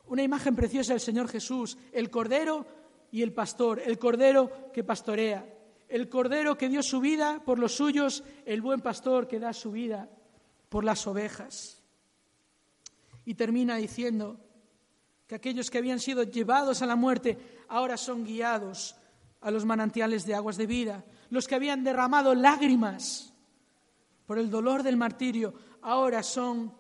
una 0.08 0.24
imagen 0.24 0.56
preciosa 0.56 0.94
del 0.94 1.02
Señor 1.02 1.28
Jesús, 1.28 1.78
el 1.92 2.10
cordero 2.10 2.66
y 3.12 3.22
el 3.22 3.34
pastor, 3.34 3.82
el 3.84 3.98
cordero 3.98 4.72
que 4.74 4.84
pastorea 4.84 5.58
el 5.90 6.10
cordero 6.10 6.58
que 6.58 6.70
dio 6.70 6.84
su 6.84 7.00
vida 7.00 7.42
por 7.44 7.60
los 7.60 7.76
suyos, 7.76 8.24
el 8.46 8.62
buen 8.62 8.82
pastor 8.82 9.28
que 9.28 9.40
da 9.40 9.54
su 9.54 9.72
vida 9.72 10.10
por 10.70 10.84
las 10.84 11.08
ovejas. 11.08 11.82
Y 13.26 13.36
termina 13.36 13.76
diciendo 13.76 14.40
que 15.28 15.36
aquellos 15.36 15.70
que 15.70 15.78
habían 15.78 16.00
sido 16.00 16.24
llevados 16.24 16.82
a 16.82 16.86
la 16.86 16.96
muerte 16.96 17.38
ahora 17.68 17.98
son 17.98 18.26
guiados 18.26 18.96
a 19.42 19.52
los 19.52 19.66
manantiales 19.66 20.26
de 20.26 20.36
aguas 20.36 20.58
de 20.58 20.68
vida. 20.68 21.06
Los 21.30 21.48
que 21.48 21.56
habían 21.56 21.84
derramado 21.84 22.36
lágrimas 22.36 23.34
por 24.26 24.40
el 24.40 24.50
dolor 24.50 24.84
del 24.84 24.98
martirio 24.98 25.54
ahora 25.82 26.24
son 26.24 26.74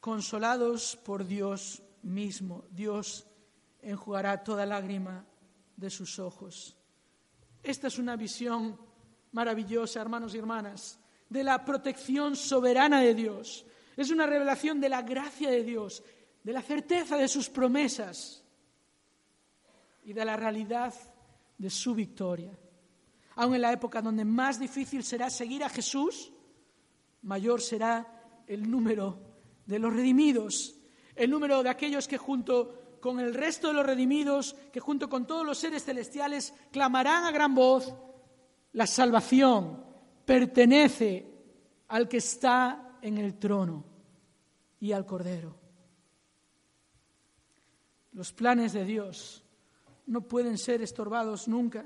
consolados 0.00 0.96
por 1.04 1.26
Dios 1.26 1.82
mismo. 2.06 2.64
Dios 2.70 3.26
enjugará 3.82 4.42
toda 4.42 4.64
lágrima 4.64 5.26
de 5.76 5.90
sus 5.90 6.18
ojos. 6.18 6.76
Esta 7.62 7.88
es 7.88 7.98
una 7.98 8.16
visión 8.16 8.78
maravillosa, 9.32 10.00
hermanos 10.00 10.34
y 10.34 10.38
hermanas, 10.38 10.98
de 11.28 11.44
la 11.44 11.64
protección 11.64 12.36
soberana 12.36 13.00
de 13.00 13.14
Dios. 13.14 13.66
Es 13.96 14.10
una 14.10 14.26
revelación 14.26 14.80
de 14.80 14.88
la 14.88 15.02
gracia 15.02 15.50
de 15.50 15.62
Dios, 15.64 16.02
de 16.42 16.52
la 16.52 16.62
certeza 16.62 17.16
de 17.16 17.28
sus 17.28 17.50
promesas 17.50 18.44
y 20.04 20.12
de 20.12 20.24
la 20.24 20.36
realidad 20.36 20.94
de 21.58 21.70
su 21.70 21.94
victoria. 21.94 22.56
Aun 23.34 23.54
en 23.54 23.62
la 23.62 23.72
época 23.72 24.00
donde 24.00 24.24
más 24.24 24.58
difícil 24.58 25.02
será 25.02 25.28
seguir 25.28 25.64
a 25.64 25.68
Jesús, 25.68 26.32
mayor 27.22 27.60
será 27.60 28.42
el 28.46 28.70
número 28.70 29.18
de 29.66 29.78
los 29.78 29.92
redimidos, 29.92 30.75
el 31.16 31.30
número 31.30 31.62
de 31.62 31.70
aquellos 31.70 32.06
que 32.06 32.18
junto 32.18 32.98
con 33.00 33.20
el 33.20 33.34
resto 33.34 33.68
de 33.68 33.74
los 33.74 33.86
redimidos, 33.86 34.54
que 34.72 34.80
junto 34.80 35.08
con 35.08 35.26
todos 35.26 35.44
los 35.44 35.58
seres 35.58 35.84
celestiales 35.84 36.54
clamarán 36.70 37.24
a 37.24 37.30
gran 37.30 37.54
voz, 37.54 37.94
la 38.72 38.86
salvación 38.86 39.84
pertenece 40.24 41.26
al 41.88 42.08
que 42.08 42.18
está 42.18 42.98
en 43.00 43.18
el 43.18 43.38
trono 43.38 43.84
y 44.80 44.92
al 44.92 45.06
Cordero. 45.06 45.56
Los 48.12 48.32
planes 48.32 48.72
de 48.72 48.84
Dios 48.84 49.44
no 50.06 50.22
pueden 50.22 50.58
ser 50.58 50.82
estorbados 50.82 51.48
nunca. 51.48 51.84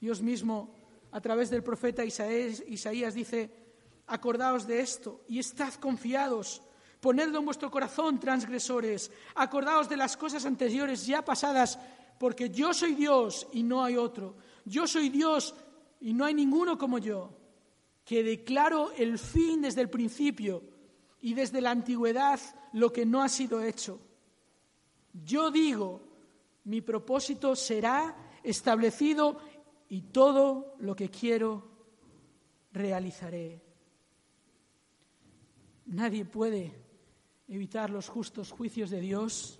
Dios 0.00 0.20
mismo, 0.20 0.74
a 1.12 1.20
través 1.20 1.48
del 1.50 1.62
profeta 1.62 2.04
Isaías, 2.04 3.14
dice, 3.14 3.50
acordaos 4.06 4.66
de 4.66 4.80
esto 4.80 5.24
y 5.28 5.38
estad 5.38 5.72
confiados 5.74 6.62
Ponedlo 7.04 7.38
en 7.38 7.44
vuestro 7.44 7.70
corazón, 7.70 8.18
transgresores. 8.18 9.12
Acordaos 9.34 9.90
de 9.90 9.98
las 9.98 10.16
cosas 10.16 10.46
anteriores 10.46 11.04
ya 11.04 11.22
pasadas, 11.22 11.78
porque 12.18 12.48
yo 12.48 12.72
soy 12.72 12.94
Dios 12.94 13.46
y 13.52 13.62
no 13.62 13.84
hay 13.84 13.98
otro. 13.98 14.36
Yo 14.64 14.86
soy 14.86 15.10
Dios 15.10 15.54
y 16.00 16.14
no 16.14 16.24
hay 16.24 16.32
ninguno 16.32 16.78
como 16.78 16.96
yo, 16.96 17.30
que 18.06 18.22
declaro 18.22 18.90
el 18.92 19.18
fin 19.18 19.60
desde 19.60 19.82
el 19.82 19.90
principio 19.90 20.62
y 21.20 21.34
desde 21.34 21.60
la 21.60 21.72
antigüedad 21.72 22.40
lo 22.72 22.90
que 22.90 23.04
no 23.04 23.22
ha 23.22 23.28
sido 23.28 23.62
hecho. 23.62 24.00
Yo 25.12 25.50
digo, 25.50 26.08
mi 26.64 26.80
propósito 26.80 27.54
será 27.54 28.16
establecido 28.42 29.40
y 29.90 30.00
todo 30.00 30.74
lo 30.78 30.96
que 30.96 31.10
quiero 31.10 31.68
realizaré. 32.72 33.60
Nadie 35.84 36.24
puede 36.24 36.83
evitar 37.48 37.90
los 37.90 38.08
justos 38.08 38.50
juicios 38.50 38.90
de 38.90 39.00
Dios. 39.00 39.58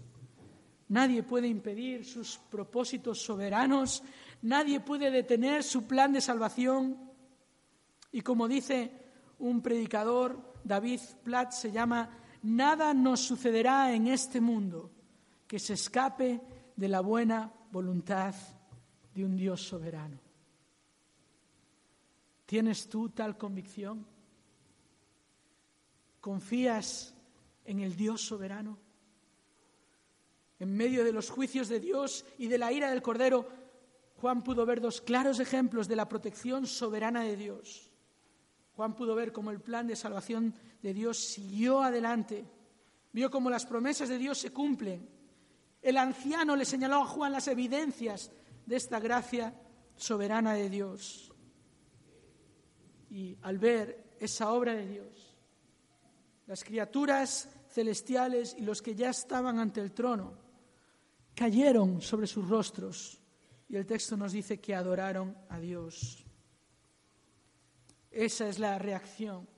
Nadie 0.88 1.22
puede 1.22 1.48
impedir 1.48 2.04
sus 2.04 2.38
propósitos 2.50 3.22
soberanos. 3.22 4.02
Nadie 4.42 4.80
puede 4.80 5.10
detener 5.10 5.62
su 5.62 5.86
plan 5.86 6.12
de 6.12 6.20
salvación. 6.20 7.10
Y 8.12 8.20
como 8.20 8.48
dice 8.48 8.92
un 9.38 9.60
predicador, 9.62 10.54
David 10.62 11.00
Platt 11.22 11.52
se 11.52 11.72
llama, 11.72 12.10
nada 12.42 12.94
nos 12.94 13.20
sucederá 13.20 13.92
en 13.92 14.06
este 14.06 14.40
mundo 14.40 14.90
que 15.46 15.58
se 15.58 15.74
escape 15.74 16.40
de 16.76 16.88
la 16.88 17.00
buena 17.00 17.52
voluntad 17.70 18.34
de 19.14 19.24
un 19.24 19.36
Dios 19.36 19.62
soberano. 19.62 20.18
¿Tienes 22.46 22.88
tú 22.88 23.08
tal 23.10 23.36
convicción? 23.36 24.06
¿Confías 26.20 27.14
en 27.64 27.80
el 27.80 27.96
Dios 27.96 28.22
soberano. 28.22 28.78
En 30.58 30.76
medio 30.76 31.04
de 31.04 31.12
los 31.12 31.30
juicios 31.30 31.68
de 31.68 31.80
Dios 31.80 32.24
y 32.38 32.48
de 32.48 32.58
la 32.58 32.72
ira 32.72 32.90
del 32.90 33.02
Cordero, 33.02 33.48
Juan 34.16 34.42
pudo 34.42 34.64
ver 34.64 34.80
dos 34.80 35.00
claros 35.00 35.40
ejemplos 35.40 35.88
de 35.88 35.96
la 35.96 36.08
protección 36.08 36.66
soberana 36.66 37.22
de 37.22 37.36
Dios. 37.36 37.90
Juan 38.76 38.94
pudo 38.94 39.14
ver 39.14 39.32
cómo 39.32 39.50
el 39.50 39.60
plan 39.60 39.86
de 39.86 39.96
salvación 39.96 40.54
de 40.82 40.94
Dios 40.94 41.18
siguió 41.18 41.82
adelante, 41.82 42.44
vio 43.12 43.30
cómo 43.30 43.50
las 43.50 43.66
promesas 43.66 44.08
de 44.08 44.18
Dios 44.18 44.38
se 44.38 44.50
cumplen. 44.50 45.08
El 45.82 45.96
anciano 45.96 46.56
le 46.56 46.64
señaló 46.64 47.02
a 47.02 47.06
Juan 47.06 47.32
las 47.32 47.48
evidencias 47.48 48.32
de 48.66 48.76
esta 48.76 48.98
gracia 48.98 49.54
soberana 49.96 50.54
de 50.54 50.70
Dios. 50.70 51.32
Y 53.10 53.36
al 53.42 53.58
ver 53.58 54.16
esa 54.18 54.50
obra 54.52 54.74
de 54.74 54.88
Dios, 54.88 55.23
las 56.46 56.64
criaturas 56.64 57.48
celestiales 57.70 58.54
y 58.58 58.62
los 58.62 58.82
que 58.82 58.94
ya 58.94 59.10
estaban 59.10 59.58
ante 59.58 59.80
el 59.80 59.92
trono 59.92 60.32
cayeron 61.34 62.00
sobre 62.00 62.26
sus 62.26 62.48
rostros 62.48 63.20
y 63.68 63.76
el 63.76 63.86
texto 63.86 64.16
nos 64.16 64.32
dice 64.32 64.60
que 64.60 64.74
adoraron 64.74 65.36
a 65.48 65.58
Dios. 65.58 66.24
Esa 68.10 68.48
es 68.48 68.58
la 68.58 68.78
reacción 68.78 69.48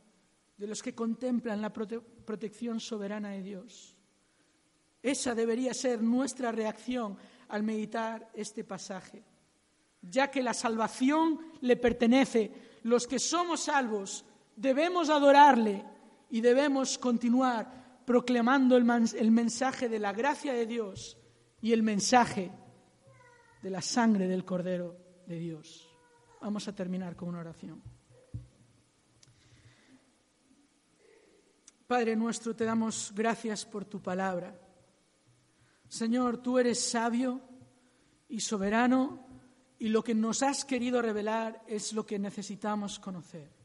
de 0.57 0.67
los 0.67 0.83
que 0.83 0.95
contemplan 0.95 1.61
la 1.61 1.73
protección 1.73 2.81
soberana 2.81 3.31
de 3.31 3.43
Dios. 3.43 3.95
Esa 5.03 5.35
debería 5.35 5.75
ser 5.75 6.03
nuestra 6.03 6.51
reacción 6.51 7.19
al 7.49 7.63
meditar 7.63 8.31
este 8.33 8.65
pasaje, 8.65 9.23
ya 10.01 10.31
que 10.31 10.43
la 10.43 10.55
salvación 10.55 11.53
le 11.61 11.77
pertenece, 11.77 12.79
los 12.85 13.07
que 13.07 13.19
somos 13.19 13.61
salvos 13.61 14.25
debemos 14.57 15.11
adorarle 15.11 15.85
y 16.31 16.41
debemos 16.41 16.99
continuar 16.99 18.03
proclamando 18.05 18.77
el, 18.77 18.85
mensaje 19.31 19.89
de 19.89 19.99
la 19.99 20.13
gracia 20.13 20.53
de 20.53 20.67
Dios 20.67 21.19
y 21.61 21.73
el 21.73 21.83
mensaje 21.83 22.53
de 23.63 23.71
la 23.71 23.83
sangre 23.83 24.29
del 24.29 24.45
Cordero 24.45 24.97
de 25.27 25.39
Dios. 25.39 25.89
Vamos 26.41 26.69
a 26.69 26.75
terminar 26.75 27.17
con 27.17 27.29
una 27.29 27.41
oración. 27.41 27.83
Padre 31.87 32.17
nuestro, 32.17 32.55
te 32.55 32.65
damos 32.65 33.13
gracias 33.15 33.65
por 33.65 33.85
tu 33.85 34.01
palabra. 34.01 34.59
Señor, 35.89 36.39
tú 36.39 36.59
eres 36.59 36.81
sabio 36.81 37.41
y 38.29 38.41
soberano 38.41 39.27
y 39.79 39.89
lo 39.89 40.03
que 40.03 40.15
nos 40.15 40.43
has 40.43 40.65
querido 40.65 41.03
revelar 41.03 41.63
es 41.67 41.93
lo 41.93 42.07
que 42.07 42.19
necesitamos 42.19 42.99
conocer. 42.99 43.56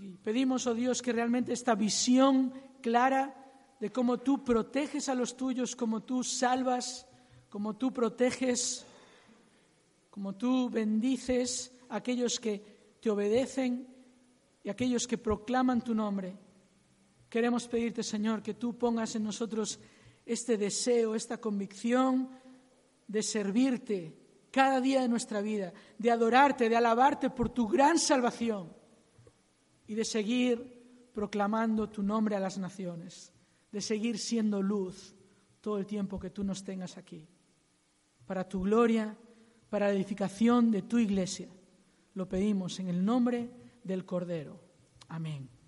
Y 0.00 0.16
pedimos, 0.16 0.66
oh 0.66 0.72
Dios, 0.72 1.02
que 1.02 1.12
realmente 1.12 1.52
esta 1.52 1.74
visión 1.74 2.50
clara 2.80 3.34
de 3.78 3.92
cómo 3.92 4.20
tú 4.20 4.42
proteges 4.42 5.10
a 5.10 5.14
los 5.14 5.36
tuyos, 5.36 5.76
cómo 5.76 6.02
tú 6.02 6.24
salvas, 6.24 7.06
cómo 7.50 7.76
tú 7.76 7.92
proteges, 7.92 8.86
cómo 10.08 10.34
tú 10.34 10.70
bendices 10.70 11.74
a 11.90 11.96
aquellos 11.96 12.40
que 12.40 12.96
te 13.02 13.10
obedecen 13.10 13.86
y 14.64 14.70
a 14.70 14.72
aquellos 14.72 15.06
que 15.06 15.18
proclaman 15.18 15.82
tu 15.82 15.94
nombre. 15.94 16.38
Queremos 17.28 17.68
pedirte, 17.68 18.02
Señor, 18.02 18.42
que 18.42 18.54
tú 18.54 18.78
pongas 18.78 19.14
en 19.14 19.24
nosotros 19.24 19.78
este 20.24 20.56
deseo, 20.56 21.14
esta 21.14 21.36
convicción 21.36 22.30
de 23.06 23.22
servirte 23.22 24.16
cada 24.50 24.80
día 24.80 25.02
de 25.02 25.08
nuestra 25.08 25.42
vida, 25.42 25.74
de 25.98 26.10
adorarte, 26.10 26.70
de 26.70 26.76
alabarte 26.76 27.28
por 27.28 27.50
tu 27.50 27.68
gran 27.68 27.98
salvación 27.98 28.80
y 29.86 29.94
de 29.94 30.04
seguir 30.04 31.10
proclamando 31.12 31.88
tu 31.88 32.02
nombre 32.02 32.36
a 32.36 32.40
las 32.40 32.58
naciones, 32.58 33.32
de 33.70 33.80
seguir 33.80 34.18
siendo 34.18 34.62
luz 34.62 35.14
todo 35.60 35.78
el 35.78 35.86
tiempo 35.86 36.18
que 36.18 36.30
tú 36.30 36.44
nos 36.44 36.64
tengas 36.64 36.96
aquí, 36.96 37.28
para 38.26 38.48
tu 38.48 38.62
gloria, 38.62 39.16
para 39.70 39.88
la 39.88 39.94
edificación 39.94 40.70
de 40.70 40.82
tu 40.82 40.98
iglesia. 40.98 41.48
Lo 42.14 42.28
pedimos 42.28 42.78
en 42.80 42.88
el 42.88 43.04
nombre 43.04 43.50
del 43.84 44.04
Cordero. 44.04 44.60
Amén. 45.08 45.61